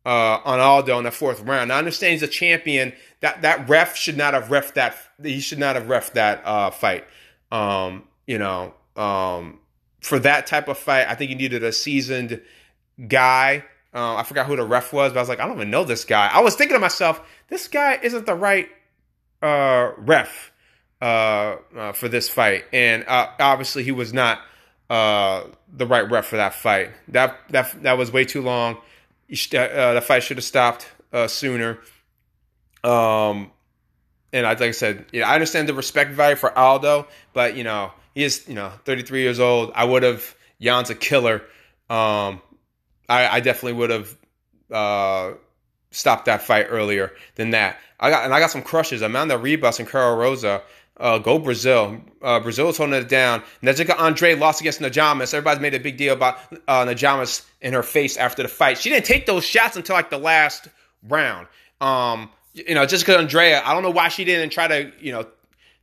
uh, 0.06 0.40
on 0.44 0.60
Aldo 0.60 0.98
in 0.98 1.04
the 1.04 1.12
fourth 1.12 1.42
round. 1.42 1.70
Now 1.70 1.76
I 1.76 1.80
understand 1.80 2.14
he's 2.14 2.24
a 2.24 2.28
champion. 2.28 2.94
That 3.22 3.42
that 3.42 3.68
ref 3.68 3.96
should 3.96 4.18
not 4.18 4.34
have 4.34 4.50
ref 4.50 4.74
that. 4.76 4.96
He 5.22 5.40
should 5.40 5.60
not 5.60 5.76
have 5.76 5.90
ref 5.90 6.14
that 6.14 6.42
uh, 6.46 6.72
fight. 6.72 7.06
Um, 7.52 8.04
you 8.26 8.38
know, 8.38 8.74
um, 8.96 9.60
for 10.02 10.20
that 10.20 10.48
type 10.48 10.68
of 10.68 10.78
fight, 10.78 11.08
I 11.08 11.16
think 11.16 11.30
he 11.30 11.36
needed 11.36 11.64
a 11.64 11.72
seasoned 11.72 12.42
guy 13.08 13.66
uh, 13.93 14.15
I 14.15 14.23
forgot 14.23 14.45
who 14.45 14.56
the 14.56 14.63
ref 14.63 14.93
was, 14.93 15.13
but 15.13 15.19
I 15.19 15.21
was 15.21 15.30
like, 15.30 15.39
I 15.39 15.47
don't 15.47 15.56
even 15.56 15.71
know 15.71 15.84
this 15.84 16.06
guy. 16.06 16.30
I 16.32 16.41
was 16.41 16.56
thinking 16.56 16.75
to 16.75 16.80
myself, 16.80 17.21
this 17.47 17.67
guy 17.67 17.99
isn't 18.02 18.25
the 18.25 18.36
right 18.36 18.69
uh, 19.41 19.91
ref 19.97 20.52
uh, 21.02 21.56
uh 21.75 21.91
for 21.93 22.08
this 22.08 22.30
fight, 22.30 22.65
and 22.73 23.06
uh, 23.08 23.30
obviously 23.39 23.84
he 23.84 23.91
was 23.91 24.13
not 24.13 24.41
uh, 24.89 25.43
the 25.73 25.88
right 25.88 26.10
ref 26.10 26.28
for 26.28 26.38
that 26.38 26.54
fight. 26.54 26.91
That 27.08 27.39
that 27.49 27.84
that 27.84 27.97
was 27.97 28.12
way 28.12 28.25
too 28.25 28.41
long. 28.41 28.78
the 29.28 30.04
fight 30.06 30.23
should 30.23 30.38
have 30.38 30.43
stopped 30.43 30.88
sooner. 31.28 31.80
Um, 32.84 33.52
and 34.32 34.45
I, 34.45 34.52
like 34.52 34.62
I 34.62 34.71
said, 34.71 35.06
I 35.13 35.34
understand 35.34 35.67
the 35.67 35.73
respect 35.73 36.12
value 36.12 36.36
for 36.36 36.56
Aldo, 36.56 37.08
but 37.34 37.56
you 37.56 37.63
know 37.63 37.91
he 38.13 38.23
is 38.23 38.47
you 38.47 38.56
know 38.56 38.71
33 38.86 39.21
years 39.21 39.39
old. 39.39 39.71
I 39.73 39.86
would 39.86 40.04
have 40.04 40.36
Yan's 40.60 40.89
a 40.89 40.95
killer. 40.95 41.41
Um, 41.89 42.41
I, 43.10 43.28
I 43.28 43.39
definitely 43.39 43.74
would 43.74 43.89
have 43.89 44.17
uh, 44.72 45.34
stopped 45.91 46.26
that 46.26 46.43
fight 46.43 46.67
earlier 46.69 47.12
than 47.36 47.52
that. 47.52 47.78
I 48.00 48.10
got 48.10 48.24
and 48.24 48.34
I 48.34 48.39
got 48.39 48.52
some 48.52 48.62
crushes. 48.62 49.02
Amanda 49.02 49.36
Ribas 49.36 49.80
and 49.80 49.89
Karol 49.89 50.15
Rosa. 50.15 50.62
Uh, 50.98 51.17
go 51.17 51.39
Brazil. 51.39 52.02
Uh, 52.22 52.41
Brazil 52.41 52.67
is 52.67 52.78
holding 52.78 52.95
it 52.95 53.08
down. 53.08 53.41
Jessica 53.63 54.00
Andrade 54.00 54.38
lost 54.38 54.60
against 54.60 54.82
Namajunas. 54.82 55.34
Everybody's 55.34 55.62
made 55.62 55.74
a 55.74 55.80
big 55.80 55.95
deal 55.95 56.13
about 56.13 56.38
uh, 56.67 56.86
Namajunas 56.86 57.45
in 57.62 57.72
her 57.72 57.84
face 57.84 58.17
after 58.17 58.43
the 58.43 58.50
fight. 58.50 58.78
She 58.78 58.89
didn't 58.89 59.06
take 59.06 59.26
those 59.26 59.45
shots 59.45 59.78
until 59.78 59.95
like 59.95 60.10
the 60.10 60.17
last 60.17 60.67
round. 61.08 61.48
Um, 61.80 62.30
you 62.54 62.76
know, 62.76 62.86
Jessica 62.86 63.17
Andrade, 63.17 63.54
I 63.54 63.74
don't 63.74 63.84
know 63.84 63.91
why 63.91 64.10
she 64.10 64.26
didn't 64.26 64.50
try 64.50 64.67
to, 64.67 64.91
you 65.00 65.13
know, 65.13 65.26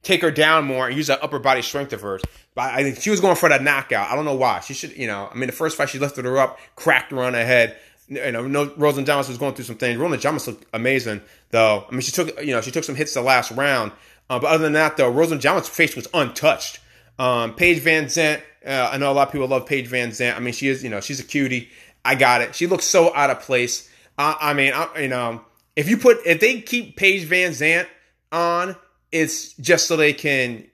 take 0.06 0.22
her 0.22 0.30
down 0.30 0.64
more 0.64 0.86
and 0.86 0.96
use 0.96 1.08
that 1.08 1.22
upper 1.22 1.38
body 1.38 1.62
strength 1.62 1.92
of 1.92 2.00
hers. 2.00 2.22
But 2.54 2.72
I 2.72 2.82
think 2.82 3.00
she 3.00 3.10
was 3.10 3.20
going 3.20 3.36
for 3.36 3.48
that 3.48 3.62
knockout. 3.62 4.10
I 4.10 4.14
don't 4.14 4.24
know 4.24 4.36
why. 4.36 4.60
She 4.60 4.72
should, 4.72 4.96
you 4.96 5.06
know, 5.06 5.28
I 5.30 5.34
mean, 5.34 5.48
the 5.48 5.52
first 5.52 5.76
fight 5.76 5.88
she 5.88 5.98
lifted 5.98 6.24
her 6.24 6.38
up, 6.38 6.58
cracked 6.76 7.10
her 7.10 7.22
on 7.22 7.32
the 7.32 7.44
head. 7.44 7.76
You 8.08 8.30
know, 8.30 8.46
no, 8.46 8.72
Rose 8.76 8.96
Namajunas 8.96 9.28
was 9.28 9.36
going 9.36 9.54
through 9.54 9.64
some 9.64 9.76
things. 9.76 9.98
Rose 9.98 10.16
Namajunas 10.16 10.46
looked 10.46 10.64
amazing, 10.72 11.22
though. 11.50 11.84
I 11.88 11.90
mean, 11.90 12.02
she 12.02 12.12
took, 12.12 12.40
you 12.40 12.52
know, 12.52 12.60
she 12.60 12.70
took 12.70 12.84
some 12.84 12.94
hits 12.94 13.14
the 13.14 13.20
last 13.20 13.50
round. 13.50 13.90
Uh, 14.30 14.38
but 14.38 14.46
other 14.46 14.62
than 14.62 14.74
that, 14.74 14.96
though, 14.96 15.10
Rose 15.10 15.32
Namajunas' 15.32 15.68
face 15.68 15.96
was 15.96 16.06
untouched. 16.14 16.78
Um, 17.18 17.54
Paige 17.54 17.82
VanZant, 17.82 18.42
uh, 18.64 18.90
I 18.92 18.98
know 18.98 19.10
a 19.10 19.14
lot 19.14 19.26
of 19.28 19.32
people 19.32 19.48
love 19.48 19.66
Paige 19.66 19.90
VanZant. 19.90 20.36
I 20.36 20.38
mean, 20.38 20.54
she 20.54 20.68
is, 20.68 20.84
you 20.84 20.90
know, 20.90 21.00
she's 21.00 21.18
a 21.18 21.24
cutie. 21.24 21.70
I 22.04 22.14
got 22.14 22.42
it. 22.42 22.54
She 22.54 22.68
looks 22.68 22.84
so 22.84 23.14
out 23.14 23.30
of 23.30 23.40
place. 23.40 23.90
I 24.18 24.54
mean, 24.54 24.72
I, 24.72 25.00
you 25.00 25.08
know, 25.08 25.44
if 25.74 25.90
you 25.90 25.98
put, 25.98 26.18
if 26.24 26.40
they 26.40 26.60
keep 26.60 26.96
Paige 26.96 27.28
VanZant 27.28 27.86
on, 28.32 28.76
it's 29.20 29.52
just 29.54 29.86
so 29.86 29.96
they 29.96 30.12
can, 30.12 30.64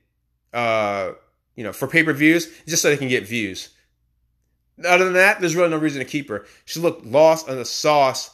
uh, 0.52 1.12
you 1.56 1.64
know, 1.64 1.72
for 1.72 1.86
pay 1.86 2.02
per 2.02 2.12
views, 2.12 2.48
just 2.66 2.82
so 2.82 2.90
they 2.90 2.96
can 2.96 3.08
get 3.08 3.26
views. 3.26 3.70
Other 4.84 5.04
than 5.04 5.14
that, 5.14 5.40
there's 5.40 5.54
really 5.54 5.70
no 5.70 5.76
reason 5.76 6.00
to 6.00 6.04
keep 6.04 6.28
her. 6.28 6.46
She 6.64 6.80
looked 6.80 7.04
lost 7.04 7.48
on 7.48 7.56
the 7.56 7.64
sauce 7.64 8.30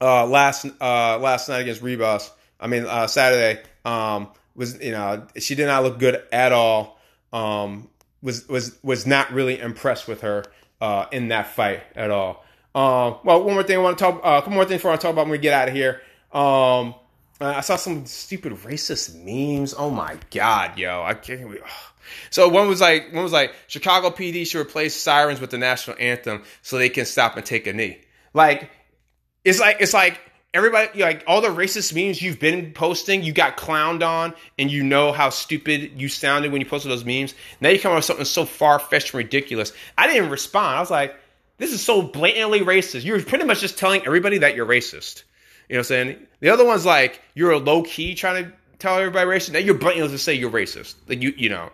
uh, 0.00 0.26
last 0.26 0.66
uh, 0.80 1.18
last 1.18 1.48
night 1.48 1.60
against 1.60 1.82
Ribas. 1.82 2.30
I 2.58 2.66
mean, 2.66 2.86
uh, 2.86 3.06
Saturday 3.06 3.62
um, 3.84 4.28
was 4.54 4.80
you 4.82 4.92
know 4.92 5.26
she 5.38 5.54
did 5.54 5.66
not 5.66 5.82
look 5.82 5.98
good 5.98 6.22
at 6.32 6.52
all. 6.52 6.98
Um, 7.32 7.88
was 8.22 8.48
was 8.48 8.76
was 8.82 9.06
not 9.06 9.32
really 9.32 9.60
impressed 9.60 10.08
with 10.08 10.22
her 10.22 10.44
uh, 10.80 11.06
in 11.12 11.28
that 11.28 11.48
fight 11.54 11.82
at 11.94 12.10
all. 12.10 12.44
Um, 12.74 13.18
well, 13.24 13.42
one 13.42 13.54
more 13.54 13.62
thing 13.62 13.78
I 13.78 13.82
want 13.82 13.98
to 13.98 14.04
talk. 14.04 14.16
Uh, 14.16 14.38
a 14.38 14.40
couple 14.40 14.52
more 14.52 14.64
things 14.64 14.84
I 14.84 14.88
want 14.88 15.00
to 15.00 15.06
talk 15.06 15.12
about 15.12 15.26
when 15.26 15.32
we 15.32 15.38
get 15.38 15.54
out 15.54 15.68
of 15.68 15.74
here. 15.74 16.00
Um, 16.32 16.94
Uh, 17.40 17.54
I 17.56 17.60
saw 17.60 17.76
some 17.76 18.06
stupid 18.06 18.52
racist 18.54 19.14
memes. 19.14 19.74
Oh 19.76 19.90
my 19.90 20.16
god, 20.30 20.78
yo, 20.78 21.02
I 21.02 21.14
can't. 21.14 21.58
So 22.30 22.48
one 22.48 22.68
was 22.68 22.80
like, 22.80 23.12
one 23.12 23.24
was 23.24 23.32
like, 23.32 23.52
Chicago 23.66 24.10
PD 24.10 24.46
should 24.46 24.60
replace 24.60 24.94
sirens 24.94 25.40
with 25.40 25.50
the 25.50 25.58
national 25.58 25.96
anthem 25.98 26.44
so 26.62 26.78
they 26.78 26.88
can 26.88 27.04
stop 27.04 27.36
and 27.36 27.44
take 27.44 27.66
a 27.66 27.72
knee. 27.72 27.98
Like, 28.32 28.70
it's 29.44 29.60
like 29.60 29.78
it's 29.80 29.92
like 29.92 30.20
everybody 30.54 31.00
like 31.00 31.24
all 31.26 31.40
the 31.40 31.48
racist 31.48 31.94
memes 31.94 32.22
you've 32.22 32.40
been 32.40 32.72
posting, 32.72 33.22
you 33.22 33.32
got 33.32 33.56
clowned 33.56 34.06
on, 34.06 34.34
and 34.58 34.70
you 34.70 34.82
know 34.82 35.12
how 35.12 35.30
stupid 35.30 36.00
you 36.00 36.08
sounded 36.08 36.52
when 36.52 36.60
you 36.60 36.66
posted 36.66 36.90
those 36.90 37.04
memes. 37.04 37.34
Now 37.60 37.68
you 37.68 37.78
come 37.78 37.92
up 37.92 37.96
with 37.96 38.04
something 38.06 38.24
so 38.24 38.44
far 38.44 38.78
fetched 38.78 39.12
and 39.12 39.18
ridiculous. 39.18 39.72
I 39.98 40.06
didn't 40.06 40.30
respond. 40.30 40.76
I 40.76 40.80
was 40.80 40.90
like, 40.90 41.14
this 41.58 41.72
is 41.72 41.82
so 41.82 42.02
blatantly 42.02 42.60
racist. 42.60 43.04
You're 43.04 43.22
pretty 43.22 43.44
much 43.44 43.60
just 43.60 43.78
telling 43.78 44.06
everybody 44.06 44.38
that 44.38 44.56
you're 44.56 44.66
racist. 44.66 45.24
You 45.68 45.74
know 45.74 45.78
what 45.78 45.80
I'm 45.80 45.84
saying? 45.84 46.26
The 46.40 46.50
other 46.50 46.64
one's 46.64 46.86
like 46.86 47.20
you're 47.34 47.52
a 47.52 47.58
low 47.58 47.82
key 47.82 48.14
trying 48.14 48.44
to 48.44 48.52
tell 48.78 48.98
everybody 48.98 49.26
racist. 49.28 49.52
Now 49.52 49.58
you're 49.58 49.74
blatantly 49.74 50.10
to 50.10 50.18
say 50.18 50.34
you're 50.34 50.50
racist. 50.50 50.94
Like 51.08 51.22
you, 51.22 51.32
you 51.36 51.48
know. 51.48 51.70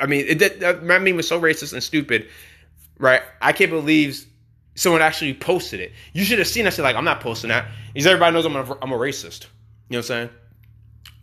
I 0.00 0.06
mean, 0.06 0.24
it, 0.26 0.38
that, 0.38 0.60
that 0.60 0.82
meme 0.82 1.14
was 1.14 1.28
so 1.28 1.38
racist 1.38 1.74
and 1.74 1.82
stupid, 1.82 2.28
right? 2.98 3.20
I 3.42 3.52
can't 3.52 3.70
believe 3.70 4.24
someone 4.74 5.02
actually 5.02 5.34
posted 5.34 5.80
it. 5.80 5.92
You 6.12 6.24
should 6.24 6.38
have 6.38 6.48
seen. 6.48 6.66
I 6.66 6.70
said 6.70 6.82
like, 6.82 6.96
I'm 6.96 7.04
not 7.04 7.20
posting 7.20 7.48
that 7.48 7.66
because 7.92 8.06
everybody 8.06 8.34
knows 8.34 8.46
I'm 8.46 8.56
a, 8.56 8.78
I'm 8.80 8.92
a 8.92 8.96
racist. 8.96 9.44
You 9.44 9.48
know 9.48 9.48
what 9.88 9.96
I'm 9.98 10.02
saying? 10.02 10.30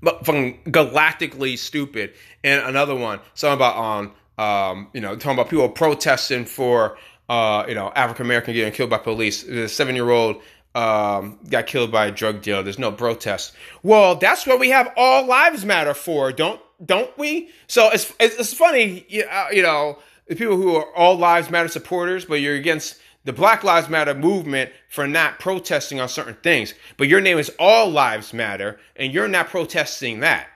But 0.02 0.26
fucking 0.26 0.64
galactically 0.66 1.58
stupid. 1.58 2.14
And 2.44 2.62
another 2.62 2.96
one, 2.96 3.20
something 3.34 3.58
about 3.58 3.78
um 3.78 4.14
um 4.38 4.88
you 4.94 5.02
know 5.02 5.16
talking 5.16 5.34
about 5.34 5.50
people 5.50 5.68
protesting 5.70 6.46
for 6.46 6.98
uh 7.28 7.66
you 7.68 7.76
know 7.76 7.92
African 7.96 8.26
American 8.26 8.54
getting 8.54 8.72
killed 8.72 8.90
by 8.90 9.00
police. 9.00 9.44
The 9.44 9.68
seven 9.68 9.96
year 9.96 10.10
old 10.10 10.42
um, 10.76 11.40
got 11.50 11.68
killed 11.68 11.92
by 11.92 12.08
a 12.08 12.12
drug 12.12 12.42
dealer. 12.42 12.64
There's 12.64 12.80
no 12.80 12.92
protest. 12.92 13.54
Well, 13.84 14.16
that's 14.16 14.46
what 14.46 14.60
we 14.60 14.70
have 14.70 14.92
all 14.96 15.26
lives 15.26 15.66
matter 15.66 15.94
for, 15.94 16.32
don't 16.32 16.62
don't 16.84 17.16
we? 17.18 17.50
So 17.68 17.90
it's 17.92 18.14
it's, 18.20 18.54
funny, 18.54 19.06
uh, 19.30 19.48
you 19.52 19.62
know, 19.62 20.00
the 20.28 20.36
people 20.36 20.56
who 20.56 20.76
are 20.76 20.96
all 20.96 21.18
lives 21.18 21.50
matter 21.50 21.68
supporters, 21.68 22.26
but 22.26 22.36
you're 22.36 22.56
against 22.56 23.00
the 23.26 23.34
Black 23.34 23.64
Lives 23.64 23.90
Matter 23.90 24.14
movement 24.14 24.72
for 24.88 25.06
not 25.06 25.40
protesting 25.40 26.00
on 26.00 26.08
certain 26.08 26.38
things. 26.42 26.74
But 26.98 27.10
your 27.10 27.20
name 27.20 27.38
is 27.38 27.52
All 27.60 27.90
Lives 27.90 28.34
Matter, 28.34 28.80
and 28.96 29.14
you're 29.14 29.28
not 29.28 29.50
protesting 29.50 30.22
that. 30.22 30.48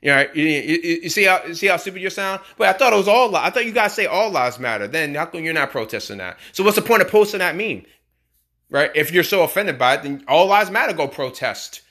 You 0.00 0.10
know, 0.10 0.26
you, 0.32 0.44
you, 0.44 1.08
see 1.10 1.24
how 1.24 1.44
you 1.44 1.54
see 1.54 1.66
how 1.66 1.76
stupid 1.76 2.00
you 2.00 2.08
sound. 2.08 2.40
But 2.56 2.68
I 2.68 2.78
thought 2.78 2.92
it 2.92 2.96
was 2.96 3.08
all. 3.08 3.34
I 3.36 3.50
thought 3.50 3.66
you 3.66 3.72
guys 3.72 3.92
say 3.92 4.06
all 4.06 4.30
lives 4.30 4.58
matter. 4.58 4.88
Then 4.88 5.14
how 5.14 5.26
come 5.26 5.44
you're 5.44 5.52
not 5.52 5.70
protesting 5.70 6.18
that? 6.18 6.38
So 6.52 6.64
what's 6.64 6.76
the 6.76 6.82
point 6.82 7.02
of 7.02 7.08
posting 7.08 7.40
that 7.40 7.54
meme? 7.54 7.84
Right? 8.70 8.90
If 8.94 9.12
you're 9.12 9.24
so 9.24 9.42
offended 9.42 9.78
by 9.78 9.94
it, 9.94 10.02
then 10.02 10.24
all 10.26 10.46
lives 10.46 10.70
matter. 10.70 10.92
Go 10.92 11.08
protest 11.08 11.82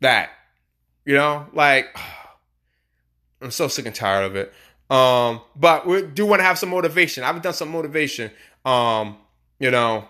that. 0.00 0.30
You 1.04 1.14
know, 1.14 1.46
like 1.52 1.96
I'm 3.42 3.50
so 3.50 3.68
sick 3.68 3.86
and 3.86 3.94
tired 3.94 4.24
of 4.24 4.36
it. 4.36 4.52
Um, 4.90 5.42
but 5.54 5.86
we 5.86 6.02
do 6.02 6.26
want 6.26 6.40
to 6.40 6.44
have 6.44 6.58
some 6.58 6.70
motivation. 6.70 7.22
I've 7.22 7.40
done 7.42 7.52
some 7.52 7.70
motivation. 7.70 8.30
Um, 8.64 9.18
you 9.60 9.70
know, 9.70 10.08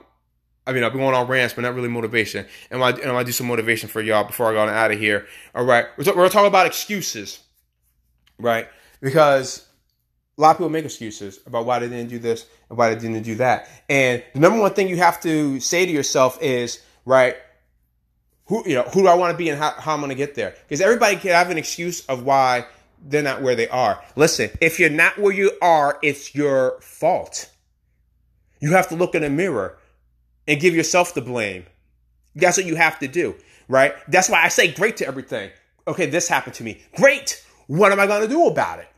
I 0.66 0.72
mean, 0.72 0.84
I've 0.84 0.92
been 0.92 1.00
going 1.00 1.14
on 1.14 1.26
rants, 1.26 1.54
but 1.54 1.62
not 1.62 1.74
really 1.74 1.88
motivation. 1.88 2.46
And 2.70 2.82
I, 2.82 2.90
and 2.90 3.10
I 3.10 3.22
do 3.22 3.32
some 3.32 3.46
motivation 3.46 3.88
for 3.88 4.00
y'all 4.00 4.24
before 4.24 4.50
I 4.50 4.52
go 4.52 4.60
on 4.60 4.68
out 4.68 4.90
of 4.90 4.98
here. 4.98 5.26
All 5.54 5.64
right, 5.64 5.86
we're, 5.96 6.04
t- 6.04 6.12
we're 6.12 6.28
talking 6.28 6.48
about 6.48 6.66
excuses, 6.66 7.40
right? 8.38 8.68
Because 9.00 9.67
a 10.38 10.40
lot 10.40 10.52
of 10.52 10.56
people 10.58 10.70
make 10.70 10.84
excuses 10.84 11.40
about 11.46 11.66
why 11.66 11.80
they 11.80 11.88
didn't 11.88 12.10
do 12.10 12.20
this 12.20 12.46
and 12.68 12.78
why 12.78 12.94
they 12.94 13.00
didn't 13.00 13.22
do 13.22 13.34
that. 13.36 13.68
And 13.88 14.22
the 14.32 14.40
number 14.40 14.60
one 14.60 14.72
thing 14.72 14.88
you 14.88 14.96
have 14.98 15.20
to 15.22 15.58
say 15.58 15.84
to 15.84 15.90
yourself 15.90 16.40
is, 16.40 16.80
right, 17.04 17.36
who 18.46 18.62
you 18.66 18.76
know, 18.76 18.82
who 18.82 19.02
do 19.02 19.08
I 19.08 19.14
want 19.14 19.32
to 19.32 19.36
be 19.36 19.50
and 19.50 19.58
how, 19.58 19.72
how 19.72 19.94
I'm 19.94 20.00
going 20.00 20.10
to 20.10 20.14
get 20.14 20.36
there? 20.36 20.54
Because 20.66 20.80
everybody 20.80 21.16
can 21.16 21.32
have 21.32 21.50
an 21.50 21.58
excuse 21.58 22.06
of 22.06 22.22
why 22.22 22.66
they're 23.02 23.22
not 23.22 23.42
where 23.42 23.56
they 23.56 23.68
are. 23.68 24.02
Listen, 24.14 24.50
if 24.60 24.78
you're 24.78 24.90
not 24.90 25.18
where 25.18 25.32
you 25.32 25.52
are, 25.60 25.98
it's 26.02 26.34
your 26.34 26.80
fault. 26.80 27.50
You 28.60 28.72
have 28.72 28.88
to 28.88 28.96
look 28.96 29.14
in 29.14 29.22
the 29.22 29.30
mirror 29.30 29.76
and 30.46 30.60
give 30.60 30.74
yourself 30.74 31.14
the 31.14 31.20
blame. 31.20 31.66
That's 32.34 32.56
what 32.56 32.66
you 32.66 32.76
have 32.76 32.98
to 33.00 33.08
do, 33.08 33.34
right? 33.68 33.94
That's 34.08 34.28
why 34.28 34.44
I 34.44 34.48
say 34.48 34.72
great 34.72 34.96
to 34.98 35.06
everything. 35.06 35.50
Okay, 35.86 36.06
this 36.06 36.28
happened 36.28 36.54
to 36.54 36.64
me. 36.64 36.80
Great. 36.96 37.44
What 37.66 37.92
am 37.92 38.00
I 38.00 38.06
going 38.06 38.22
to 38.22 38.28
do 38.28 38.46
about 38.46 38.78
it? 38.78 38.88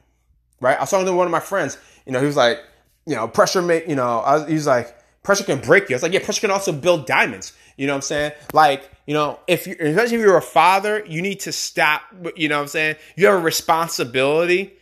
Right? 0.60 0.76
I 0.76 0.80
was 0.80 0.90
talking 0.90 1.06
to 1.06 1.12
one 1.12 1.26
of 1.26 1.30
my 1.30 1.40
friends. 1.40 1.78
You 2.06 2.12
know, 2.12 2.20
he 2.20 2.26
was 2.26 2.36
like, 2.36 2.60
you 3.06 3.16
know, 3.16 3.28
pressure 3.28 3.62
make, 3.62 3.88
you 3.88 3.96
know, 3.96 4.20
I 4.20 4.36
was, 4.36 4.48
he 4.48 4.54
was 4.54 4.66
like, 4.66 4.94
pressure 5.22 5.44
can 5.44 5.60
break 5.60 5.88
you. 5.88 5.94
I 5.94 5.96
was 5.96 6.02
like, 6.02 6.12
yeah, 6.12 6.24
pressure 6.24 6.40
can 6.40 6.50
also 6.50 6.72
build 6.72 7.06
diamonds. 7.06 7.52
You 7.76 7.86
know 7.86 7.94
what 7.94 7.98
I'm 7.98 8.02
saying? 8.02 8.32
Like, 8.52 8.90
you 9.06 9.14
know, 9.14 9.40
if 9.46 9.66
you, 9.66 9.74
especially 9.80 10.16
if 10.16 10.22
you're 10.22 10.36
a 10.36 10.42
father, 10.42 11.04
you 11.06 11.22
need 11.22 11.40
to 11.40 11.52
stop. 11.52 12.02
You 12.36 12.48
know 12.48 12.56
what 12.56 12.62
I'm 12.62 12.68
saying? 12.68 12.96
You 13.16 13.26
have 13.26 13.36
a 13.36 13.42
responsibility 13.42 14.74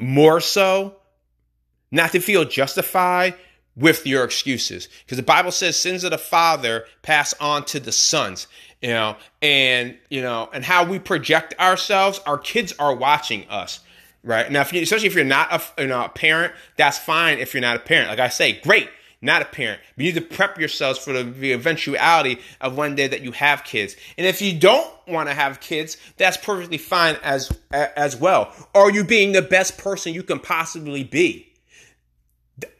more 0.00 0.40
so 0.40 0.96
not 1.90 2.12
to 2.12 2.20
feel 2.20 2.44
justified 2.44 3.34
with 3.76 4.06
your 4.06 4.24
excuses 4.24 4.88
because 5.04 5.16
the 5.16 5.22
bible 5.22 5.50
says 5.50 5.76
sins 5.78 6.04
of 6.04 6.10
the 6.10 6.18
father 6.18 6.84
pass 7.02 7.34
on 7.40 7.64
to 7.64 7.80
the 7.80 7.90
sons 7.90 8.46
you 8.80 8.88
know 8.88 9.16
and 9.42 9.96
you 10.10 10.22
know 10.22 10.48
and 10.52 10.64
how 10.64 10.84
we 10.84 10.98
project 10.98 11.54
ourselves 11.58 12.20
our 12.26 12.38
kids 12.38 12.72
are 12.78 12.94
watching 12.94 13.48
us 13.48 13.80
right? 14.24 14.50
Now, 14.50 14.62
if 14.62 14.72
you, 14.72 14.82
especially 14.82 15.06
if 15.06 15.14
you're 15.14 15.24
not 15.24 15.52
a, 15.52 15.82
you 15.82 15.88
know, 15.88 16.04
a 16.04 16.08
parent, 16.08 16.52
that's 16.76 16.98
fine 16.98 17.38
if 17.38 17.54
you're 17.54 17.60
not 17.60 17.76
a 17.76 17.80
parent. 17.80 18.08
Like 18.08 18.18
I 18.18 18.28
say, 18.28 18.60
great, 18.60 18.88
not 19.20 19.42
a 19.42 19.44
parent. 19.44 19.80
But 19.96 20.04
you 20.04 20.12
need 20.12 20.20
to 20.20 20.36
prep 20.36 20.58
yourselves 20.58 20.98
for 20.98 21.12
the, 21.12 21.22
the 21.22 21.52
eventuality 21.52 22.40
of 22.60 22.76
one 22.76 22.94
day 22.94 23.06
that 23.06 23.22
you 23.22 23.32
have 23.32 23.64
kids. 23.64 23.96
And 24.18 24.26
if 24.26 24.42
you 24.42 24.58
don't 24.58 24.90
want 25.06 25.28
to 25.28 25.34
have 25.34 25.60
kids, 25.60 25.96
that's 26.16 26.36
perfectly 26.36 26.78
fine 26.78 27.16
as 27.22 27.52
as 27.70 28.16
well. 28.16 28.52
Are 28.74 28.90
you 28.90 29.04
being 29.04 29.32
the 29.32 29.42
best 29.42 29.78
person 29.78 30.14
you 30.14 30.22
can 30.22 30.40
possibly 30.40 31.04
be? 31.04 31.52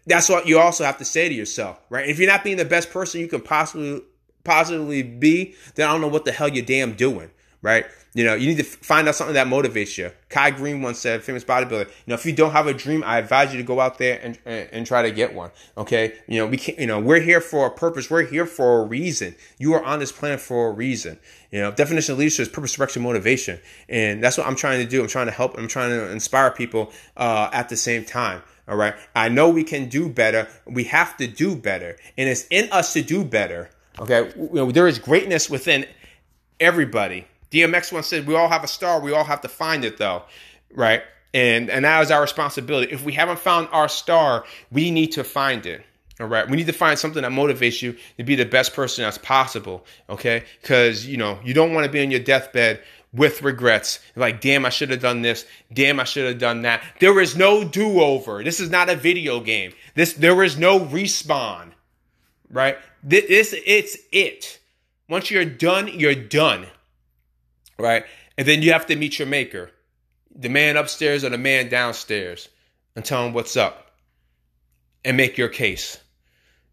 That's 0.06 0.28
what 0.28 0.46
you 0.46 0.58
also 0.58 0.84
have 0.84 0.98
to 0.98 1.04
say 1.04 1.28
to 1.28 1.34
yourself, 1.34 1.80
right? 1.88 2.08
If 2.08 2.18
you're 2.18 2.28
not 2.28 2.44
being 2.44 2.58
the 2.58 2.64
best 2.64 2.90
person 2.90 3.20
you 3.20 3.28
can 3.28 3.40
possibly 3.40 4.02
possibly 4.44 5.02
be, 5.02 5.54
then 5.74 5.88
I 5.88 5.92
don't 5.92 6.02
know 6.02 6.08
what 6.08 6.26
the 6.26 6.32
hell 6.32 6.48
you're 6.48 6.64
damn 6.64 6.92
doing, 6.92 7.30
right? 7.64 7.86
You 8.12 8.24
know, 8.24 8.34
you 8.34 8.46
need 8.46 8.58
to 8.58 8.62
find 8.62 9.08
out 9.08 9.16
something 9.16 9.34
that 9.34 9.46
motivates 9.48 9.96
you. 9.96 10.12
Kai 10.28 10.50
Greene 10.50 10.82
once 10.82 10.98
said, 11.00 11.24
famous 11.24 11.42
bodybuilder, 11.42 11.86
you 11.86 11.92
know, 12.06 12.14
if 12.14 12.26
you 12.26 12.32
don't 12.32 12.52
have 12.52 12.66
a 12.66 12.74
dream, 12.74 13.02
I 13.02 13.18
advise 13.18 13.52
you 13.52 13.58
to 13.58 13.64
go 13.64 13.80
out 13.80 13.96
there 13.98 14.20
and, 14.22 14.38
and, 14.44 14.68
and, 14.70 14.86
try 14.86 15.02
to 15.02 15.10
get 15.10 15.34
one. 15.34 15.50
Okay. 15.76 16.14
You 16.28 16.38
know, 16.38 16.46
we 16.46 16.58
can't, 16.58 16.78
you 16.78 16.86
know, 16.86 17.00
we're 17.00 17.20
here 17.20 17.40
for 17.40 17.66
a 17.66 17.70
purpose. 17.70 18.10
We're 18.10 18.26
here 18.26 18.44
for 18.46 18.82
a 18.82 18.84
reason. 18.84 19.34
You 19.58 19.72
are 19.72 19.82
on 19.82 19.98
this 19.98 20.12
planet 20.12 20.40
for 20.40 20.68
a 20.68 20.72
reason. 20.72 21.18
You 21.50 21.60
know, 21.60 21.72
definition 21.72 22.12
of 22.12 22.18
leadership 22.18 22.42
is 22.42 22.48
purpose, 22.50 22.74
direction, 22.74 23.02
motivation. 23.02 23.58
And 23.88 24.22
that's 24.22 24.36
what 24.36 24.46
I'm 24.46 24.56
trying 24.56 24.80
to 24.80 24.88
do. 24.88 25.00
I'm 25.00 25.08
trying 25.08 25.26
to 25.26 25.32
help. 25.32 25.58
I'm 25.58 25.66
trying 25.66 25.90
to 25.90 26.12
inspire 26.12 26.50
people, 26.50 26.92
uh, 27.16 27.48
at 27.52 27.70
the 27.70 27.76
same 27.76 28.04
time. 28.04 28.42
All 28.68 28.76
right. 28.76 28.94
I 29.16 29.30
know 29.30 29.48
we 29.48 29.64
can 29.64 29.88
do 29.88 30.08
better. 30.08 30.46
We 30.66 30.84
have 30.84 31.16
to 31.16 31.26
do 31.26 31.56
better. 31.56 31.96
And 32.18 32.28
it's 32.28 32.46
in 32.50 32.70
us 32.70 32.92
to 32.92 33.02
do 33.02 33.24
better. 33.24 33.70
Okay. 33.98 34.30
You 34.36 34.50
know, 34.52 34.70
there 34.70 34.86
is 34.86 34.98
greatness 34.98 35.48
within 35.50 35.86
everybody 36.60 37.26
DMX 37.54 37.92
once 37.92 38.08
said, 38.08 38.26
"We 38.26 38.34
all 38.34 38.48
have 38.48 38.64
a 38.64 38.68
star. 38.68 39.00
We 39.00 39.12
all 39.12 39.24
have 39.24 39.40
to 39.42 39.48
find 39.48 39.84
it, 39.84 39.96
though, 39.96 40.24
right?" 40.72 41.02
And 41.32 41.70
and 41.70 41.84
that 41.84 42.02
is 42.02 42.10
our 42.10 42.20
responsibility. 42.20 42.92
If 42.92 43.04
we 43.04 43.12
haven't 43.12 43.38
found 43.38 43.68
our 43.70 43.88
star, 43.88 44.44
we 44.72 44.90
need 44.90 45.12
to 45.12 45.24
find 45.24 45.64
it. 45.64 45.84
All 46.20 46.26
right, 46.26 46.48
we 46.48 46.56
need 46.56 46.66
to 46.66 46.72
find 46.72 46.96
something 46.96 47.22
that 47.22 47.32
motivates 47.32 47.82
you 47.82 47.96
to 48.18 48.24
be 48.24 48.36
the 48.36 48.44
best 48.44 48.72
person 48.74 49.04
as 49.04 49.18
possible. 49.18 49.84
Okay, 50.10 50.44
because 50.62 51.06
you 51.06 51.16
know 51.16 51.38
you 51.44 51.54
don't 51.54 51.74
want 51.74 51.86
to 51.86 51.90
be 51.90 52.00
on 52.02 52.10
your 52.10 52.20
deathbed 52.20 52.80
with 53.12 53.42
regrets. 53.42 54.00
Like, 54.16 54.40
damn, 54.40 54.66
I 54.66 54.70
should 54.70 54.90
have 54.90 55.00
done 55.00 55.22
this. 55.22 55.46
Damn, 55.72 56.00
I 56.00 56.04
should 56.04 56.26
have 56.26 56.38
done 56.38 56.62
that. 56.62 56.82
There 57.00 57.20
is 57.20 57.36
no 57.36 57.64
do 57.64 58.00
over. 58.00 58.42
This 58.42 58.58
is 58.58 58.70
not 58.70 58.90
a 58.90 58.96
video 58.96 59.40
game. 59.40 59.72
This 59.94 60.12
there 60.14 60.42
is 60.42 60.58
no 60.58 60.80
respawn. 60.80 61.70
Right? 62.50 62.78
This 63.02 63.54
it's 63.66 63.96
it. 64.12 64.58
Once 65.08 65.30
you're 65.30 65.44
done, 65.44 65.88
you're 65.88 66.14
done 66.14 66.66
right? 67.78 68.04
And 68.36 68.46
then 68.46 68.62
you 68.62 68.72
have 68.72 68.86
to 68.86 68.96
meet 68.96 69.18
your 69.18 69.28
maker, 69.28 69.70
the 70.34 70.48
man 70.48 70.76
upstairs 70.76 71.24
or 71.24 71.30
the 71.30 71.38
man 71.38 71.68
downstairs, 71.68 72.48
and 72.96 73.04
tell 73.04 73.26
him 73.26 73.32
what's 73.32 73.56
up 73.56 73.92
and 75.04 75.16
make 75.16 75.38
your 75.38 75.48
case. 75.48 75.98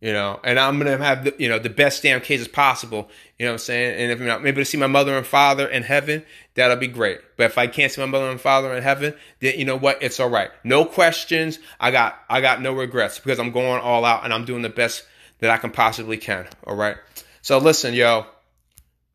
You 0.01 0.13
know, 0.13 0.39
and 0.43 0.57
I'm 0.57 0.79
gonna 0.79 0.97
have 0.97 1.25
the, 1.25 1.35
you 1.37 1.47
know 1.47 1.59
the 1.59 1.69
best 1.69 2.01
damn 2.01 2.21
cases 2.21 2.47
possible. 2.47 3.07
You 3.37 3.45
know 3.45 3.51
what 3.51 3.55
I'm 3.55 3.59
saying? 3.59 4.01
And 4.01 4.11
if 4.11 4.19
I'm 4.19 4.25
not 4.25 4.43
able 4.43 4.61
to 4.61 4.65
see 4.65 4.77
my 4.77 4.87
mother 4.87 5.15
and 5.15 5.25
father 5.25 5.67
in 5.67 5.83
heaven, 5.83 6.25
that'll 6.55 6.77
be 6.77 6.87
great. 6.87 7.19
But 7.37 7.45
if 7.45 7.59
I 7.59 7.67
can't 7.67 7.91
see 7.91 8.01
my 8.01 8.07
mother 8.07 8.31
and 8.31 8.41
father 8.41 8.73
in 8.73 8.81
heaven, 8.81 9.13
then 9.41 9.59
you 9.59 9.65
know 9.65 9.75
what? 9.75 10.01
It's 10.01 10.19
all 10.19 10.29
right. 10.29 10.49
No 10.63 10.85
questions. 10.85 11.59
I 11.79 11.91
got 11.91 12.17
I 12.31 12.41
got 12.41 12.63
no 12.63 12.73
regrets 12.73 13.19
because 13.19 13.39
I'm 13.39 13.51
going 13.51 13.79
all 13.79 14.03
out 14.03 14.23
and 14.23 14.33
I'm 14.33 14.43
doing 14.43 14.63
the 14.63 14.69
best 14.69 15.05
that 15.37 15.51
I 15.51 15.57
can 15.57 15.69
possibly 15.69 16.17
can. 16.17 16.47
All 16.65 16.75
right. 16.75 16.97
So 17.43 17.59
listen, 17.59 17.93
yo, 17.93 18.25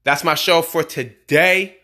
that's 0.06 0.22
my 0.22 0.36
show 0.36 0.62
for 0.62 0.84
today. 0.84 1.78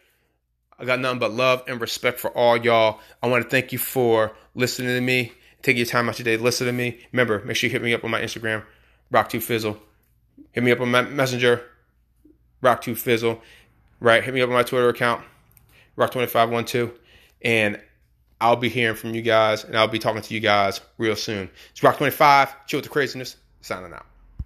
I 0.79 0.85
got 0.85 1.01
nothing 1.01 1.19
but 1.19 1.33
love 1.33 1.65
and 1.67 1.81
respect 1.81 2.21
for 2.21 2.31
all 2.31 2.57
y'all. 2.57 3.01
I 3.21 3.27
want 3.27 3.43
to 3.43 3.51
thank 3.51 3.73
you 3.73 3.79
for 3.79 4.33
listening 4.55 4.95
to 4.95 5.01
me. 5.01 5.33
Take 5.63 5.77
your 5.77 5.87
time 5.87 6.09
out 6.09 6.21
your 6.21 6.25
day 6.25 6.37
to 6.37 6.43
listen 6.43 6.69
to 6.69 6.73
me. 6.73 7.01
Remember, 7.11 7.43
make 7.45 7.57
sure 7.57 7.67
you 7.67 7.73
hit 7.73 7.83
me 7.83 7.93
up 7.93 8.05
on 8.05 8.13
my 8.13 8.21
Instagram, 8.21 8.63
Rock2Fizzle. 9.13 9.77
Hit 10.53 10.63
me 10.63 10.71
up 10.71 10.81
on 10.81 10.93
my 10.93 11.03
messenger, 11.03 11.65
Rock2Fizzle. 12.63 13.41
Right? 13.99 14.23
Hit 14.23 14.33
me 14.33 14.41
up 14.41 14.49
on 14.49 14.55
my 14.55 14.63
Twitter 14.63 14.89
account, 14.89 15.25
Rock2512. 15.99 16.97
And 17.43 17.81
I'll 18.41 18.55
be 18.55 18.69
hearing 18.69 18.95
from 18.95 19.17
you 19.17 19.23
guys 19.23 19.65
and 19.65 19.77
I'll 19.77 19.89
be 19.89 19.99
talking 19.99 20.23
to 20.23 20.35
you 20.35 20.39
guys 20.39 20.81
real 20.97 21.17
soon. 21.17 21.51
It's 21.73 21.81
Rock25, 21.81 22.67
chill 22.69 22.79
with 22.79 22.85
the 22.85 22.91
craziness, 22.91 23.37
signing 23.63 23.93
out. 23.93 24.07